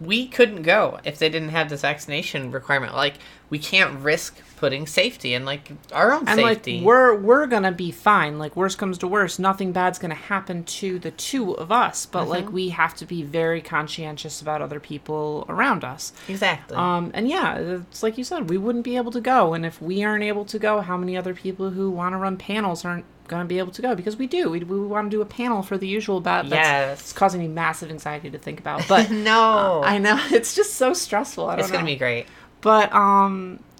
we 0.00 0.26
couldn't 0.26 0.62
go 0.62 1.00
if 1.04 1.18
they 1.18 1.30
didn't 1.30 1.50
have 1.50 1.70
this 1.70 1.80
vaccination 1.80 2.50
requirement. 2.50 2.94
Like, 2.94 3.14
we 3.48 3.58
can't 3.58 4.00
risk 4.00 4.38
putting 4.64 4.86
safety 4.86 5.34
and 5.34 5.44
like 5.44 5.70
our 5.92 6.12
own 6.12 6.26
and 6.26 6.40
safety. 6.40 6.76
like 6.78 6.86
we're 6.86 7.14
we're 7.28 7.46
gonna 7.46 7.70
be 7.72 7.90
fine 7.90 8.38
like 8.38 8.56
worst 8.56 8.78
comes 8.78 8.96
to 8.96 9.06
worst 9.06 9.38
nothing 9.38 9.72
bad's 9.72 9.98
gonna 9.98 10.14
happen 10.14 10.64
to 10.64 10.98
the 11.00 11.10
two 11.10 11.52
of 11.52 11.70
us 11.70 12.06
but 12.06 12.26
like 12.26 12.44
Mm-hmm. 12.46 12.54
we 12.54 12.68
have 12.70 12.94
to 12.96 13.04
be 13.04 13.22
very 13.22 13.60
conscientious 13.60 14.40
about 14.40 14.62
other 14.62 14.80
people 14.80 15.44
around 15.50 15.84
us 15.84 16.12
exactly. 16.28 16.76
um 16.76 17.10
and 17.14 17.28
yeah 17.28 17.58
it's 17.58 18.02
like 18.02 18.16
you 18.16 18.24
said 18.24 18.48
we 18.48 18.56
wouldn't 18.56 18.84
be 18.84 18.96
able 18.96 19.12
to 19.12 19.20
go 19.20 19.52
and 19.54 19.66
if 19.66 19.82
we 19.82 20.02
aren't 20.02 20.24
able 20.24 20.44
to 20.46 20.58
go 20.58 20.80
how 20.80 20.96
many 20.96 21.14
other 21.16 21.34
people 21.34 21.70
who 21.70 21.90
want 21.90 22.12
to 22.14 22.16
run 22.16 22.36
panels 22.38 22.84
aren't 22.86 23.04
gonna 23.28 23.44
be 23.44 23.58
able 23.58 23.72
to 23.72 23.82
go 23.82 23.94
because 23.94 24.16
we 24.16 24.26
do 24.26 24.48
we, 24.50 24.58
we 24.60 24.78
want 24.86 25.10
to 25.10 25.16
do 25.16 25.20
a 25.20 25.26
panel 25.26 25.62
for 25.62 25.76
the 25.78 25.86
usual 25.88 26.16
about 26.18 26.46
Yes. 26.46 27.00
it's 27.00 27.12
causing 27.12 27.40
me 27.40 27.48
massive 27.48 27.90
anxiety 27.90 28.30
to 28.30 28.38
think 28.38 28.58
about 28.60 28.86
but 28.88 29.10
no, 29.30 29.82
i 29.84 29.98
know 29.98 30.16
it's 30.30 30.54
just 30.54 30.74
so 30.74 30.92
stressful 30.92 31.44
i 31.48 31.52
don't 31.56 31.60
it's 31.60 31.70
gonna 31.70 31.84
be 31.84 31.96
great. 31.96 32.26
But 32.60 32.90
um, 32.94 33.60
uh, 33.60 33.73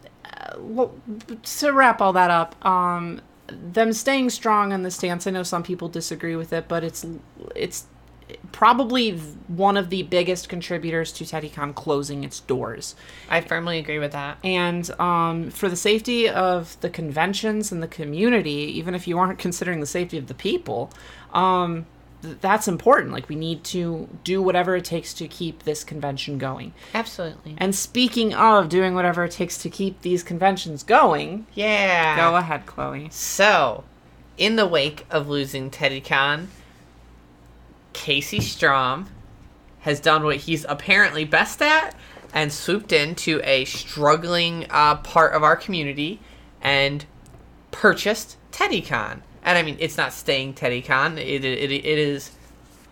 to 1.43 1.71
wrap 1.73 2.01
all 2.01 2.13
that 2.13 2.31
up, 2.31 2.65
um, 2.65 3.21
them 3.49 3.93
staying 3.93 4.31
strong 4.31 4.73
on 4.73 4.83
the 4.83 4.91
stance. 4.91 5.27
I 5.27 5.31
know 5.31 5.43
some 5.43 5.63
people 5.63 5.89
disagree 5.89 6.37
with 6.37 6.53
it, 6.53 6.69
but 6.69 6.85
it's 6.85 7.07
it's 7.55 7.87
probably 8.53 9.13
one 9.49 9.77
of 9.77 9.91
the 9.91 10.03
biggest 10.05 10.49
contributors 10.49 11.13
to 11.13 11.25
TeddyCon 11.25 11.75
closing 11.75 12.25
its 12.25 12.41
doors. 12.41 12.95
I 13.29 13.41
firmly 13.41 13.79
agree 13.79 13.99
with 13.99 14.13
that. 14.13 14.39
And 14.43 14.89
um, 15.01 15.51
for 15.51 15.69
the 15.69 15.77
safety 15.77 16.29
of 16.29 16.81
the 16.81 16.89
conventions 16.89 17.71
and 17.71 17.83
the 17.83 17.89
community, 17.89 18.51
even 18.51 18.95
if 18.95 19.07
you 19.07 19.19
aren't 19.19 19.39
considering 19.47 19.81
the 19.81 19.87
safety 19.87 20.19
of 20.19 20.27
the 20.27 20.35
people, 20.35 20.91
um, 21.33 21.87
th- 22.25 22.37
that's 22.41 22.67
important. 22.67 23.13
Like 23.13 23.29
we 23.29 23.37
need 23.37 23.63
to 23.65 24.09
do 24.25 24.43
whatever 24.43 24.75
it 24.77 24.85
takes 24.85 25.15
to 25.15 25.29
keep 25.29 25.63
this 25.63 25.85
convention 25.85 26.39
going. 26.39 26.73
Absolutely. 26.95 27.55
And 27.59 27.75
speaking 27.75 28.35
of 28.35 28.69
doing 28.69 28.95
whatever 28.95 29.25
it 29.25 29.31
takes 29.33 29.59
to 29.59 29.71
keep 29.71 30.01
these 30.03 30.23
conventions 30.23 30.83
going, 30.83 31.47
Yeah. 31.55 32.17
go 32.17 32.37
ahead, 32.37 32.67
Chloe. 32.67 33.09
So, 33.13 33.85
in 34.37 34.57
the 34.57 34.67
wake 34.67 35.07
of 35.11 35.29
losing 35.29 35.71
TeddyCon, 35.71 36.47
Casey 37.93 38.41
Strom 38.41 39.09
has 39.81 40.01
done 40.01 40.25
what 40.25 40.37
he's 40.37 40.65
apparently 40.69 41.25
best 41.25 41.63
at 41.63 41.95
and 42.33 42.53
swooped 42.53 42.91
into 42.93 43.41
a 43.45 43.65
struggling 43.67 44.67
uh, 44.71 44.97
part 44.97 45.35
of 45.35 45.43
our 45.45 45.55
community 45.57 46.19
and 46.61 47.05
purchased 47.71 48.37
TeddyCon. 48.51 49.21
And 49.45 49.59
I 49.59 49.63
mean, 49.63 49.77
it's 49.79 49.97
not 49.97 50.13
staying 50.13 50.55
TeddyCon. 50.55 51.19
It, 51.19 51.45
it, 51.45 51.71
it 51.71 51.85
is. 51.85 52.33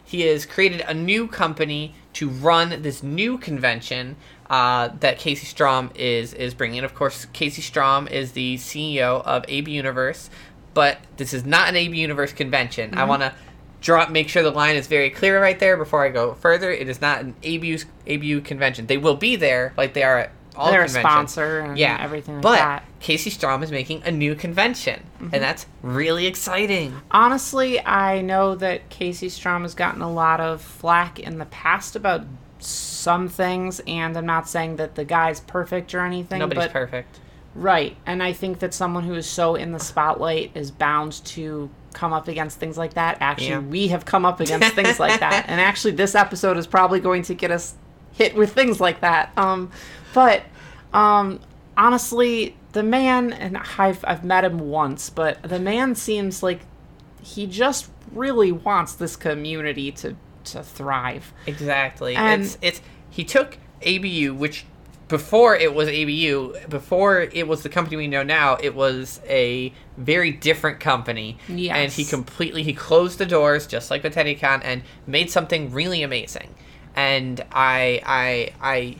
He 0.04 0.22
has 0.22 0.44
created 0.44 0.82
a 0.82 0.92
new 0.92 1.26
company 1.26 1.94
to 2.14 2.28
run 2.28 2.82
this 2.82 3.02
new 3.02 3.38
convention 3.38 4.16
uh, 4.50 4.90
that 5.00 5.18
Casey 5.18 5.46
Strom 5.46 5.90
is 5.94 6.34
is 6.34 6.52
bringing. 6.52 6.84
Of 6.84 6.94
course, 6.94 7.26
Casey 7.32 7.62
Strom 7.62 8.06
is 8.08 8.32
the 8.32 8.56
CEO 8.56 9.24
of 9.24 9.44
AB 9.48 9.70
Universe, 9.70 10.28
but 10.74 10.98
this 11.16 11.32
is 11.32 11.44
not 11.46 11.70
an 11.70 11.76
AB 11.76 11.96
Universe 11.96 12.32
convention. 12.32 12.94
I 12.94 13.04
want 13.04 13.22
to 13.22 13.32
draw 13.80 14.06
make 14.08 14.28
sure 14.28 14.42
the 14.42 14.50
line 14.50 14.76
is 14.76 14.86
very 14.86 15.08
clear 15.08 15.40
right 15.40 15.58
there 15.58 15.78
before 15.78 16.04
I 16.04 16.10
go 16.10 16.34
further. 16.34 16.70
It 16.70 16.88
is 16.88 17.00
not 17.00 17.20
an 17.22 17.34
ABU 17.42 17.78
ABU 18.06 18.42
convention. 18.42 18.86
They 18.86 18.98
will 18.98 19.16
be 19.16 19.36
there 19.36 19.72
like 19.78 19.94
they 19.94 20.02
are 20.02 20.18
at 20.18 20.32
all 20.56 20.70
They're 20.70 20.84
a 20.84 20.88
sponsor 20.88 21.60
and 21.60 21.78
yeah, 21.78 21.98
everything 22.00 22.34
like 22.36 22.42
but 22.42 22.56
that. 22.56 22.84
Casey 23.00 23.30
Strom 23.30 23.62
is 23.62 23.70
making 23.70 24.02
a 24.04 24.10
new 24.10 24.34
convention, 24.34 25.02
and 25.20 25.32
that's 25.32 25.66
really 25.82 26.26
exciting. 26.26 26.94
Honestly, 27.10 27.80
I 27.84 28.20
know 28.20 28.54
that 28.56 28.88
Casey 28.90 29.28
Strom 29.28 29.62
has 29.62 29.74
gotten 29.74 30.02
a 30.02 30.10
lot 30.12 30.40
of 30.40 30.60
flack 30.60 31.18
in 31.18 31.38
the 31.38 31.46
past 31.46 31.96
about 31.96 32.22
some 32.58 33.28
things, 33.28 33.80
and 33.86 34.16
I'm 34.16 34.26
not 34.26 34.48
saying 34.48 34.76
that 34.76 34.94
the 34.94 35.04
guy's 35.04 35.40
perfect 35.40 35.94
or 35.94 36.00
anything. 36.00 36.38
Nobody's 36.38 36.64
but 36.64 36.72
perfect. 36.72 37.18
Right. 37.54 37.96
And 38.06 38.22
I 38.22 38.32
think 38.32 38.60
that 38.60 38.72
someone 38.72 39.04
who 39.04 39.14
is 39.14 39.26
so 39.28 39.56
in 39.56 39.72
the 39.72 39.78
spotlight 39.78 40.52
is 40.54 40.70
bound 40.70 41.12
to 41.26 41.68
come 41.92 42.12
up 42.12 42.26
against 42.28 42.58
things 42.58 42.78
like 42.78 42.94
that. 42.94 43.18
Actually, 43.20 43.48
Yeah. 43.48 43.58
we 43.58 43.88
have 43.88 44.04
come 44.06 44.24
up 44.24 44.40
against 44.40 44.68
things 44.74 44.98
like 44.98 45.20
that. 45.20 45.46
And 45.48 45.60
actually, 45.60 45.92
this 45.92 46.14
episode 46.14 46.56
is 46.56 46.66
probably 46.66 47.00
going 47.00 47.22
to 47.24 47.34
get 47.34 47.50
us 47.50 47.74
hit 48.12 48.34
with 48.34 48.52
things 48.52 48.80
like 48.80 49.00
that. 49.00 49.32
Um, 49.36 49.70
but 50.14 50.42
um, 50.92 51.40
honestly, 51.76 52.56
the 52.72 52.82
man, 52.82 53.32
and 53.32 53.58
I've, 53.78 54.04
I've 54.06 54.24
met 54.24 54.44
him 54.44 54.58
once, 54.58 55.10
but 55.10 55.42
the 55.42 55.58
man 55.58 55.94
seems 55.94 56.42
like 56.42 56.60
he 57.22 57.46
just 57.46 57.90
really 58.12 58.52
wants 58.52 58.94
this 58.94 59.16
community 59.16 59.92
to, 59.92 60.16
to 60.44 60.62
thrive. 60.62 61.32
Exactly. 61.46 62.14
And- 62.16 62.42
it's 62.42 62.58
it's 62.60 62.80
he 63.10 63.24
took 63.24 63.58
ABU, 63.86 64.34
which 64.34 64.64
before 65.08 65.54
it 65.54 65.74
was 65.74 65.88
ABU, 65.88 66.54
before 66.70 67.20
it 67.20 67.46
was 67.46 67.62
the 67.62 67.68
company 67.68 67.96
we 67.98 68.06
know 68.06 68.22
now, 68.22 68.56
it 68.62 68.74
was 68.74 69.20
a 69.26 69.70
very 69.98 70.30
different 70.30 70.80
company. 70.80 71.36
Yes. 71.48 71.76
And 71.76 71.92
he 71.92 72.04
completely 72.04 72.62
he 72.62 72.72
closed 72.72 73.18
the 73.18 73.26
doors 73.26 73.66
just 73.66 73.90
like 73.90 74.02
with 74.02 74.14
TeddyCon 74.14 74.62
and 74.64 74.82
made 75.06 75.30
something 75.30 75.70
really 75.70 76.02
amazing. 76.02 76.54
And 76.96 77.44
I 77.52 78.00
I 78.06 78.52
I 78.62 78.96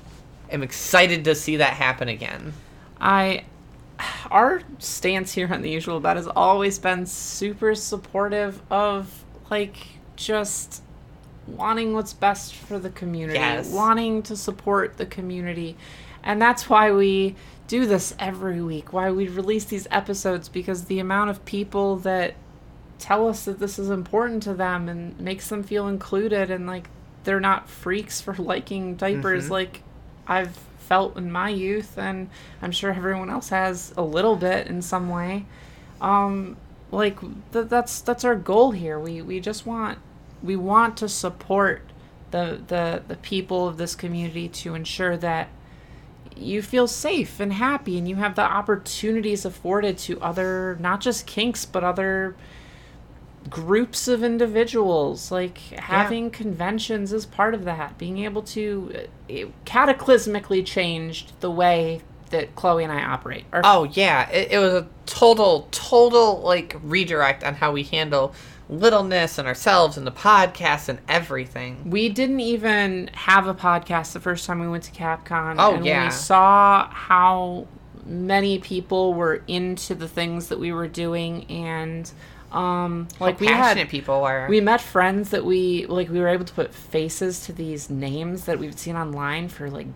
am 0.53 0.63
excited 0.63 1.25
to 1.25 1.35
see 1.35 1.57
that 1.57 1.75
happen 1.75 2.09
again. 2.09 2.53
I 3.01 3.45
our 4.31 4.63
stance 4.79 5.33
here 5.33 5.53
on 5.53 5.63
the 5.63 5.71
usual 5.71 6.01
bet 6.01 6.17
has 6.17 6.27
always 6.27 6.79
been 6.79 7.07
super 7.07 7.75
supportive 7.75 8.61
of 8.71 9.25
like 9.51 9.77
just 10.17 10.83
wanting 11.47 11.93
what's 11.93 12.13
best 12.13 12.55
for 12.55 12.79
the 12.79 12.91
community, 12.91 13.39
Yes. 13.39 13.71
wanting 13.71 14.23
to 14.25 14.37
support 14.37 14.97
the 14.97 15.07
community. 15.07 15.77
And 16.23 16.41
that's 16.41 16.69
why 16.69 16.93
we 16.93 17.37
do 17.67 17.87
this 17.87 18.15
every 18.19 18.63
week, 18.63 18.93
why 18.93 19.11
we 19.11 19.29
release 19.29 19.65
these 19.65 19.87
episodes 19.91 20.49
because 20.49 20.85
the 20.85 20.99
amount 20.99 21.31
of 21.31 21.45
people 21.45 21.97
that 21.97 22.35
tell 22.99 23.29
us 23.29 23.45
that 23.45 23.59
this 23.59 23.79
is 23.79 23.91
important 23.91 24.43
to 24.45 24.55
them 24.55 24.89
and 24.89 25.19
makes 25.19 25.49
them 25.49 25.63
feel 25.63 25.89
included 25.89 26.51
and 26.51 26.67
like 26.67 26.89
they're 27.25 27.41
not 27.41 27.69
freaks 27.69 28.21
for 28.21 28.35
liking 28.39 28.95
diapers 28.95 29.45
mm-hmm. 29.45 29.53
like 29.53 29.83
I've 30.33 30.57
felt 30.79 31.17
in 31.17 31.31
my 31.31 31.49
youth 31.49 31.97
and 31.97 32.29
I'm 32.61 32.73
sure 32.73 32.91
everyone 32.91 33.31
else 33.31 33.49
has 33.51 33.95
a 33.97 34.03
little 34.03 34.37
bit 34.37 34.67
in 34.67 34.83
some 34.83 35.09
way. 35.09 35.47
Um 36.01 36.57
like 36.91 37.21
th- 37.53 37.69
that's 37.69 38.01
that's 38.01 38.25
our 38.25 38.37
goal 38.37 38.73
here. 38.73 38.99
We 38.99 39.23
we 39.23 39.41
just 39.41 39.67
want 39.67 39.99
we 40.43 40.57
want 40.57 40.97
to 40.99 41.09
support 41.09 41.83
the 42.31 42.61
the 42.67 43.03
the 43.09 43.17
people 43.17 43.69
of 43.69 43.77
this 43.79 43.95
community 43.95 44.49
to 44.49 44.75
ensure 44.75 45.17
that 45.17 45.49
you 46.37 46.63
feel 46.63 46.87
safe 46.87 47.41
and 47.41 47.53
happy 47.53 47.99
and 47.99 48.09
you 48.09 48.17
have 48.17 48.35
the 48.35 48.43
opportunities 48.43 49.45
afforded 49.45 49.99
to 49.99 50.21
other 50.21 50.77
not 50.81 51.01
just 51.01 51.27
kinks 51.27 51.65
but 51.65 51.85
other 51.85 52.35
groups 53.51 54.09
of 54.09 54.23
individuals 54.23 55.31
like 55.31 55.59
having 55.79 56.31
conventions 56.31 57.13
is 57.13 57.27
part 57.27 57.55
of 57.55 57.65
that 57.65 57.99
being 57.99 58.19
able 58.19 58.43
to 58.43 58.93
uh, 58.95 58.99
it 59.29 59.65
cataclysmically 59.65 60.65
changed 60.65 61.33
the 61.41 61.51
way 61.51 62.01
that 62.31 62.55
chloe 62.57 62.83
and 62.83 62.93
i 62.93 63.03
operate 63.03 63.45
Our 63.53 63.61
Oh 63.65 63.85
yeah, 63.85 64.29
it, 64.31 64.53
it 64.53 64.59
was 64.59 64.73
a 64.73 64.87
total, 65.07 65.69
total 65.71 66.41
like 66.41 66.77
redirect 66.83 67.45
on 67.45 67.55
how 67.57 67.73
we 67.73 67.83
handle 67.83 68.35
littleness 68.71 69.37
and 69.37 69.47
ourselves 69.47 69.99
and 69.99 70.07
the 70.07 70.13
podcast 70.13 70.89
and 70.89 70.99
everything. 71.09 71.91
we 71.91 72.09
didn't 72.09 72.41
even 72.41 73.11
have 73.13 73.47
a 73.47 73.55
podcast 73.55 74.13
the 74.15 74.21
first 74.21 74.47
time 74.47 74.61
we 74.61 74.69
went 74.69 74.85
to 74.85 74.93
CapCon 74.93 75.57
Oh, 75.59 75.75
and 75.75 75.85
yeah. 75.85 76.05
we 76.07 76.11
saw 76.11 76.89
how 76.89 77.67
many 78.07 78.59
people 78.59 79.13
were 79.13 79.43
into 79.47 79.95
the 79.95 80.09
things 80.09 80.49
that 80.49 80.59
we 80.59 80.73
were 80.73 80.89
doing 80.89 81.45
and 81.51 82.11
um 82.53 83.09
like 83.21 83.41
we 83.41 83.47
had 83.47 83.89
people 83.89 84.23
are. 84.25 84.47
we 84.49 84.61
met 84.61 84.81
friends 84.81 85.31
that 85.31 85.45
we 85.45 85.87
like 85.87 86.09
we 86.09 86.21
were 86.21 86.29
able 86.29 86.45
to 86.45 86.53
put 86.53 86.73
faces 86.75 87.45
to 87.47 87.53
these 87.53 87.89
names 87.91 88.45
that 88.45 88.59
we've 88.59 88.79
seen 88.79 88.97
online 88.97 89.49
for 89.49 89.71
like 89.71 89.87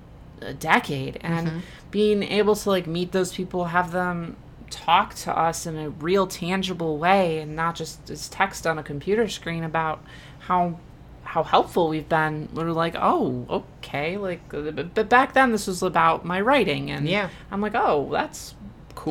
a 0.41 0.53
decade 0.55 1.19
and 1.23 1.47
Mm-hmm. 1.49 1.59
being 1.91 2.23
able 2.23 2.55
to 2.57 2.69
like 2.71 2.87
meet 2.87 3.13
those 3.13 3.33
people 3.35 3.67
have 3.67 3.93
them 3.93 4.37
talk 4.71 5.15
to 5.15 5.37
us 5.39 5.65
in 5.67 5.77
a 5.77 5.91
real 5.91 6.27
tangible 6.27 6.99
way 6.99 7.39
and 7.39 7.55
not 7.55 7.77
just 7.77 8.11
as 8.11 8.29
text 8.29 8.67
on 8.67 8.79
a 8.79 8.83
computer 8.83 9.29
screen 9.29 9.63
about 9.65 10.03
how 10.41 10.79
how 11.23 11.43
helpful 11.43 11.89
we've 11.89 12.09
been 12.09 12.49
we're 12.55 12.71
like 12.73 12.95
oh 12.99 13.47
okay 13.49 14.17
like 14.17 14.41
but 14.49 14.95
but 14.95 15.09
back 15.09 15.35
then 15.35 15.53
this 15.53 15.67
was 15.67 15.83
about 15.83 16.25
my 16.25 16.41
writing 16.41 16.91
and 16.91 17.09
Yeah. 17.09 17.29
i'm 17.51 17.61
like 17.61 17.75
oh 17.75 18.09
that's 18.11 18.55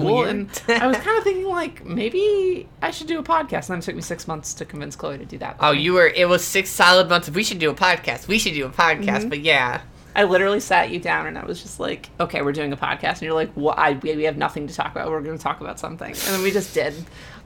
cool 0.01 0.17
Weird. 0.17 0.29
and 0.29 0.49
i 0.67 0.87
was 0.87 0.97
kind 0.97 1.17
of 1.17 1.23
thinking 1.23 1.45
like 1.47 1.85
maybe 1.85 2.67
i 2.81 2.91
should 2.91 3.07
do 3.07 3.17
a 3.19 3.23
podcast 3.23 3.69
and 3.69 3.69
then 3.69 3.79
it 3.79 3.81
took 3.83 3.95
me 3.95 4.01
six 4.01 4.27
months 4.27 4.53
to 4.55 4.65
convince 4.65 4.95
chloe 4.95 5.17
to 5.17 5.25
do 5.25 5.37
that 5.37 5.55
Oh, 5.59 5.71
you 5.71 5.93
were. 5.93 6.07
It 6.07 6.27
was 6.27 6.43
six 6.43 6.69
solid 6.69 7.07
months. 7.09 7.27
of 7.27 7.35
We 7.35 7.43
should 7.43 7.59
do 7.59 7.69
a 7.69 7.73
podcast. 7.73 8.27
We 8.27 8.37
should 8.39 8.53
do 8.53 8.65
a 8.65 8.69
podcast. 8.69 9.05
Mm-hmm. 9.05 9.29
But 9.29 9.39
yeah, 9.39 9.81
I 10.15 10.23
literally 10.25 10.59
sat 10.59 10.89
you 10.91 10.99
down 10.99 11.27
and 11.27 11.37
I 11.37 11.45
was 11.45 11.61
just 11.61 11.79
like, 11.79 12.09
okay, 12.19 12.41
we're 12.41 12.51
doing 12.51 12.71
a 12.73 12.77
podcast. 12.77 13.13
And 13.13 13.21
you're 13.23 13.33
like, 13.33 13.51
well, 13.55 13.73
I, 13.77 13.93
we 13.93 14.15
we 14.15 14.23
have 14.25 14.37
nothing 14.37 14.67
to 14.67 14.73
talk 14.73 14.91
about. 14.91 15.09
We're 15.09 15.21
going 15.21 15.37
to 15.37 15.43
talk 15.43 15.61
about 15.61 15.79
something. 15.79 16.09
And 16.09 16.15
then 16.17 16.41
we 16.43 16.51
just 16.51 16.73
did. 16.73 16.93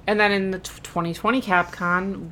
And 0.07 0.19
then 0.19 0.31
in 0.31 0.51
the 0.51 0.59
t- 0.59 0.71
2020 0.83 1.41
CapCon, 1.41 2.29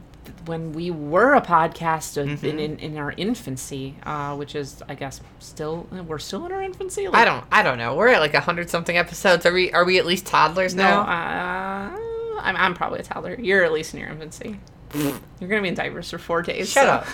when 0.47 0.73
we 0.73 0.89
were 0.91 1.33
a 1.35 1.41
podcast 1.41 2.17
Mm-hmm. 2.17 2.45
in, 2.45 2.59
in 2.59 2.79
in 2.79 2.97
our 2.97 3.13
infancy, 3.17 3.95
uh, 4.03 4.35
which 4.35 4.55
is 4.55 4.81
I 4.89 4.95
guess 4.95 5.21
still 5.39 5.87
we're 5.91 6.19
still 6.19 6.45
in 6.45 6.51
our 6.51 6.61
infancy. 6.63 7.07
I 7.07 7.25
don't 7.25 7.45
I 7.51 7.61
don't 7.63 7.77
know. 7.77 7.95
We're 7.95 8.07
at 8.09 8.19
like 8.21 8.33
a 8.33 8.39
hundred 8.39 8.69
something 8.69 8.97
episodes. 8.97 9.45
Are 9.45 9.53
we 9.53 9.71
are 9.71 9.85
we 9.85 9.97
at 9.99 10.05
least 10.05 10.25
toddlers 10.25 10.73
No, 10.75 10.83
now? 10.83 11.01
uh, 11.01 12.39
I'm, 12.41 12.55
I'm 12.55 12.73
probably 12.73 12.99
a 12.99 13.03
toddler. 13.03 13.35
You're 13.39 13.63
at 13.63 13.71
least 13.71 13.93
in 13.93 13.99
your 13.99 14.09
infancy. 14.09 14.59
You're 14.95 15.49
gonna 15.49 15.61
be 15.61 15.67
in 15.69 15.75
diapers 15.75 16.09
for 16.09 16.17
four 16.17 16.41
days. 16.41 16.69
Shut 16.71 16.85
so- 16.85 16.89
up. 16.91 17.07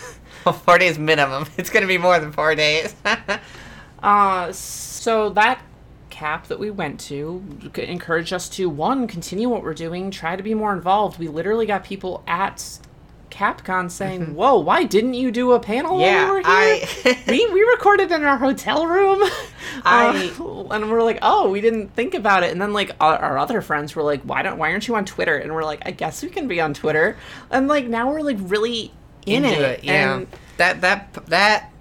Well, 0.45 0.53
four 0.53 0.77
days 0.77 0.99
minimum. 0.99 1.45
It's 1.57 1.69
gonna 1.69 1.87
be 1.87 1.97
more 1.97 2.19
than 2.19 2.31
four 2.31 2.55
days. 2.55 2.93
Uh, 4.01 4.51
so 4.51 5.29
that 5.29 5.61
cap 6.09 6.47
that 6.47 6.59
we 6.59 6.69
went 6.69 6.99
to 6.99 7.41
encouraged 7.75 8.33
us 8.33 8.49
to 8.49 8.69
one 8.69 9.07
continue 9.07 9.47
what 9.49 9.63
we're 9.63 9.73
doing, 9.73 10.11
try 10.11 10.35
to 10.35 10.43
be 10.43 10.53
more 10.53 10.73
involved. 10.73 11.17
We 11.19 11.27
literally 11.29 11.65
got 11.65 11.83
people 11.85 12.21
at 12.27 12.79
CapCon 13.33 13.89
saying, 13.89 14.35
"Whoa, 14.35 14.59
why 14.59 14.83
didn't 14.83 15.15
you 15.15 15.31
do 15.31 15.51
a 15.53 15.59
panel 15.59 15.93
Mm-hmm. 15.93 16.01
Yeah, 16.01 16.25
we 16.25 16.31
were 16.31 16.37
here?" 16.37 16.45
I- 16.47 17.23
we 17.27 17.47
we 17.51 17.61
recorded 17.63 18.11
in 18.11 18.23
our 18.23 18.37
hotel 18.37 18.85
room. 18.87 19.21
I- 19.83 20.31
Uh, 20.39 20.67
and 20.71 20.89
we're 20.91 21.01
like, 21.03 21.19
"Oh, 21.21 21.49
we 21.49 21.59
didn't 21.61 21.89
think 21.95 22.13
about 22.13 22.43
it." 22.43 22.51
And 22.51 22.61
then 22.61 22.73
like 22.73 22.91
our, 23.01 23.17
our 23.17 23.37
other 23.37 23.61
friends 23.61 23.95
were 23.95 24.03
like, 24.03 24.21
"Why 24.23 24.41
don't 24.43 24.57
why 24.57 24.71
aren't 24.71 24.87
you 24.87 24.95
on 24.95 25.05
Twitter?" 25.05 25.35
And 25.37 25.53
we're 25.53 25.65
like, 25.65 25.81
"I 25.85 25.91
guess 25.91 26.21
we 26.23 26.29
can 26.29 26.47
be 26.47 26.61
on 26.61 26.73
Twitter." 26.73 27.17
And 27.51 27.67
like 27.67 27.85
now 27.87 28.09
we're 28.11 28.21
like 28.21 28.37
really 28.41 28.91
in 29.25 29.45
Into 29.45 29.63
it. 29.69 29.83
Yeah. 29.83 30.15
And 30.15 30.27
that 30.57 30.81
that 30.81 31.13
that 31.27 31.71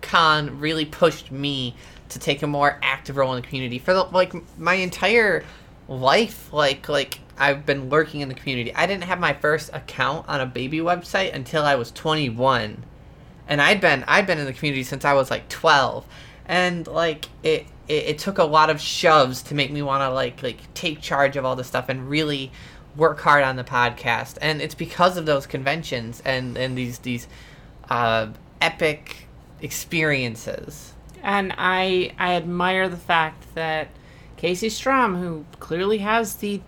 con 0.00 0.58
really 0.60 0.84
pushed 0.84 1.30
me 1.30 1.74
to 2.08 2.18
take 2.18 2.42
a 2.42 2.46
more 2.46 2.78
active 2.82 3.16
role 3.16 3.32
in 3.34 3.40
the 3.40 3.46
community 3.46 3.78
for 3.78 3.92
the, 3.94 4.02
like 4.04 4.32
my 4.58 4.74
entire 4.74 5.44
life 5.88 6.52
like 6.52 6.88
like 6.88 7.20
I've 7.42 7.66
been 7.66 7.90
lurking 7.90 8.20
in 8.20 8.28
the 8.28 8.34
community. 8.36 8.72
I 8.72 8.86
didn't 8.86 9.02
have 9.04 9.18
my 9.18 9.32
first 9.32 9.70
account 9.72 10.28
on 10.28 10.40
a 10.40 10.46
baby 10.46 10.78
website 10.78 11.34
until 11.34 11.64
I 11.64 11.74
was 11.74 11.90
21. 11.90 12.84
And 13.48 13.60
I'd 13.60 13.80
been 13.80 14.04
I'd 14.06 14.28
been 14.28 14.38
in 14.38 14.46
the 14.46 14.52
community 14.52 14.84
since 14.84 15.04
I 15.04 15.14
was 15.14 15.28
like 15.28 15.48
12. 15.48 16.06
And 16.46 16.86
like 16.86 17.26
it 17.42 17.66
it, 17.88 18.04
it 18.04 18.18
took 18.18 18.38
a 18.38 18.44
lot 18.44 18.70
of 18.70 18.80
shoves 18.80 19.42
to 19.42 19.56
make 19.56 19.72
me 19.72 19.82
want 19.82 20.02
to 20.02 20.10
like 20.10 20.40
like 20.42 20.72
take 20.74 21.00
charge 21.00 21.36
of 21.36 21.44
all 21.44 21.56
this 21.56 21.66
stuff 21.66 21.88
and 21.88 22.08
really 22.08 22.52
work 22.96 23.18
hard 23.20 23.42
on 23.42 23.56
the 23.56 23.64
podcast. 23.64 24.38
And 24.40 24.62
it's 24.62 24.76
because 24.76 25.16
of 25.16 25.26
those 25.26 25.46
conventions 25.46 26.22
and 26.24 26.56
and 26.56 26.78
these 26.78 27.00
these 27.00 27.26
uh, 27.90 28.28
epic 28.60 29.26
experiences. 29.60 30.92
and 31.24 31.52
I 31.58 32.12
I 32.20 32.34
admire 32.34 32.88
the 32.88 32.96
fact 32.96 33.54
that 33.56 33.88
Casey 34.36 34.68
Strom, 34.68 35.16
who 35.16 35.44
clearly 35.60 35.98
has 35.98 36.36
the 36.36 36.60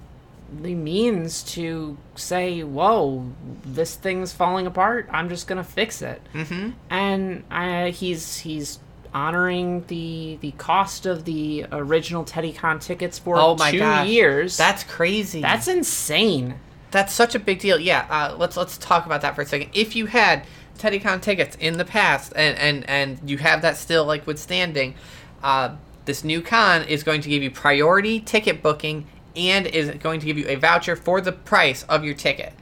the 0.63 0.75
means 0.75 1.43
to 1.55 1.97
say, 2.17 2.63
"Whoa, 2.63 3.33
this 3.65 3.95
thing's 3.97 4.33
falling 4.33 4.67
apart. 4.67 5.09
I'm 5.13 5.29
just 5.29 5.47
gonna 5.47 5.65
fix 5.65 6.03
it," 6.03 6.21
Mm-hmm. 6.35 6.71
and 6.91 7.45
I, 7.51 7.91
he's 7.91 8.39
he's 8.39 8.79
honoring 9.13 9.85
the 9.87 10.39
the 10.41 10.51
cost 10.53 11.07
of 11.07 11.25
the 11.25 11.67
original 11.73 12.25
TeddyCon 12.25 12.81
tickets 12.81 13.19
for 13.19 13.37
Oh 13.37 13.57
my 13.57 13.71
two 13.71 13.79
gosh, 13.79 14.09
years. 14.09 14.57
That's 14.57 14.85
crazy. 14.85 15.41
that's 15.41 15.69
insane. 15.69 16.55
That's 16.91 17.13
such 17.13 17.35
a 17.35 17.39
big 17.39 17.59
deal. 17.59 17.79
Yeah, 17.79 18.07
uh, 18.11 18.37
let's 18.39 18.57
let's 18.57 18.77
talk 18.79 19.07
about 19.07 19.21
that 19.23 19.35
for 19.35 19.43
a 19.43 19.47
second. 19.47 19.71
If 19.73 19.97
you 19.97 20.07
had 20.07 20.45
TeddyCon 20.79 21.23
tickets 21.23 21.57
in 21.61 21.79
the 21.79 21.85
past, 21.85 22.33
and 22.37 22.57
and 22.59 22.89
and 22.89 23.31
you 23.31 23.39
have 23.39 23.63
that 23.63 23.77
still 23.77 24.05
like 24.05 24.27
withstanding, 24.27 24.95
uh, 25.43 25.71
this 26.05 26.23
new 26.23 26.41
con 26.43 26.83
is 26.85 27.03
going 27.03 27.21
to 27.23 27.29
give 27.29 27.43
you 27.43 27.51
priority 27.51 28.21
ticket 28.21 28.63
booking 28.63 29.07
and 29.37 29.67
is 29.67 29.91
going 29.97 30.21
to 30.21 30.27
give 30.27 30.39
you 30.39 30.47
a 30.49 30.57
voucher 30.57 30.97
for 30.97 31.21
the 31.21 31.33
price 31.33 31.83
of 31.85 32.05
your 32.05 32.15
ticket. 32.15 32.53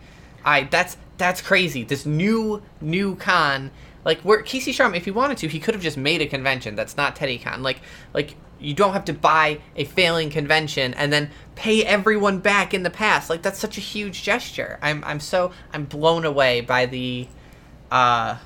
I 0.44 0.64
that's 0.64 0.96
that's 1.18 1.40
crazy. 1.40 1.84
This 1.84 2.06
new 2.06 2.62
new 2.80 3.16
con, 3.16 3.70
like 4.04 4.20
where 4.20 4.42
Casey 4.42 4.72
Strom, 4.72 4.94
if 4.94 5.04
he 5.04 5.10
wanted 5.10 5.38
to, 5.38 5.48
he 5.48 5.60
could 5.60 5.74
have 5.74 5.82
just 5.82 5.96
made 5.96 6.20
a 6.20 6.26
convention 6.26 6.74
that's 6.74 6.96
not 6.96 7.16
TeddyCon. 7.16 7.62
Like 7.62 7.80
like 8.12 8.36
you 8.58 8.74
don't 8.74 8.92
have 8.92 9.04
to 9.06 9.12
buy 9.12 9.60
a 9.76 9.84
failing 9.84 10.30
convention 10.30 10.94
and 10.94 11.12
then 11.12 11.30
pay 11.56 11.84
everyone 11.84 12.38
back 12.38 12.72
in 12.72 12.82
the 12.82 12.90
past. 12.90 13.28
Like 13.28 13.42
that's 13.42 13.58
such 13.58 13.76
a 13.78 13.80
huge 13.80 14.22
gesture. 14.22 14.78
I'm 14.82 15.02
I'm 15.04 15.20
so 15.20 15.52
I'm 15.72 15.84
blown 15.84 16.24
away 16.24 16.60
by 16.60 16.86
the 16.86 17.28
uh 17.90 18.36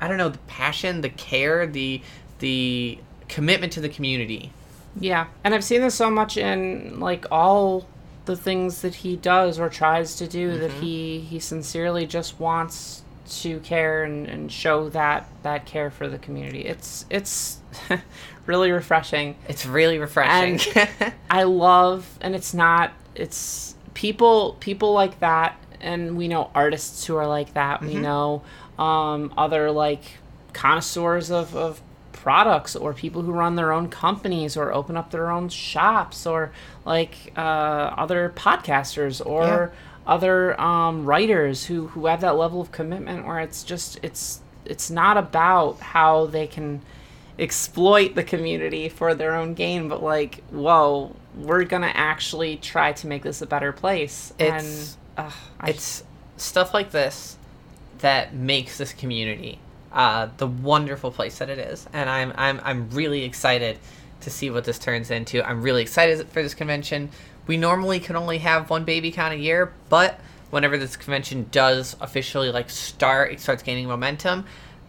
I 0.00 0.08
don't 0.08 0.18
know, 0.18 0.28
the 0.28 0.38
passion, 0.38 1.00
the 1.00 1.08
care, 1.10 1.66
the 1.66 2.02
the 2.38 2.98
commitment 3.28 3.72
to 3.74 3.80
the 3.80 3.88
community. 3.88 4.52
Yeah, 4.98 5.26
and 5.42 5.54
I've 5.54 5.64
seen 5.64 5.80
this 5.80 5.94
so 5.94 6.10
much 6.10 6.36
in 6.36 7.00
like 7.00 7.26
all 7.30 7.86
the 8.24 8.36
things 8.36 8.82
that 8.82 8.94
he 8.94 9.16
does 9.16 9.58
or 9.58 9.68
tries 9.68 10.16
to 10.16 10.26
do 10.26 10.58
that 10.58 10.70
he 10.70 11.20
he 11.20 11.38
sincerely 11.38 12.06
just 12.06 12.40
wants 12.40 13.02
to 13.26 13.58
care 13.60 14.04
and, 14.04 14.26
and 14.26 14.50
show 14.52 14.88
that 14.90 15.28
that 15.42 15.66
care 15.66 15.90
for 15.90 16.08
the 16.08 16.18
community. 16.18 16.64
It's 16.64 17.06
it's 17.10 17.58
really 18.46 18.70
refreshing. 18.70 19.36
It's 19.48 19.66
really 19.66 19.98
refreshing. 19.98 20.60
I 21.30 21.42
love 21.44 22.18
and 22.20 22.34
it's 22.34 22.54
not 22.54 22.92
it's 23.14 23.74
people 23.94 24.56
people 24.60 24.92
like 24.92 25.20
that 25.20 25.58
and 25.80 26.16
we 26.16 26.28
know 26.28 26.50
artists 26.54 27.04
who 27.04 27.16
are 27.16 27.26
like 27.26 27.54
that. 27.54 27.82
We 27.82 27.94
know 27.94 28.42
um, 28.78 29.32
other 29.36 29.70
like 29.70 30.02
connoisseurs 30.52 31.30
of, 31.30 31.54
of 31.54 31.80
products 32.24 32.74
or 32.74 32.94
people 32.94 33.20
who 33.20 33.30
run 33.32 33.54
their 33.54 33.70
own 33.70 33.86
companies 33.90 34.56
or 34.56 34.72
open 34.72 34.96
up 34.96 35.10
their 35.10 35.30
own 35.30 35.46
shops 35.50 36.26
or 36.26 36.50
like 36.86 37.32
uh, 37.36 37.40
other 37.40 38.32
podcasters 38.34 39.24
or 39.24 39.72
other 40.06 40.58
um, 40.58 41.04
writers 41.04 41.66
who, 41.66 41.88
who 41.88 42.06
have 42.06 42.22
that 42.22 42.34
level 42.36 42.62
of 42.62 42.72
commitment 42.72 43.26
where 43.26 43.40
it's 43.40 43.62
just 43.62 43.98
it's 44.02 44.40
it's 44.64 44.90
not 44.90 45.18
about 45.18 45.78
how 45.80 46.24
they 46.24 46.46
can 46.46 46.80
exploit 47.38 48.14
the 48.14 48.22
community 48.24 48.88
for 48.88 49.14
their 49.14 49.34
own 49.34 49.52
gain, 49.52 49.88
but 49.88 50.02
like, 50.02 50.42
whoa, 50.50 51.14
we're 51.36 51.64
gonna 51.64 51.92
actually 51.94 52.56
try 52.56 52.92
to 52.92 53.06
make 53.06 53.22
this 53.22 53.42
a 53.42 53.46
better 53.46 53.70
place. 53.72 54.32
It's- 54.38 54.96
and 55.18 55.26
uh, 55.28 55.30
it's 55.66 56.04
stuff 56.38 56.72
like 56.72 56.90
this 56.90 57.36
that 57.98 58.34
makes 58.34 58.78
this 58.78 58.92
community 58.94 59.58
uh, 59.94 60.28
the 60.38 60.46
wonderful 60.46 61.10
place 61.12 61.38
that 61.38 61.48
it 61.48 61.58
is, 61.58 61.88
and 61.92 62.10
I'm 62.10 62.32
I'm 62.36 62.60
I'm 62.64 62.90
really 62.90 63.22
excited 63.22 63.78
to 64.22 64.30
see 64.30 64.50
what 64.50 64.64
this 64.64 64.78
turns 64.78 65.10
into. 65.10 65.46
I'm 65.46 65.62
really 65.62 65.82
excited 65.82 66.28
for 66.28 66.42
this 66.42 66.54
convention. 66.54 67.10
We 67.46 67.56
normally 67.56 68.00
can 68.00 68.16
only 68.16 68.38
have 68.38 68.70
one 68.70 68.84
baby 68.84 69.12
con 69.12 69.32
a 69.32 69.36
year, 69.36 69.72
but 69.88 70.18
whenever 70.50 70.76
this 70.78 70.96
convention 70.96 71.46
does 71.50 71.94
officially 72.00 72.50
like 72.50 72.70
start, 72.70 73.32
it 73.32 73.40
starts 73.40 73.62
gaining 73.62 73.86
momentum. 73.86 74.46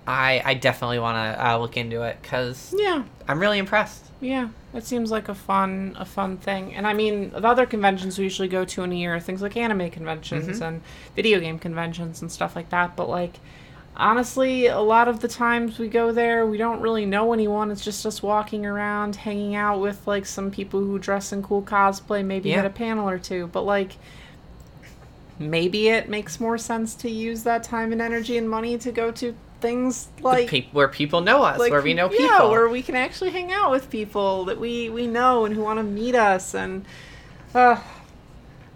I 0.08 0.42
I 0.44 0.54
definitely 0.56 1.00
want 1.00 1.18
to 1.18 1.48
uh, 1.48 1.58
look 1.58 1.78
into 1.78 2.02
it 2.02 2.18
because 2.22 2.74
yeah, 2.76 3.04
I'm 3.28 3.40
really 3.40 3.60
impressed. 3.60 4.06
yeah, 4.22 4.50
that 4.74 4.86
seems 4.86 5.12
like 5.12 5.30
a 5.30 5.36
fun 5.36 5.96
a 6.00 6.06
fun 6.06 6.38
thing. 6.38 6.74
And 6.74 6.88
I 6.88 6.94
mean, 6.94 7.30
the 7.30 7.48
other 7.48 7.68
conventions 7.68 8.18
we 8.18 8.24
usually 8.24 8.48
go 8.48 8.66
to 8.66 8.84
in 8.84 8.92
a 8.92 8.96
year 8.96 9.16
are 9.16 9.20
things 9.20 9.44
like 9.44 9.56
anime 9.56 9.92
conventions 9.92 10.62
and 10.62 10.82
video 11.16 11.40
game 11.40 11.60
conventions 11.60 12.24
and 12.24 12.32
stuff 12.32 12.56
like 12.56 12.70
that. 12.70 12.96
But 12.96 13.08
like. 13.08 13.38
Honestly, 13.98 14.68
a 14.68 14.80
lot 14.82 15.08
of 15.08 15.22
the 15.22 15.28
times 15.28 15.80
we 15.80 15.88
go 15.88 16.12
there, 16.12 16.46
we 16.46 16.58
don't 16.58 16.82
really 16.82 17.06
know 17.06 17.32
anyone. 17.32 17.72
It's 17.72 17.84
just 17.84 18.06
us 18.06 18.22
walking 18.22 18.66
around, 18.66 19.16
hanging 19.16 19.56
out 19.56 19.80
with 19.80 20.06
like 20.06 20.26
some 20.26 20.52
people 20.52 20.82
who 20.82 21.00
dress 21.00 21.32
in 21.32 21.42
cool 21.42 21.62
cosplay, 21.62 22.24
maybe 22.26 22.50
Yeah. 22.50 22.58
hit 22.58 22.66
a 22.66 22.70
panel 22.70 23.08
or 23.08 23.18
two. 23.18 23.48
But 23.48 23.62
like, 23.62 23.94
maybe 25.40 25.88
it 25.90 26.10
makes 26.10 26.40
more 26.40 26.58
sense 26.58 26.94
to 26.96 27.10
use 27.10 27.44
that 27.44 27.64
time 27.64 27.92
and 27.94 28.02
energy 28.02 28.38
and 28.38 28.50
money 28.50 28.78
to 28.80 28.92
go 28.92 29.12
to 29.12 29.34
things 29.62 30.10
like 30.22 30.50
Pe- 30.50 30.68
where 30.74 30.88
people 30.90 31.22
know 31.22 31.44
us, 31.44 31.58
like 31.58 31.72
where 31.72 31.82
we 31.82 31.94
know 31.94 32.10
people. 32.10 32.26
yeah, 32.26 32.50
where 32.50 32.68
we 32.68 32.82
can 32.82 32.96
actually 32.96 33.32
hang 33.32 33.52
out 33.52 33.72
with 33.72 33.90
people 33.90 34.46
that 34.46 34.60
we 34.60 34.90
we 34.90 35.08
know 35.08 35.46
and 35.46 35.56
who 35.56 35.62
want 35.62 35.80
to 35.80 35.84
meet 35.84 36.14
us 36.16 36.54
and 36.54 36.86
uh, 37.54 37.80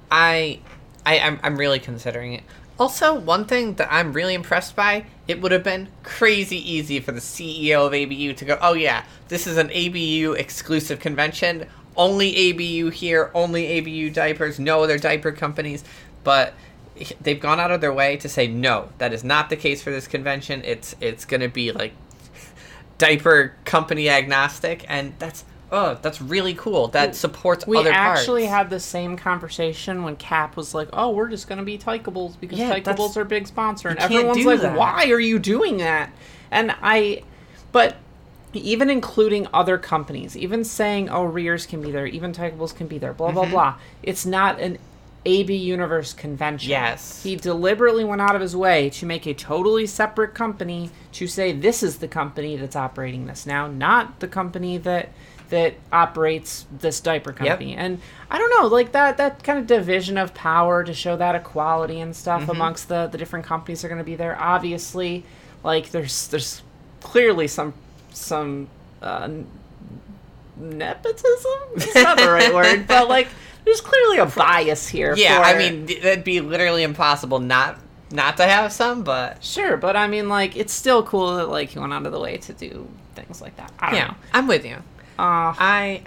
I, 0.10 0.60
I, 1.06 1.20
I'm, 1.20 1.40
I'm 1.44 1.58
really 1.58 1.80
considering 1.80 2.34
it. 2.34 2.44
Also, 2.80 3.14
one 3.14 3.44
thing 3.44 3.74
that 3.74 3.90
I'm 3.92 4.14
really 4.14 4.34
impressed 4.34 4.74
by, 4.74 5.06
it 5.28 5.42
would 5.42 5.52
have 5.52 5.66
been 5.66 5.90
crazy 6.02 6.58
easy 6.58 7.02
for 7.02 7.12
the 7.12 7.20
CEO 7.20 7.86
of 7.86 7.94
ABU 7.94 8.34
to 8.36 8.46
go, 8.46 8.58
oh 8.62 8.74
yeah, 8.74 9.04
this 9.28 9.46
is 9.46 9.58
an 9.58 9.70
ABU 9.70 10.32
exclusive 10.34 11.02
convention, 11.02 11.68
only 11.98 12.52
ABU 12.52 12.90
here, 12.90 13.32
only 13.34 13.78
ABU 13.80 14.12
diapers, 14.12 14.60
no 14.60 14.82
other 14.82 14.98
diaper 14.98 15.34
companies. 15.34 15.84
But 16.24 16.54
they've 17.20 17.40
gone 17.40 17.60
out 17.60 17.72
of 17.72 17.82
their 17.82 17.94
way 17.94 18.16
to 18.16 18.30
say 18.30 18.48
no, 18.48 18.90
that 18.98 19.12
is 19.12 19.26
not 19.26 19.50
the 19.50 19.58
case 19.58 19.84
for 19.84 19.92
this 19.92 20.08
convention. 20.08 20.62
It's 20.64 20.96
it's 21.02 21.26
gonna 21.26 21.50
be 21.50 21.74
like 21.74 21.92
diaper 22.98 23.56
company 23.66 24.10
agnostic, 24.10 24.86
and 24.88 25.14
that's 25.20 25.44
oh, 25.72 25.98
that's 26.02 26.22
really 26.22 26.54
cool. 26.54 26.88
That 26.90 27.16
supports 27.16 27.64
other 27.64 27.74
companies. 27.74 27.86
we 27.86 27.90
other 27.92 27.98
actually 27.98 28.42
parts. 28.48 28.56
had 28.58 28.70
the 28.70 28.80
same 28.80 29.18
conversation 29.18 30.04
when 30.04 30.16
Cap 30.16 30.56
was 30.58 30.74
like, 30.74 30.90
"Oh, 30.94 31.12
we're 31.12 31.30
just 31.30 31.48
gonna 31.48 31.64
be 31.64 31.78
Tykables 31.78 32.36
because 32.36 32.58
Yeah, 32.60 32.70
Tykables 32.70 33.16
are 33.18 33.22
a 33.22 33.26
big 33.26 33.48
sponsor," 33.48 33.90
and 33.90 34.00
everyone's 34.00 34.46
like, 34.46 34.62
that. 34.62 34.78
"Why 34.78 35.10
are 35.12 35.20
you 35.20 35.40
doing 35.40 35.78
that?" 35.78 36.12
And 36.52 36.76
I, 36.82 37.24
but 37.72 37.98
even 38.54 38.90
including 38.90 39.48
other 39.54 39.78
companies, 39.78 40.36
even 40.36 40.64
saying, 40.64 41.10
"Oh, 41.10 41.26
Rearz 41.26 41.68
can 41.68 41.82
be 41.82 41.92
there, 41.92 42.08
even 42.08 42.34
Tykables 42.34 42.74
can 42.74 42.88
be 42.88 42.98
there," 42.98 43.14
blah 43.14 43.28
Mm-hmm. 43.28 43.36
blah 43.36 43.46
blah. 43.50 43.74
It's 44.02 44.26
not 44.26 44.60
an 44.60 44.80
AB 45.26 45.54
Universe 45.54 46.14
convention. 46.14 46.70
Yes. 46.72 47.22
He 47.24 47.36
deliberately 47.36 48.04
went 48.06 48.22
out 48.22 48.36
of 48.36 48.42
his 48.42 48.56
way 48.56 48.90
to 48.92 49.06
make 49.06 49.28
a 49.28 49.34
totally 49.34 49.86
separate 49.86 50.34
company 50.34 50.90
to 51.12 51.28
say 51.28 51.52
this 51.52 51.84
is 51.84 51.98
the 51.98 52.08
company 52.08 52.56
that's 52.56 52.76
operating 52.76 53.28
this 53.28 53.46
now, 53.46 53.68
not 53.68 54.20
the 54.22 54.28
company 54.30 54.78
that 54.78 55.10
that 55.50 55.74
operates 55.92 56.66
this 56.80 57.00
diaper 57.00 57.32
company. 57.34 57.76
And 57.76 58.00
I 58.30 58.38
don't 58.38 58.50
know, 58.62 58.68
like 58.68 58.92
that 58.94 59.18
that 59.18 59.44
kind 59.44 59.58
of 59.60 59.68
division 59.68 60.18
of 60.18 60.34
power 60.34 60.84
to 60.84 60.94
show 60.94 61.18
that 61.18 61.36
equality 61.36 62.00
and 62.00 62.16
stuff 62.16 62.42
Mm-hmm. 62.44 62.52
amongst 62.52 62.88
the 62.90 63.08
the 63.08 63.18
different 63.18 63.46
companies 63.46 63.82
that 63.82 63.88
are 63.88 63.90
going 63.90 64.00
to 64.00 64.04
be 64.06 64.16
there. 64.16 64.38
Obviously, 64.40 65.24
like 65.64 65.90
there's 65.92 66.28
there's 66.28 66.62
clearly 67.02 67.48
some 67.48 67.74
some 68.14 68.68
uh, 69.02 69.30
nepotism. 70.58 71.52
It's 71.76 71.96
not 71.96 72.18
the 72.18 72.30
right 72.30 72.54
word, 72.60 72.88
but 72.88 73.08
like 73.10 73.28
there's 73.66 73.82
clearly 73.82 74.18
a 74.18 74.26
bias 74.26 74.88
here. 74.88 75.16
Yeah, 75.16 75.38
for- 75.40 75.44
I 75.46 75.58
mean 75.58 75.88
th- 75.88 76.02
that'd 76.02 76.24
be 76.24 76.42
literally 76.42 76.84
impossible 76.84 77.40
not 77.40 77.80
not 78.12 78.38
to 78.38 78.44
have 78.44 78.72
some, 78.72 79.04
but 79.04 79.44
sure, 79.44 79.78
but 79.78 79.96
I 79.96 80.08
mean, 80.08 80.30
like 80.30 80.58
it's 80.58 80.74
still 80.74 81.04
cool 81.04 81.36
that 81.38 81.48
like 81.50 81.70
he 81.70 81.80
went 81.80 81.94
out 81.94 82.06
of 82.06 82.12
the 82.12 82.20
way 82.20 82.38
to 82.38 82.54
do 82.54 82.88
things 83.16 83.42
like 83.42 83.56
that. 83.58 83.72
I 83.80 83.86
don't 83.92 83.96
yeah, 84.00 84.08
know. 84.08 84.16
I'm 84.34 84.48
with 84.48 84.66
you. 84.66 84.78
Uh, 85.20 85.54
I, 85.60 86.04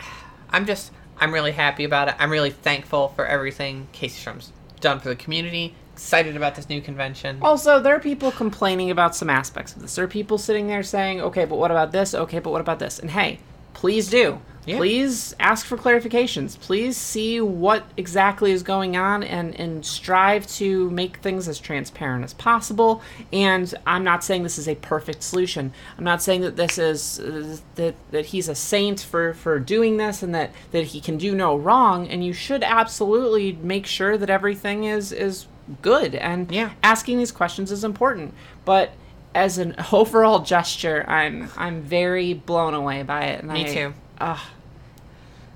I'm 0.48 0.64
just, 0.64 0.90
I'm 1.18 1.34
really 1.34 1.52
happy 1.52 1.84
about 1.84 2.08
it. 2.08 2.14
I'm 2.18 2.30
really 2.30 2.48
thankful 2.48 3.08
for 3.08 3.26
everything 3.26 3.88
Casey 3.92 4.18
Strom's 4.18 4.52
done 4.80 5.00
for 5.00 5.10
the 5.10 5.16
community. 5.16 5.74
Excited 5.92 6.34
about 6.34 6.54
this 6.54 6.70
new 6.70 6.80
convention. 6.80 7.38
Also, 7.42 7.78
there 7.78 7.94
are 7.94 8.00
people 8.00 8.32
complaining 8.32 8.90
about 8.90 9.14
some 9.14 9.28
aspects 9.28 9.76
of 9.76 9.82
this. 9.82 9.94
There 9.96 10.04
are 10.06 10.08
people 10.08 10.38
sitting 10.38 10.66
there 10.66 10.82
saying, 10.82 11.20
okay, 11.20 11.44
but 11.44 11.56
what 11.56 11.70
about 11.70 11.92
this? 11.92 12.14
Okay, 12.14 12.38
but 12.38 12.52
what 12.52 12.62
about 12.62 12.78
this? 12.78 12.98
And 12.98 13.10
hey, 13.10 13.40
please 13.74 14.08
do. 14.08 14.40
Yeah. 14.64 14.76
Please 14.76 15.34
ask 15.40 15.66
for 15.66 15.76
clarifications. 15.76 16.56
Please 16.56 16.96
see 16.96 17.40
what 17.40 17.84
exactly 17.96 18.52
is 18.52 18.62
going 18.62 18.96
on 18.96 19.24
and, 19.24 19.58
and 19.58 19.84
strive 19.84 20.46
to 20.58 20.88
make 20.90 21.16
things 21.16 21.48
as 21.48 21.58
transparent 21.58 22.22
as 22.22 22.32
possible. 22.32 23.02
And 23.32 23.74
I'm 23.88 24.04
not 24.04 24.22
saying 24.22 24.44
this 24.44 24.58
is 24.58 24.68
a 24.68 24.76
perfect 24.76 25.24
solution. 25.24 25.72
I'm 25.98 26.04
not 26.04 26.22
saying 26.22 26.42
that 26.42 26.54
this 26.54 26.78
is 26.78 27.18
uh, 27.18 27.56
that 27.74 27.96
that 28.12 28.26
he's 28.26 28.48
a 28.48 28.54
saint 28.54 29.00
for, 29.00 29.34
for 29.34 29.58
doing 29.58 29.96
this 29.96 30.22
and 30.22 30.32
that, 30.36 30.52
that 30.70 30.84
he 30.84 31.00
can 31.00 31.18
do 31.18 31.34
no 31.34 31.56
wrong. 31.56 32.06
And 32.06 32.24
you 32.24 32.32
should 32.32 32.62
absolutely 32.62 33.54
make 33.54 33.86
sure 33.86 34.16
that 34.16 34.30
everything 34.30 34.84
is 34.84 35.10
is 35.10 35.46
good. 35.80 36.14
And 36.14 36.52
Yeah. 36.52 36.70
asking 36.84 37.18
these 37.18 37.32
questions 37.32 37.72
is 37.72 37.82
important. 37.82 38.32
But 38.64 38.92
as 39.34 39.58
an 39.58 39.74
overall 39.92 40.40
gesture, 40.40 41.04
I'm 41.08 41.48
I'm 41.56 41.82
very 41.82 42.34
blown 42.34 42.74
away 42.74 43.02
by 43.02 43.24
it. 43.24 43.42
And 43.42 43.52
Me 43.52 43.64
I- 43.70 43.74
too. 43.74 43.94
Ugh. 44.20 44.38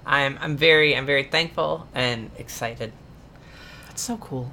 I'm, 0.09 0.39
I'm 0.41 0.57
very, 0.57 0.97
I'm 0.97 1.05
very 1.05 1.24
thankful 1.24 1.89
and 1.93 2.31
excited. 2.39 2.93
That's 3.89 4.03
so 4.03 4.16
cool. 4.18 4.53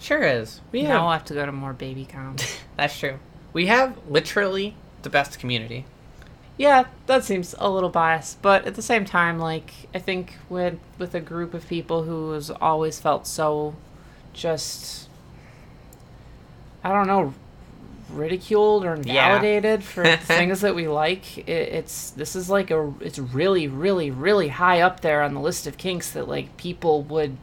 Sure 0.00 0.22
is. 0.22 0.60
We 0.72 0.82
Now 0.82 0.88
have, 0.88 1.00
I'll 1.02 1.12
have 1.12 1.24
to 1.26 1.34
go 1.34 1.44
to 1.44 1.52
more 1.52 1.74
baby 1.74 2.06
cons. 2.06 2.58
that's 2.76 2.98
true. 2.98 3.18
We 3.52 3.66
have 3.66 3.96
literally 4.08 4.74
the 5.02 5.10
best 5.10 5.38
community. 5.38 5.84
yeah, 6.56 6.84
that 7.06 7.24
seems 7.24 7.54
a 7.58 7.68
little 7.68 7.90
biased, 7.90 8.40
but 8.40 8.64
at 8.66 8.74
the 8.74 8.80
same 8.82 9.04
time, 9.04 9.38
like 9.38 9.70
I 9.94 9.98
think 9.98 10.36
with 10.48 10.78
with 10.98 11.14
a 11.14 11.20
group 11.20 11.52
of 11.52 11.68
people 11.68 12.04
who 12.04 12.32
has 12.32 12.50
always 12.50 12.98
felt 12.98 13.26
so 13.26 13.74
just 14.32 15.08
I 16.82 16.88
don't 16.90 17.06
know 17.06 17.34
ridiculed 18.10 18.84
or 18.84 18.94
Yeah. 19.02 19.34
invalidated 19.36 19.82
for 19.84 20.04
things 20.16 20.60
that 20.60 20.74
we 20.74 20.88
like 20.88 21.38
it, 21.38 21.48
it's 21.50 22.10
this 22.10 22.36
is 22.36 22.48
like 22.50 22.70
a 22.70 22.92
it's 23.00 23.18
really 23.18 23.66
really 23.68 24.10
really 24.10 24.48
high 24.48 24.80
up 24.82 25.00
there 25.00 25.22
on 25.22 25.34
the 25.34 25.40
list 25.40 25.66
of 25.66 25.76
kinks 25.78 26.10
that 26.12 26.28
like 26.28 26.56
people 26.56 27.02
would 27.02 27.36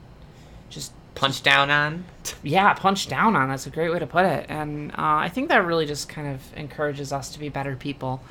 just 0.70 0.94
Punch 1.14 1.44
down 1.44 1.70
on. 1.70 2.06
yeah, 2.42 2.74
punch 2.74 3.08
down 3.08 3.36
on. 3.36 3.50
That's 3.50 3.68
a 3.68 3.70
great 3.70 3.92
way 3.92 4.00
to 4.00 4.08
put 4.08 4.26
it. 4.26 4.46
And 4.50 4.92
uh, 4.92 4.96
I 4.98 5.30
think 5.30 5.50
that 5.50 5.66
really 5.66 5.86
just 5.86 6.08
kind 6.10 6.28
of 6.34 6.42
encourages 6.58 7.12
us 7.12 7.30
to 7.34 7.40
be 7.40 7.50
better 7.50 7.76
people 7.76 8.22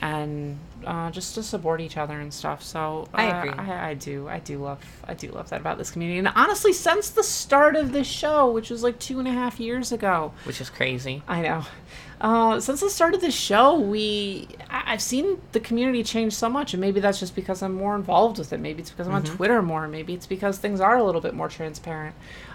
and 0.00 0.58
uh, 0.86 1.10
just 1.10 1.34
to 1.34 1.42
support 1.42 1.80
each 1.80 1.96
other 1.96 2.18
and 2.20 2.32
stuff. 2.32 2.62
So 2.62 3.08
uh, 3.14 3.16
I 3.16 3.24
agree. 3.24 3.50
I, 3.50 3.90
I 3.90 3.94
do. 3.94 4.28
I 4.28 4.38
do 4.38 4.58
love. 4.58 4.78
I 5.06 5.14
do 5.14 5.28
love 5.30 5.50
that 5.50 5.60
about 5.60 5.78
this 5.78 5.90
community. 5.90 6.18
And 6.18 6.28
honestly, 6.34 6.72
since 6.72 7.10
the 7.10 7.22
start 7.22 7.76
of 7.76 7.92
this 7.92 8.06
show, 8.06 8.50
which 8.50 8.70
was 8.70 8.82
like 8.82 8.98
two 8.98 9.18
and 9.18 9.28
a 9.28 9.32
half 9.32 9.58
years 9.60 9.92
ago, 9.92 10.32
Which 10.44 10.60
is 10.60 10.70
crazy. 10.70 11.22
I 11.28 11.42
know. 11.42 11.64
Uh, 12.20 12.58
since 12.60 12.80
the 12.80 12.88
start 12.88 13.12
of 13.14 13.20
the 13.20 13.30
show, 13.30 13.78
we 13.78 14.48
I- 14.70 14.84
I've 14.94 15.02
seen 15.02 15.40
the 15.52 15.60
community 15.60 16.02
change 16.02 16.32
so 16.32 16.48
much, 16.48 16.72
and 16.72 16.80
maybe 16.80 17.00
that's 17.00 17.18
just 17.20 17.34
because 17.34 17.62
I'm 17.62 17.74
more 17.74 17.96
involved 17.96 18.38
with 18.38 18.52
it. 18.52 18.60
Maybe 18.60 18.80
it's 18.80 18.90
because 18.90 19.08
I'm 19.08 19.14
on 19.14 19.24
Twitter 19.24 19.60
more. 19.62 19.88
Maybe 19.88 20.14
it's 20.14 20.26
because 20.26 20.56
things 20.58 20.80
are 20.80 20.96
a 20.96 21.02
little 21.02 21.20
bit 21.20 21.34
more 21.34 21.48
transparent, 21.48 22.14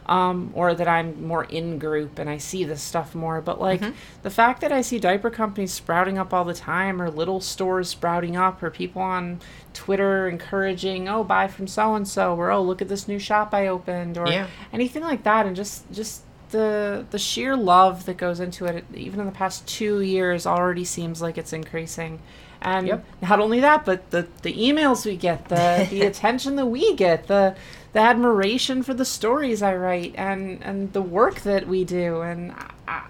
um, 0.10 0.50
or 0.56 0.74
that 0.74 0.88
I'm 0.88 1.26
more 1.28 1.44
in 1.46 1.78
group 1.78 2.18
and 2.18 2.28
I 2.28 2.38
see 2.40 2.64
this 2.64 2.82
stuff 2.82 3.14
more. 3.14 3.42
But 3.42 3.62
like 3.62 3.82
the 4.24 4.32
fact 4.32 4.60
that 4.62 4.72
I 4.72 4.82
see 4.82 4.98
diaper 4.98 5.30
companies 5.30 5.72
sprouting 5.72 6.18
up 6.18 6.34
all 6.34 6.44
the 6.44 6.56
time, 6.56 7.00
or 7.00 7.12
little 7.12 7.40
stores 7.40 7.90
sprouting 7.90 8.36
up, 8.36 8.62
or 8.64 8.72
people 8.72 9.04
on 9.04 9.40
Twitter 9.76 10.28
encouraging, 10.28 11.08
"Oh, 11.08 11.24
buy 11.24 11.48
from 11.48 11.68
so 11.68 11.94
and 11.94 12.08
so," 12.08 12.36
or 12.36 12.50
"Oh, 12.50 12.62
look 12.62 12.82
at 12.82 12.90
this 12.90 13.08
new 13.08 13.20
shop 13.20 13.54
I 13.54 13.68
opened," 13.68 14.18
or 14.18 14.32
Yeah. 14.32 14.48
anything 14.74 15.04
like 15.04 15.22
that, 15.24 15.46
and 15.46 15.56
just 15.56 15.90
just 15.92 16.24
the 16.50 17.06
the 17.12 17.20
sheer 17.20 17.56
love 17.56 18.06
that 18.08 18.18
goes 18.18 18.40
into 18.40 18.66
it, 18.66 18.84
even 18.96 19.20
in 19.20 19.28
the 19.28 19.32
past 19.32 19.68
two 19.68 20.02
years, 20.02 20.48
already 20.48 20.84
seems 20.86 21.22
like 21.22 21.38
it's 21.38 21.54
increasing. 21.54 22.18
And 22.62 22.88
Yep. 22.88 23.06
not 23.22 23.40
only 23.40 23.60
that, 23.60 23.86
but 23.86 24.10
the 24.10 24.28
the 24.42 24.54
emails 24.54 25.06
we 25.06 25.16
get, 25.16 25.50
the 25.50 25.86
the 25.88 26.02
attention 26.12 26.56
that 26.56 26.66
we 26.66 26.96
get, 26.96 27.28
the 27.28 27.56
the 27.94 28.00
admiration 28.00 28.84
for 28.84 28.94
the 28.94 29.06
stories 29.06 29.62
I 29.62 29.76
write, 29.76 30.16
and 30.16 30.64
and 30.64 30.94
the 30.94 31.02
work 31.02 31.42
that 31.42 31.68
we 31.68 31.84
do, 31.84 32.22
and 32.22 32.52
I, 32.52 32.72
I, 32.88 33.04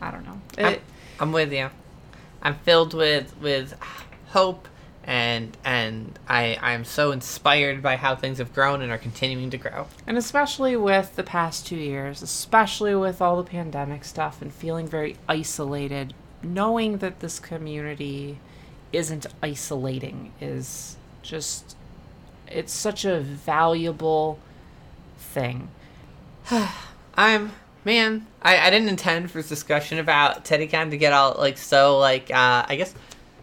I 0.00 0.10
don't 0.10 0.24
know. 0.24 0.40
I'm, 0.58 0.74
It, 0.74 0.82
I'm 1.20 1.32
with 1.32 1.52
you. 1.52 1.70
I'm 2.42 2.56
filled 2.56 2.94
with 2.94 3.34
with 3.40 3.74
hope 4.28 4.68
and 5.06 5.56
and 5.64 6.18
I 6.28 6.58
I'm 6.60 6.84
so 6.84 7.12
inspired 7.12 7.82
by 7.82 7.96
how 7.96 8.16
things 8.16 8.38
have 8.38 8.54
grown 8.54 8.82
and 8.82 8.90
are 8.90 8.98
continuing 8.98 9.50
to 9.50 9.58
grow. 9.58 9.86
And 10.06 10.16
especially 10.16 10.76
with 10.76 11.16
the 11.16 11.22
past 11.22 11.66
two 11.66 11.76
years, 11.76 12.22
especially 12.22 12.94
with 12.94 13.20
all 13.20 13.36
the 13.36 13.48
pandemic 13.48 14.04
stuff 14.04 14.40
and 14.40 14.52
feeling 14.52 14.86
very 14.86 15.16
isolated, 15.28 16.14
knowing 16.42 16.98
that 16.98 17.20
this 17.20 17.38
community 17.38 18.38
isn't 18.92 19.26
isolating 19.42 20.32
is 20.40 20.96
just, 21.22 21.76
it's 22.48 22.72
such 22.72 23.04
a 23.04 23.20
valuable 23.20 24.38
thing. 25.18 25.68
I'm 27.14 27.52
man. 27.84 28.26
I, 28.42 28.58
I 28.58 28.70
didn't 28.70 28.88
intend 28.88 29.30
for 29.30 29.38
this 29.38 29.48
discussion 29.48 29.98
about 29.98 30.44
Teddy 30.44 30.68
TeddyCon 30.68 30.90
to 30.90 30.96
get 30.96 31.12
all 31.12 31.36
like 31.38 31.58
so 31.58 31.98
like 31.98 32.30
uh 32.30 32.66
I 32.68 32.76
guess 32.76 32.94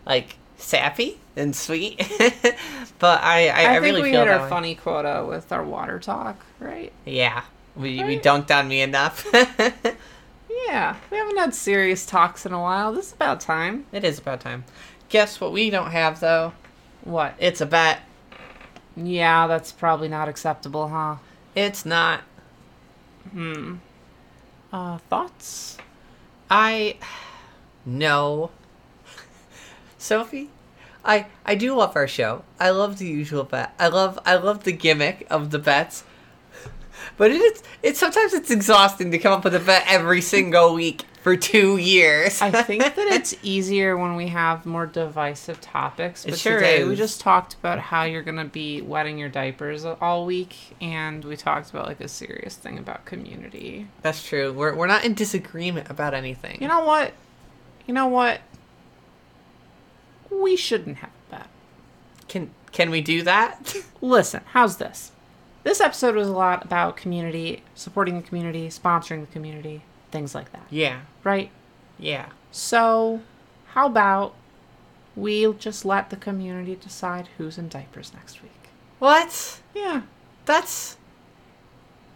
like 0.05 0.35
sappy 0.57 1.19
and 1.35 1.55
sweet, 1.55 1.97
but 2.99 3.21
I 3.21 3.47
I, 3.47 3.63
I, 3.63 3.77
I, 3.77 3.79
think 3.79 3.83
really 3.83 4.01
we 4.01 4.11
feel 4.11 4.21
hit 4.21 4.25
that 4.27 4.37
our 4.39 4.43
way. 4.43 4.49
funny 4.49 4.75
quota 4.75 5.25
with 5.27 5.51
our 5.51 5.63
water 5.63 5.99
talk, 5.99 6.43
right? 6.59 6.91
Yeah, 7.05 7.43
we 7.75 8.03
we 8.03 8.19
dunked 8.19 8.51
on 8.55 8.67
me 8.67 8.81
enough. 8.81 9.25
Yeah, 10.67 10.95
we 11.09 11.17
haven't 11.17 11.37
had 11.37 11.53
serious 11.53 12.05
talks 12.05 12.45
in 12.45 12.53
a 12.53 12.59
while. 12.59 12.93
This 12.93 13.07
is 13.07 13.13
about 13.13 13.41
time. 13.41 13.85
it 13.91 14.03
is 14.03 14.19
about 14.19 14.41
time. 14.41 14.63
Guess 15.09 15.41
what 15.41 15.51
we 15.51 15.69
don't 15.69 15.91
have 15.91 16.19
though? 16.19 16.53
What? 17.03 17.35
It's 17.39 17.61
a 17.61 17.65
bet. 17.65 17.99
Yeah, 18.95 19.47
that's 19.47 19.71
probably 19.71 20.07
not 20.07 20.27
acceptable, 20.27 20.89
huh? 20.89 21.15
It's 21.55 21.85
not. 21.85 22.21
Uh, 24.73 24.97
thoughts? 25.09 25.77
I 26.49 26.97
no. 27.85 28.51
Sophie, 29.97 30.49
I 31.05 31.27
I 31.45 31.55
do 31.55 31.75
love 31.75 31.95
our 31.95 32.07
show. 32.07 32.43
I 32.59 32.71
love 32.71 32.97
the 32.97 33.07
usual 33.07 33.43
bet. 33.43 33.73
I 33.79 33.87
love 33.87 34.19
I 34.25 34.35
love 34.35 34.63
the 34.63 34.71
gimmick 34.71 35.25
of 35.29 35.51
the 35.51 35.59
bets. 35.59 36.03
But 37.17 37.31
it 37.31 37.41
is 37.41 37.63
it's 37.81 37.99
sometimes 37.99 38.33
it's 38.33 38.51
exhausting 38.51 39.11
to 39.11 39.17
come 39.17 39.33
up 39.33 39.43
with 39.43 39.55
a 39.55 39.59
bet 39.59 39.83
every 39.87 40.21
single 40.21 40.73
week 40.73 41.03
for 41.21 41.37
two 41.37 41.77
years. 41.77 42.41
I 42.41 42.63
think 42.63 42.81
that 42.83 42.97
it's 42.97 43.35
easier 43.43 43.95
when 43.95 44.15
we 44.15 44.27
have 44.27 44.65
more 44.65 44.85
divisive 44.85 45.61
topics. 45.61 46.25
It 46.25 46.31
But 46.31 46.39
sure 46.39 46.59
today 46.59 46.83
we 46.83 46.95
just 46.95 47.21
talked 47.21 47.53
about 47.53 47.79
how 47.79 48.03
you're 48.03 48.23
gonna 48.23 48.45
be 48.45 48.81
wetting 48.81 49.17
your 49.17 49.29
diapers 49.29 49.85
all 49.85 50.25
week, 50.25 50.55
and 50.81 51.23
we 51.23 51.37
talked 51.37 51.69
about 51.69 51.85
like 51.87 52.01
a 52.01 52.07
serious 52.07 52.55
thing 52.55 52.77
about 52.77 53.05
community. 53.05 53.87
That's 54.01 54.27
true. 54.27 54.51
We're 54.51 54.75
we're 54.75 54.87
not 54.87 55.05
in 55.05 55.13
disagreement 55.13 55.89
about 55.89 56.13
anything. 56.13 56.61
You 56.61 56.67
know 56.67 56.83
what? 56.83 57.13
You 57.85 57.93
know 57.93 58.07
what? 58.07 58.41
We 60.29 60.55
shouldn't 60.55 60.97
have 60.97 61.11
that. 61.29 61.49
can 62.27 62.51
can 62.71 62.89
we 62.89 63.01
do 63.01 63.21
that? 63.23 63.75
Listen, 64.01 64.41
how's 64.53 64.77
this? 64.77 65.11
This 65.63 65.79
episode 65.79 66.15
was 66.15 66.27
a 66.27 66.33
lot 66.33 66.65
about 66.65 66.97
community, 66.97 67.61
supporting 67.75 68.15
the 68.15 68.27
community, 68.27 68.67
sponsoring 68.69 69.21
the 69.21 69.31
community, 69.31 69.83
things 70.11 70.35
like 70.35 70.51
that, 70.51 70.65
yeah. 70.69 71.01
right? 71.23 71.49
Yeah. 71.97 72.27
So, 72.51 73.21
how 73.67 73.87
about 73.87 74.35
we 75.15 75.51
just 75.53 75.85
let 75.85 76.09
the 76.09 76.15
community 76.15 76.75
decide 76.75 77.29
who's 77.37 77.57
in 77.57 77.69
diapers 77.69 78.13
next 78.13 78.41
week? 78.41 78.51
What? 78.99 79.59
Yeah. 79.73 80.01
That's 80.45 80.97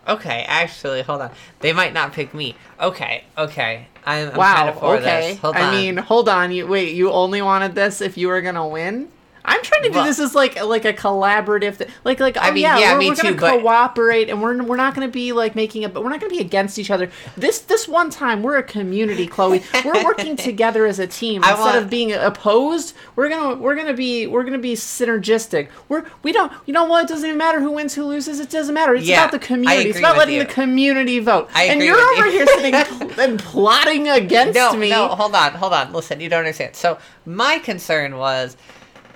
Okay, 0.07 0.45
actually, 0.47 1.01
hold 1.01 1.21
on. 1.21 1.31
They 1.61 1.73
might 1.73 1.93
not 1.93 2.13
pick 2.13 2.33
me. 2.33 2.55
Okay, 2.79 3.23
okay. 3.37 3.87
I'm, 4.05 4.29
I'm 4.29 4.35
Wow. 4.37 4.55
kind 4.55 4.69
of 4.69 4.79
for 4.79 4.95
okay. 4.97 5.31
this. 5.31 5.39
Hold 5.39 5.55
I 5.55 5.61
on. 5.63 5.73
mean, 5.73 5.97
hold 5.97 6.29
on. 6.29 6.51
You 6.51 6.67
wait. 6.67 6.93
You 6.95 7.11
only 7.11 7.41
wanted 7.41 7.73
this 7.73 8.01
if 8.01 8.17
you 8.17 8.27
were 8.27 8.41
gonna 8.41 8.67
win. 8.67 9.09
I'm 9.45 9.61
trying 9.63 9.83
to 9.83 9.89
do 9.89 9.95
Well- 9.95 10.05
this 10.05 10.19
as 10.19 10.33
like 10.35 10.61
like 10.63 10.85
a 10.85 10.93
collaborative, 10.93 11.77
th- 11.77 11.89
like 12.03 12.19
like 12.19 12.37
I 12.37 12.49
oh 12.49 12.53
mean, 12.53 12.63
yeah, 12.63 12.77
yeah, 12.77 12.93
we're, 12.93 12.99
me 12.99 13.09
we're 13.09 13.15
gonna 13.15 13.35
but- 13.35 13.61
cooperate, 13.61 14.29
and 14.29 14.41
we're 14.41 14.61
we're 14.63 14.75
not 14.75 14.95
gonna 14.95 15.07
be 15.07 15.31
like 15.31 15.55
making 15.55 15.83
it, 15.83 15.93
but 15.93 16.03
we're 16.03 16.09
not 16.09 16.19
gonna 16.19 16.31
be 16.31 16.39
against 16.39 16.77
each 16.79 16.91
other. 16.91 17.09
This 17.37 17.59
this 17.59 17.87
one 17.87 18.09
time, 18.09 18.43
we're 18.43 18.57
a 18.57 18.63
community, 18.63 19.27
Chloe. 19.27 19.63
We're 19.83 20.03
working 20.03 20.35
together 20.49 20.85
as 20.85 20.99
a 20.99 21.07
team 21.07 21.43
I 21.43 21.51
instead 21.51 21.63
want- 21.65 21.77
of 21.77 21.89
being 21.89 22.11
opposed. 22.13 22.95
We're 23.15 23.29
gonna 23.29 23.55
we're 23.55 23.75
gonna 23.75 23.93
be 23.93 24.27
we're 24.27 24.43
gonna 24.43 24.57
be 24.57 24.73
synergistic. 24.73 25.69
We're 25.89 26.05
we 26.23 26.31
don't 26.31 26.51
you 26.65 26.73
know 26.73 26.85
what? 26.85 27.03
It 27.05 27.09
doesn't 27.09 27.25
even 27.27 27.37
matter 27.37 27.59
who 27.59 27.71
wins, 27.71 27.93
who 27.93 28.05
loses. 28.05 28.39
It 28.39 28.49
doesn't 28.49 28.73
matter. 28.73 28.95
It's 28.95 29.05
Yeah, 29.07 29.21
about 29.21 29.31
the 29.31 29.39
community. 29.39 29.89
It's 29.89 29.99
about 29.99 30.17
letting 30.17 30.35
you. 30.35 30.43
the 30.43 30.51
community 30.51 31.19
vote. 31.19 31.49
I 31.53 31.65
and 31.65 31.81
you're 31.81 31.95
over 31.97 32.25
you. 32.27 32.31
here 32.31 32.47
sitting 32.47 32.73
and 33.19 33.39
plotting 33.39 34.07
against 34.09 34.55
no, 34.55 34.73
me. 34.75 34.89
no, 34.89 35.07
hold 35.09 35.35
on, 35.35 35.53
hold 35.53 35.73
on. 35.73 35.93
Listen, 35.93 36.19
you 36.19 36.29
don't 36.29 36.39
understand. 36.39 36.75
So 36.75 36.97
my 37.25 37.59
concern 37.59 38.17
was 38.17 38.57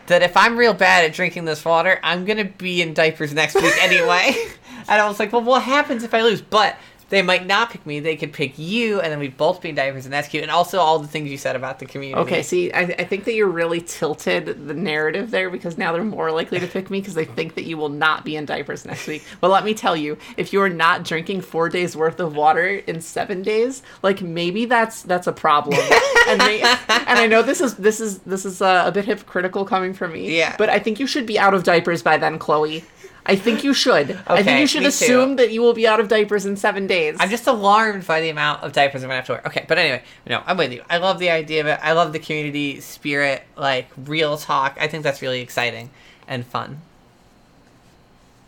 that 0.10 0.22
if 0.22 0.38
I'm 0.38 0.58
real 0.58 0.74
bad 0.74 1.06
at 1.06 1.14
drinking 1.14 1.46
this 1.46 1.66
water, 1.66 2.00
I'm 2.04 2.26
gonna 2.26 2.46
be 2.46 2.82
in 2.82 2.94
diapers 2.94 3.34
next 3.34 3.56
week 3.56 3.74
anyway. 3.82 4.36
and 4.88 5.02
I 5.02 5.08
was 5.08 5.20
like, 5.20 5.32
well, 5.32 5.42
what 5.42 5.64
happens 5.64 6.04
if 6.04 6.14
I 6.14 6.22
lose? 6.22 6.42
But 6.42 6.78
they 7.10 7.22
might 7.22 7.46
not 7.46 7.72
pick 7.72 7.86
me. 7.86 8.00
They 8.00 8.16
could 8.16 8.34
pick 8.34 8.58
you, 8.58 9.00
and 9.02 9.12
then 9.12 9.20
we'd 9.20 9.38
both 9.38 9.62
be 9.62 9.70
in 9.70 9.76
diapers, 9.76 10.06
and 10.06 10.14
that's 10.14 10.28
cute. 10.28 10.44
And 10.44 10.52
also 10.52 10.80
all 10.80 11.00
the 11.00 11.08
things 11.08 11.30
you 11.30 11.38
said 11.38 11.56
about 11.56 11.80
the 11.80 11.86
community. 11.86 12.22
Okay, 12.22 12.44
see, 12.44 12.72
I, 12.72 12.82
I 12.82 13.04
think 13.04 13.26
that 13.26 13.34
you're 13.34 13.48
really 13.48 13.82
tilted 13.82 14.68
the 14.68 14.74
narrative 14.74 15.32
there 15.32 15.50
because 15.50 15.78
now 15.78 15.92
they're 15.92 16.04
more 16.04 16.32
likely 16.32 16.60
to 16.60 16.68
pick 16.68 16.90
me 16.90 17.00
because 17.00 17.16
they 17.16 17.26
think 17.26 17.56
that 17.56 17.64
you 17.64 17.78
will 17.78 17.90
not 17.90 18.24
be 18.24 18.36
in 18.36 18.46
diapers 18.46 18.86
next 18.86 19.08
week. 19.08 19.24
But 19.42 19.50
let 19.50 19.66
me 19.66 19.74
tell 19.74 19.96
you, 19.96 20.18
if 20.38 20.54
you 20.54 20.62
are 20.62 20.70
not 20.70 21.04
drinking 21.04 21.42
four 21.42 21.70
days 21.70 21.96
worth 21.96 22.20
of 22.20 22.36
water 22.36 22.68
in 22.68 23.02
seven 23.02 23.42
days, 23.42 23.82
like 24.04 24.22
maybe 24.22 24.66
that's 24.66 25.02
that's 25.04 25.28
a 25.28 25.34
problem. 25.34 25.80
and 26.28 26.38
may, 26.40 26.62
and 26.62 27.20
I 27.20 27.28
know 27.28 27.42
this 27.42 27.62
is 27.62 27.76
this 27.76 28.00
is 28.00 28.20
this 28.20 28.46
is 28.46 28.62
uh, 28.62 28.84
a 28.86 28.92
bit 28.92 29.06
hypocritical 29.06 29.66
coming 29.66 29.94
from 29.94 30.14
me. 30.14 30.38
Yeah. 30.38 30.56
But 30.58 30.70
I 30.70 30.80
think 30.80 31.00
you 31.00 31.08
should 31.08 31.26
be 31.26 31.40
out 31.40 31.54
of 31.54 31.64
diapers 31.64 32.04
by 32.04 32.18
then, 32.18 32.40
Chloe. 32.40 32.84
I 33.30 33.36
think 33.36 33.64
you 33.64 33.76
should. 33.76 34.20
I 34.26 34.42
think 34.42 34.60
you 34.60 34.66
should 34.68 34.80
me 34.80 34.86
too. 34.86 34.88
assume 34.90 35.36
that 35.36 35.52
you 35.52 35.62
will 35.62 35.74
be 35.74 35.88
out 35.88 36.00
of 36.00 36.08
diapers 36.08 36.48
in 36.48 36.58
seven 36.58 36.88
days. 36.88 37.16
I'm 37.20 37.30
just 37.30 37.46
alarmed 37.46 38.08
by 38.08 38.22
the 38.22 38.30
amount 38.30 38.64
of 38.64 38.74
diapers 38.74 39.04
I'm 39.04 39.10
gonna 39.10 39.18
have 39.18 39.26
to 39.28 39.34
wear. 39.34 39.42
Okay, 39.46 39.66
but 39.68 39.78
anyway, 39.78 40.02
no, 40.28 40.42
I'm 40.48 40.58
with 40.58 40.74
you. 40.74 40.84
I 40.90 40.98
love 40.98 41.20
the 41.20 41.30
idea 41.30 41.62
of 41.62 41.68
it. 41.68 41.80
I 41.84 41.92
love 41.94 42.12
the 42.12 42.20
community 42.20 42.80
spirit, 42.82 43.44
like 43.56 43.88
real 43.96 44.36
talk. 44.36 44.78
I 44.82 44.88
think 44.88 45.04
that's 45.04 45.22
really 45.22 45.42
exciting 45.42 45.92
and 46.28 46.46
fun. 46.46 46.82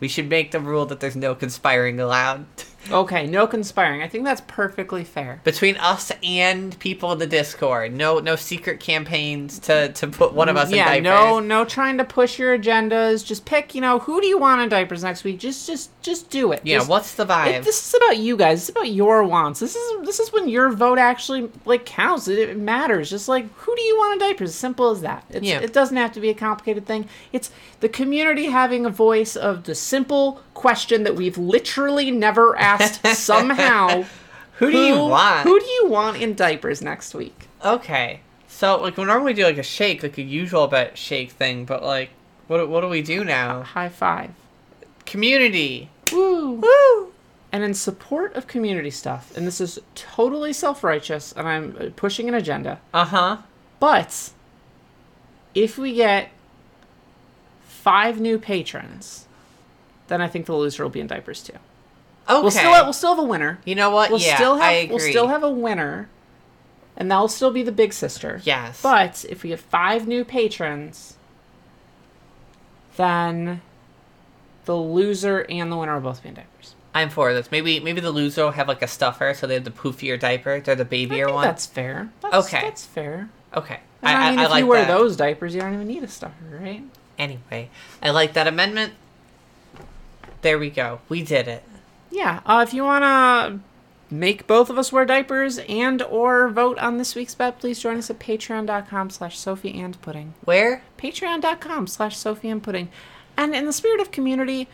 We 0.00 0.08
should 0.08 0.28
make 0.28 0.50
the 0.50 0.58
rule 0.58 0.84
that 0.86 0.98
there's 0.98 1.14
no 1.14 1.36
conspiring 1.36 2.00
allowed 2.00 2.46
okay. 2.90 3.26
No 3.26 3.46
conspiring. 3.46 4.02
I 4.02 4.08
think 4.08 4.24
that's 4.24 4.40
perfectly 4.46 5.04
fair. 5.04 5.40
between 5.44 5.76
us 5.76 6.10
and 6.22 6.78
people 6.78 7.12
in 7.12 7.18
the 7.18 7.26
Discord. 7.26 7.92
No, 7.92 8.18
no 8.18 8.36
secret 8.36 8.80
campaigns 8.80 9.58
to 9.60 9.92
to 9.92 10.06
put 10.08 10.32
one 10.34 10.48
of 10.48 10.56
us 10.56 10.70
yeah, 10.70 10.92
in 10.92 11.02
diapers. 11.04 11.04
no, 11.04 11.40
no 11.40 11.64
trying 11.64 11.98
to 11.98 12.04
push 12.04 12.38
your 12.38 12.56
agendas. 12.58 13.24
Just 13.24 13.44
pick, 13.44 13.74
you 13.74 13.80
know, 13.80 13.98
who 14.00 14.20
do 14.20 14.26
you 14.26 14.38
want 14.38 14.60
in 14.62 14.68
diapers 14.68 15.02
next 15.02 15.24
week? 15.24 15.38
Just, 15.38 15.66
just, 15.66 15.90
just 16.02 16.30
do 16.30 16.52
it. 16.52 16.60
Yeah, 16.64 16.78
Just- 16.78 16.88
what's 16.88 17.14
the 17.14 17.26
vibe? 17.26 17.54
it- 17.58 17.64
this 17.64 17.86
is 17.88 17.94
about 17.94 18.18
you 18.18 18.36
guys. 18.36 18.58
This 18.60 18.64
is 18.64 18.70
about 18.70 18.90
your 18.90 19.24
wants. 19.24 19.60
This 19.60 19.76
is 19.76 20.06
this 20.06 20.20
is 20.20 20.32
when 20.32 20.48
your 20.48 20.70
vote 20.72 20.98
actually 20.98 21.48
like 21.64 21.84
counts. 21.86 22.28
It, 22.28 22.38
it 22.38 22.58
matters. 22.58 23.10
Just 23.10 23.28
like 23.28 23.52
who 23.54 23.74
do 23.76 23.82
you 23.82 23.96
want 23.98 24.14
in 24.14 24.28
diapers? 24.28 24.54
Simple 24.54 24.90
as 24.90 25.00
that. 25.02 25.24
It's, 25.30 25.46
Yeah. 25.46 25.60
It 25.60 25.72
doesn't 25.72 25.96
have 25.96 26.12
to 26.12 26.20
be 26.20 26.30
a 26.30 26.34
complicated 26.34 26.86
thing. 26.86 27.08
It's 27.32 27.50
the 27.80 27.88
community 27.88 28.46
having 28.46 28.86
a 28.86 28.90
voice 28.90 29.36
of 29.36 29.64
the 29.64 29.74
simple 29.74 30.40
question 30.54 31.02
that 31.04 31.14
we've 31.16 31.38
literally 31.38 32.10
never 32.10 32.56
asked 32.58 33.06
somehow. 33.16 34.04
who 34.58 34.70
do 34.70 34.78
you 34.78 34.96
want? 34.96 35.44
Who 35.44 35.58
do 35.58 35.66
you 35.66 35.88
want 35.88 36.18
in 36.20 36.34
diapers 36.34 36.82
next 36.82 37.14
week? 37.14 37.48
Okay, 37.64 38.20
so 38.48 38.80
like 38.80 38.96
we 38.96 39.04
normally 39.04 39.34
do 39.34 39.44
like 39.44 39.58
a 39.58 39.62
shake, 39.62 40.02
like 40.02 40.18
a 40.18 40.22
usual 40.22 40.66
bet 40.68 40.98
shake 40.98 41.30
thing, 41.32 41.64
but 41.64 41.82
like, 41.82 42.10
what 42.48 42.68
what 42.68 42.80
do 42.82 42.88
we 42.88 43.02
do 43.02 43.24
now? 43.24 43.62
High 43.62 43.88
five. 43.88 44.30
Community. 45.06 45.88
Woo! 46.12 46.52
Woo! 46.52 47.12
And 47.50 47.62
in 47.64 47.74
support 47.74 48.34
of 48.34 48.46
community 48.46 48.90
stuff, 48.90 49.36
and 49.36 49.46
this 49.46 49.60
is 49.60 49.78
totally 49.94 50.52
self 50.52 50.82
righteous, 50.84 51.32
and 51.32 51.46
I'm 51.48 51.92
pushing 51.96 52.28
an 52.28 52.34
agenda, 52.34 52.80
Uh 52.94 53.04
huh. 53.04 53.36
but 53.80 54.30
if 55.54 55.76
we 55.76 55.94
get 55.94 56.30
five 57.64 58.20
new 58.20 58.38
patrons, 58.38 59.26
then 60.12 60.20
I 60.20 60.28
think 60.28 60.44
the 60.44 60.54
loser 60.54 60.82
will 60.82 60.90
be 60.90 61.00
in 61.00 61.06
diapers 61.06 61.42
too. 61.42 61.54
Okay. 62.28 62.42
We'll 62.42 62.50
still 62.50 62.72
have, 62.72 62.86
we'll 62.86 62.92
still 62.92 63.14
have 63.16 63.24
a 63.24 63.26
winner. 63.26 63.58
you 63.64 63.74
know 63.74 63.90
what? 63.90 64.10
We'll 64.10 64.20
yeah, 64.20 64.36
still 64.36 64.56
have 64.56 64.64
I 64.64 64.72
agree. 64.72 64.94
we'll 64.96 65.08
still 65.10 65.28
have 65.28 65.42
a 65.42 65.50
winner, 65.50 66.08
and 66.96 67.10
that'll 67.10 67.28
still 67.28 67.50
be 67.50 67.62
the 67.62 67.72
big 67.72 67.92
sister. 67.94 68.42
Yes. 68.44 68.82
But 68.82 69.24
if 69.28 69.42
we 69.42 69.50
have 69.50 69.60
five 69.60 70.06
new 70.06 70.24
patrons, 70.24 71.16
then 72.96 73.62
the 74.66 74.76
loser 74.76 75.46
and 75.48 75.72
the 75.72 75.76
winner 75.76 75.94
will 75.94 76.02
both 76.02 76.22
be 76.22 76.28
in 76.28 76.34
diapers. 76.34 76.74
I'm 76.94 77.08
for 77.08 77.32
this. 77.32 77.50
Maybe 77.50 77.80
maybe 77.80 78.02
the 78.02 78.10
loser 78.10 78.44
will 78.44 78.50
have 78.52 78.68
like 78.68 78.82
a 78.82 78.86
stuffer, 78.86 79.32
so 79.34 79.46
they 79.46 79.54
have 79.54 79.64
the 79.64 79.70
poofier 79.70 80.20
diaper. 80.20 80.60
They're 80.60 80.74
the 80.76 80.82
I 80.82 80.84
babier 80.84 81.32
one. 81.32 81.44
that's 81.44 81.64
fair. 81.64 82.10
That's, 82.20 82.46
Okay. 82.46 82.60
that's 82.60 82.84
fair. 82.84 83.30
Okay. 83.54 83.80
And 84.02 84.16
I, 84.18 84.30
mean, 84.30 84.40
if 84.40 84.50
like 84.50 84.60
you 84.60 84.66
wear 84.66 84.84
that. 84.84 84.88
those 84.88 85.16
diapers, 85.16 85.54
you 85.54 85.60
don't 85.62 85.72
even 85.74 85.86
need 85.86 86.02
a 86.02 86.08
stuffer, 86.08 86.44
right? 86.60 86.82
Anyway, 87.18 87.70
I 88.02 88.10
like 88.10 88.34
that 88.34 88.46
amendment. 88.46 88.92
There 90.42 90.58
we 90.58 90.70
go. 90.70 91.00
We 91.08 91.22
did 91.22 91.48
it. 91.48 91.62
Yeah. 92.10 92.40
Uh, 92.44 92.64
if 92.66 92.74
you 92.74 92.84
want 92.84 93.02
to 93.04 93.60
make 94.14 94.46
both 94.46 94.68
of 94.68 94.76
us 94.76 94.92
wear 94.92 95.06
diapers 95.06 95.58
and 95.68 96.02
or 96.02 96.48
vote 96.50 96.78
on 96.78 96.98
this 96.98 97.14
week's 97.14 97.34
bet, 97.34 97.58
please 97.58 97.80
join 97.80 97.96
us 97.96 98.10
at 98.10 98.18
patreon.com 98.18 99.08
slash 99.10 99.38
Sophie 99.38 99.80
and 99.80 100.00
Pudding. 100.02 100.34
Where? 100.44 100.82
Patreon.com 100.98 101.86
slash 101.86 102.16
Sophie 102.16 102.50
and 102.50 102.62
Pudding. 102.62 102.90
And 103.36 103.54
in 103.54 103.64
the 103.64 103.72
spirit 103.72 104.00
of 104.00 104.10
community, 104.10 104.68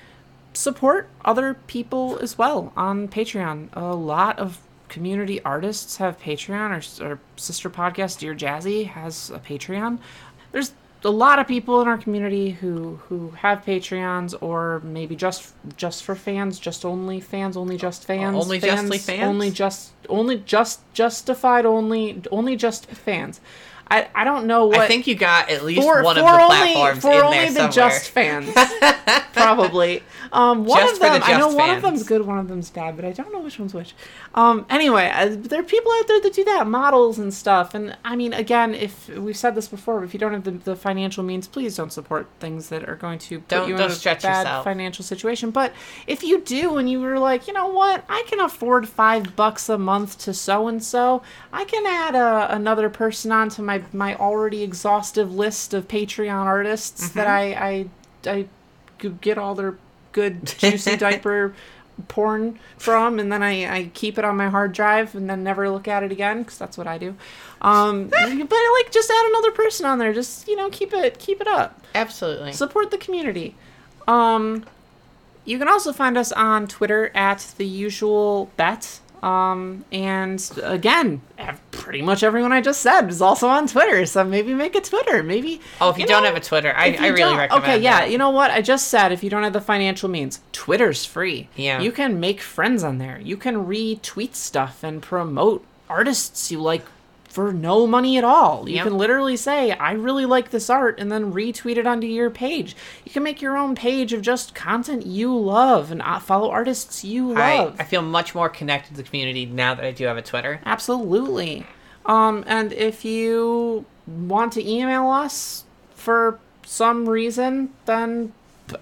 support 0.55 1.09
other 1.25 1.55
people 1.55 2.19
as 2.19 2.37
well 2.37 2.73
on 2.77 3.07
Patreon. 3.07 3.69
A 3.75 3.95
lot 3.95 4.39
of 4.39 4.59
community 4.89 5.41
artists 5.43 5.99
have 5.99 6.19
Patreon. 6.19 7.01
Our, 7.01 7.09
our 7.11 7.21
sister 7.37 7.71
podcast, 7.71 8.19
Dear 8.19 8.35
Jazzy, 8.35 8.87
has 8.87 9.31
a 9.31 9.39
Patreon. 9.39 9.99
There's 10.51 10.73
a 11.05 11.11
lot 11.11 11.39
of 11.39 11.47
people 11.47 11.81
in 11.81 11.89
our 11.89 11.99
community 11.99 12.51
who 12.51 12.97
who 13.09 13.31
have 13.31 13.65
Patreons 13.65 14.35
or 14.41 14.81
maybe 14.85 15.15
just 15.15 15.53
just 15.77 16.03
for 16.03 16.15
fans, 16.15 16.59
just 16.59 16.85
only 16.85 17.21
fans, 17.21 17.57
only 17.57 17.77
just 17.77 18.05
uh, 18.05 18.07
fans, 18.07 18.37
Only 18.37 18.59
justly 18.59 18.99
fans? 18.99 19.23
only 19.29 19.51
just 19.51 19.93
only 20.09 20.39
just 20.39 20.81
justified 20.95 21.65
only 21.67 22.23
only 22.33 22.57
just 22.57 22.87
fans. 22.87 23.41
I, 23.91 24.09
I 24.15 24.25
don't 24.25 24.47
know 24.47 24.67
what 24.67 24.81
I 24.81 24.87
think 24.87 25.07
you 25.07 25.15
got 25.15 25.49
at 25.51 25.65
least 25.65 25.81
for, 25.83 26.03
one 26.03 26.17
for 26.17 26.21
of 26.23 26.27
the 26.27 26.33
only, 26.43 26.47
platforms 26.75 27.03
for 27.03 27.13
in 27.13 27.21
only 27.23 27.37
there 27.39 27.47
the 27.49 27.55
somewhere. 27.73 27.73
just 27.73 28.11
fans 28.11 28.53
probably 29.33 30.03
um 30.33 30.65
one 30.65 30.81
Just 30.81 30.93
of 30.95 30.99
for 30.99 31.05
the 31.15 31.19
them 31.21 31.23
i 31.25 31.33
know 31.39 31.47
just 31.47 31.57
one 31.57 31.71
of 31.71 31.83
them's 31.83 32.03
good 32.03 32.23
one 32.27 32.39
of 32.39 32.49
them's 32.49 32.71
bad 32.71 32.97
but 32.97 33.05
i 33.05 33.13
don't 33.13 33.33
know 33.33 33.41
which 33.41 33.59
one's 33.59 33.73
which 33.73 33.95
um 34.35 34.67
anyway 34.69 35.11
uh, 35.15 35.29
there 35.31 35.61
are 35.61 35.65
people 35.65 35.91
out 35.93 36.07
there 36.07 36.21
that 36.21 36.35
do 36.35 36.45
that 36.45 36.67
models 36.67 37.19
and 37.19 37.33
stuff 37.33 37.75
and 37.75 37.97
i 38.05 38.15
mean 38.15 38.33
again 38.35 38.75
if 38.75 39.09
we've 39.11 39.37
said 39.37 39.55
this 39.55 39.69
before 39.69 40.05
if 40.05 40.13
you 40.13 40.21
don't 40.21 40.33
have 40.33 40.45
the, 40.45 40.51
the 40.51 40.77
financial 40.77 41.23
means 41.25 41.47
please 41.49 41.77
don't 41.77 41.93
support 41.93 42.27
things 42.41 42.69
that 42.69 42.87
are 42.89 42.95
going 42.97 43.19
to 43.19 43.39
put 43.39 43.49
Don't- 43.49 43.69
you 43.69 43.77
don't 43.77 43.87
in 43.87 43.93
a 43.93 43.95
stretch 43.95 44.23
bad 44.23 44.41
yourself. 44.43 44.65
financial 44.65 45.05
situation 45.05 45.51
but 45.51 45.73
if 46.07 46.23
you 46.23 46.41
do 46.43 46.77
and 46.77 46.91
you 46.91 47.01
were 47.01 47.19
like 47.19 47.47
you 47.47 47.53
know 47.55 47.69
what 47.69 48.05
i 48.09 48.23
can 48.27 48.41
afford 48.41 48.87
five 48.89 49.35
bucks 49.35 49.69
a 49.69 49.79
month 49.79 50.19
to 50.19 50.35
so 50.35 50.69
and 50.69 50.83
so 50.85 51.23
i 51.53 51.65
can 51.65 51.87
add 51.87 52.15
a, 52.15 52.55
another 52.55 52.91
person 52.91 53.33
onto 53.33 53.63
my 53.63 53.78
my 53.93 54.15
already 54.17 54.63
exhaustive 54.63 55.35
list 55.35 55.75
of 55.75 55.89
patreon 55.89 56.45
artists 56.45 57.11
that 57.11 57.27
i 57.27 57.53
i 57.53 57.89
i 58.27 58.47
could 58.99 59.21
get 59.21 59.39
all 59.39 59.55
their 59.55 59.77
good 60.13 60.47
juicy 60.47 60.97
diaper 61.07 61.55
porn 62.07 62.57
from 62.77 63.19
and 63.19 63.33
then 63.33 63.43
I, 63.43 63.79
I 63.79 63.91
keep 63.93 64.19
it 64.19 64.25
on 64.25 64.37
my 64.37 64.49
hard 64.49 64.73
drive 64.73 65.17
and 65.17 65.29
then 65.29 65.43
never 65.43 65.69
look 65.69 65.89
at 65.89 66.05
it 66.05 66.13
again 66.13 66.43
because 66.43 66.57
that's 66.57 66.79
what 66.79 66.87
i 66.87 66.97
do 66.97 67.17
um 67.61 68.07
but 68.09 68.21
like 68.21 68.93
just 68.93 69.11
add 69.11 69.27
another 69.31 69.51
person 69.51 69.85
on 69.85 69.99
there 69.99 70.13
just 70.13 70.47
you 70.47 70.55
know 70.55 70.71
keep 70.71 70.93
it 70.93 71.19
keep 71.19 71.41
it 71.41 71.49
up 71.49 71.83
Absolutely. 71.95 72.53
support 72.53 72.91
the 72.91 72.99
community. 72.99 73.55
Um, 74.07 74.65
you 75.45 75.59
can 75.59 75.69
also 75.69 75.93
find 75.93 76.17
us 76.17 76.33
on 76.33 76.67
Twitter 76.67 77.11
at 77.15 77.55
the 77.59 77.67
usual 77.67 78.51
bet. 78.57 79.01
Um, 79.23 79.85
and 79.91 80.51
again, 80.63 81.21
pretty 81.71 82.03
much 82.03 82.23
everyone 82.23 82.53
I 82.53 82.61
just 82.61 82.81
said 82.81 83.09
is 83.09 83.21
also 83.23 83.49
on 83.49 83.67
Twitter. 83.67 84.07
So 84.07 84.25
maybe 84.25 84.55
make 84.55 84.75
a 84.75 84.81
Twitter. 84.81 85.23
Maybe. 85.23 85.61
oh, 85.81 85.91
if 85.91 85.99
you, 85.99 86.07
don't 86.07 86.23
know, 86.23 86.29
have 86.29 86.37
a 86.37 86.41
Twitter, 86.41 86.73
I, 86.75 86.97
I 86.99 87.09
really 87.09 87.37
recommend. 87.37 87.65
Okay, 87.65 87.79
yeah. 87.81 88.01
that. 88.01 88.11
You 88.11 88.19
know 88.19 88.31
what? 88.31 88.51
I 88.51 88.63
just 88.63 88.89
said 88.89 89.13
if 89.13 89.23
you 89.23 89.31
don't 89.31 89.43
have 89.43 89.53
the 89.53 89.61
financial 89.61 90.09
means, 90.09 90.41
Twitter's 90.53 91.05
free. 91.05 91.49
Yeah. 91.57 91.81
You 91.81 91.93
can 91.93 92.21
make 92.21 92.41
friends 92.41 92.83
on 92.83 92.99
there. 92.99 93.21
You 93.21 93.37
can 93.37 93.67
retweet 93.67 94.35
stuff 94.35 94.83
and 94.83 95.03
promote 95.03 95.65
artists 95.89 96.51
you 96.51 96.61
like 96.61 96.85
for 97.39 97.53
no 97.53 97.87
money 97.87 98.19
at 98.19 98.25
all. 98.25 98.69
You 98.69 98.75
Yep. 98.75 98.85
can 98.85 98.99
literally 98.99 99.37
say, 99.37 99.71
I 99.71 99.93
really 99.93 100.27
like 100.27 100.51
this 100.51 100.69
art, 100.69 100.99
and 100.99 101.13
then 101.13 101.33
retweet 101.33 101.77
it 101.77 101.87
onto 101.87 102.09
your 102.09 102.31
page. 102.31 102.75
You 103.05 103.13
can 103.13 103.23
make 103.23 103.41
your 103.41 103.57
own 103.57 103.77
page 103.77 104.13
of 104.13 104.23
just 104.23 104.57
content 104.57 105.07
you 105.07 105.39
love 105.39 105.93
and 105.93 106.03
uh, 106.03 106.19
follow 106.19 106.51
artists 106.51 107.05
you 107.05 107.37
I, 107.37 107.59
love. 107.61 107.77
I 107.79 107.85
feel 107.85 108.03
much 108.03 108.35
more 108.35 108.49
connected 108.49 108.91
to 108.91 108.97
the 108.97 109.03
community 109.05 109.47
now 109.47 109.73
that 109.77 109.85
I 109.85 109.93
do 109.93 110.07
have 110.07 110.17
a 110.17 110.23
Twitter. 110.23 110.61
Absolutely. 110.67 111.65
Um, 112.07 112.43
and 112.49 112.73
if 112.73 113.05
you 113.05 113.85
want 114.09 114.53
to 114.55 114.69
email 114.69 115.09
us 115.09 115.63
for 115.95 116.41
some 116.65 117.09
reason, 117.09 117.73
then 117.87 118.33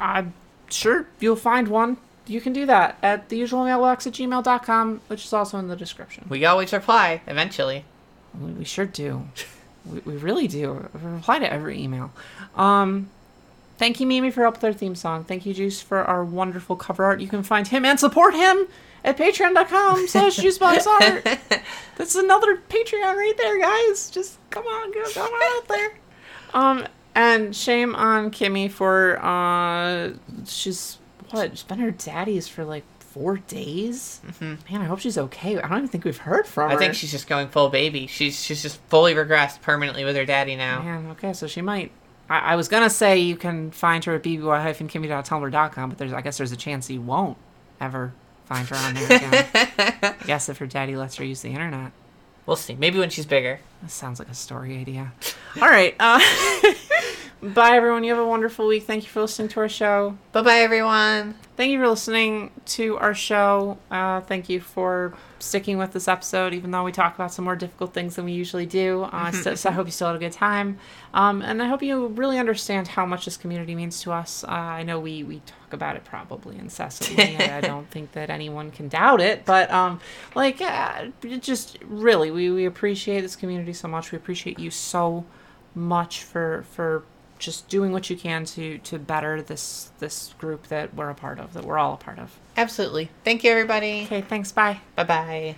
I'm 0.00 0.32
sure 0.70 1.06
you'll 1.20 1.36
find 1.36 1.68
one. 1.68 1.98
You 2.26 2.40
can 2.40 2.54
do 2.54 2.64
that 2.64 2.96
at 3.02 3.28
the 3.28 3.36
usual 3.36 3.64
mailbox 3.66 4.06
at 4.06 4.14
gmail.com, 4.14 5.02
which 5.08 5.26
is 5.26 5.32
also 5.34 5.58
in 5.58 5.68
the 5.68 5.76
description. 5.76 6.24
We 6.30 6.46
always 6.46 6.72
reply 6.72 7.20
eventually. 7.26 7.84
We, 8.40 8.64
sure 8.64 8.86
do. 8.86 9.26
We, 9.84 10.00
we 10.00 10.16
really 10.16 10.48
do. 10.48 10.88
We 10.94 11.10
reply 11.10 11.38
to 11.38 11.52
every 11.52 11.80
email. 11.82 12.12
Um, 12.54 13.10
thank 13.78 14.00
you, 14.00 14.06
Mimi, 14.06 14.30
for 14.30 14.42
help 14.42 14.56
with 14.56 14.64
our 14.64 14.72
theme 14.72 14.94
song. 14.94 15.24
Thank 15.24 15.46
you, 15.46 15.54
Juice, 15.54 15.80
for 15.80 15.98
our 16.04 16.24
wonderful 16.24 16.76
cover 16.76 17.04
art. 17.04 17.20
You 17.20 17.28
can 17.28 17.42
find 17.42 17.68
him 17.68 17.84
and 17.84 17.98
support 17.98 18.34
him 18.34 18.66
at 19.04 19.16
patreon.com 19.16 20.06
slash 20.08 20.36
juiceboxart. 20.38 21.38
That's 21.96 22.14
another 22.14 22.56
Patreon 22.68 23.16
right 23.16 23.34
there, 23.36 23.60
guys. 23.60 24.10
Just 24.10 24.38
come 24.50 24.66
on, 24.66 24.92
go, 24.92 25.02
come 25.12 25.32
on 25.32 25.56
out 25.56 25.68
there. 25.68 25.98
Um, 26.52 26.86
and 27.14 27.56
shame 27.56 27.94
on 27.94 28.30
Kimmy 28.30 28.70
for 28.70 29.18
uh, 29.24 30.12
she's 30.44 30.98
what? 31.30 31.52
She's 31.52 31.62
been 31.62 31.78
her 31.78 31.90
daddy's 31.90 32.46
for 32.46 32.64
like 32.64 32.84
four 33.16 33.38
days. 33.38 34.20
Man, 34.40 34.58
I 34.70 34.84
hope 34.84 34.98
she's 34.98 35.16
okay. 35.16 35.56
I 35.56 35.68
don't 35.68 35.78
even 35.78 35.88
think 35.88 36.04
we've 36.04 36.18
heard 36.18 36.46
from 36.46 36.70
her. 36.70 36.76
I 36.76 36.78
think 36.78 36.94
she's 36.94 37.10
just 37.10 37.26
going 37.26 37.48
full 37.48 37.70
baby. 37.70 38.06
She's 38.06 38.42
she's 38.42 38.62
just 38.62 38.78
fully 38.88 39.14
regressed 39.14 39.62
permanently 39.62 40.04
with 40.04 40.16
her 40.16 40.26
daddy 40.26 40.54
now. 40.54 40.82
Man, 40.82 41.06
okay, 41.12 41.32
so 41.32 41.46
she 41.46 41.62
might. 41.62 41.92
I, 42.28 42.38
I 42.38 42.56
was 42.56 42.68
gonna 42.68 42.90
say 42.90 43.18
you 43.18 43.36
can 43.36 43.70
find 43.70 44.04
her 44.04 44.14
at 44.16 44.22
bby-kimmy.tumblr.com, 44.22 45.88
but 45.88 45.98
there's 45.98 46.12
I 46.12 46.20
guess 46.20 46.36
there's 46.36 46.52
a 46.52 46.56
chance 46.56 46.90
you 46.90 47.00
won't 47.00 47.38
ever 47.80 48.12
find 48.44 48.68
her 48.68 48.76
on 48.76 48.94
there 48.94 49.06
again. 49.06 49.46
I 49.54 50.14
guess 50.26 50.48
if 50.50 50.58
her 50.58 50.66
daddy 50.66 50.96
lets 50.96 51.16
her 51.16 51.24
use 51.24 51.40
the 51.40 51.50
internet. 51.50 51.92
We'll 52.44 52.56
see. 52.56 52.74
Maybe 52.74 52.98
when 52.98 53.10
she's 53.10 53.26
bigger. 53.26 53.60
That 53.82 53.90
sounds 53.90 54.18
like 54.18 54.28
a 54.28 54.34
story 54.34 54.78
idea. 54.78 55.12
All 55.60 55.68
right. 55.68 55.96
Uh, 55.98 56.20
bye, 57.42 57.76
everyone. 57.76 58.04
You 58.04 58.14
have 58.14 58.22
a 58.22 58.26
wonderful 58.26 58.66
week. 58.66 58.84
Thank 58.84 59.04
you 59.04 59.10
for 59.10 59.20
listening 59.20 59.48
to 59.48 59.60
our 59.60 59.68
show. 59.68 60.16
Bye 60.32 60.42
bye, 60.42 60.58
everyone. 60.58 61.34
Thank 61.56 61.72
you 61.72 61.78
for 61.80 61.88
listening 61.88 62.50
to 62.66 62.98
our 62.98 63.14
show. 63.14 63.78
Uh, 63.90 64.20
thank 64.20 64.48
you 64.48 64.60
for 64.60 65.14
sticking 65.38 65.78
with 65.78 65.92
this 65.92 66.08
episode, 66.08 66.54
even 66.54 66.70
though 66.70 66.84
we 66.84 66.92
talk 66.92 67.14
about 67.14 67.32
some 67.32 67.44
more 67.44 67.56
difficult 67.56 67.94
things 67.94 68.16
than 68.16 68.24
we 68.24 68.32
usually 68.32 68.66
do. 68.66 69.04
Uh, 69.04 69.32
so, 69.32 69.54
so 69.54 69.70
I 69.70 69.72
hope 69.72 69.86
you 69.86 69.92
still 69.92 70.08
had 70.08 70.16
a 70.16 70.18
good 70.18 70.32
time. 70.32 70.78
Um, 71.14 71.42
and 71.42 71.62
I 71.62 71.66
hope 71.66 71.82
you 71.82 72.08
really 72.08 72.38
understand 72.38 72.88
how 72.88 73.06
much 73.06 73.24
this 73.24 73.36
community 73.36 73.74
means 73.74 74.00
to 74.02 74.12
us. 74.12 74.44
Uh, 74.44 74.48
I 74.50 74.82
know 74.82 75.00
we, 75.00 75.22
we 75.22 75.40
talk 75.46 75.72
about 75.72 75.96
it 75.96 76.04
probably 76.04 76.58
incessantly. 76.58 77.36
I, 77.36 77.58
I 77.58 77.60
don't 77.62 77.88
think 77.90 78.12
that 78.12 78.28
anyone 78.28 78.70
can 78.70 78.88
doubt 78.88 79.20
it. 79.20 79.44
But, 79.44 79.70
um, 79.70 80.00
like, 80.34 80.60
uh, 80.60 81.06
just 81.40 81.78
really, 81.84 82.30
we, 82.30 82.50
we 82.50 82.66
appreciate 82.66 83.22
this 83.22 83.36
community 83.36 83.72
so 83.72 83.88
much. 83.88 84.12
We 84.12 84.16
appreciate 84.16 84.58
you 84.58 84.70
so 84.70 85.24
much 85.74 86.22
for 86.22 86.64
for 86.72 87.04
just 87.38 87.68
doing 87.68 87.92
what 87.92 88.08
you 88.10 88.16
can 88.16 88.44
to 88.44 88.78
to 88.78 88.98
better 88.98 89.42
this 89.42 89.90
this 89.98 90.34
group 90.38 90.66
that 90.68 90.94
we're 90.94 91.10
a 91.10 91.14
part 91.14 91.38
of 91.38 91.52
that 91.54 91.64
we're 91.64 91.78
all 91.78 91.94
a 91.94 91.96
part 91.98 92.18
of 92.18 92.38
Absolutely. 92.56 93.10
Thank 93.24 93.44
you, 93.44 93.50
everybody. 93.50 94.02
okay 94.04 94.22
thanks 94.22 94.52
bye 94.52 94.80
Bye 94.94 95.04
bye. 95.04 95.56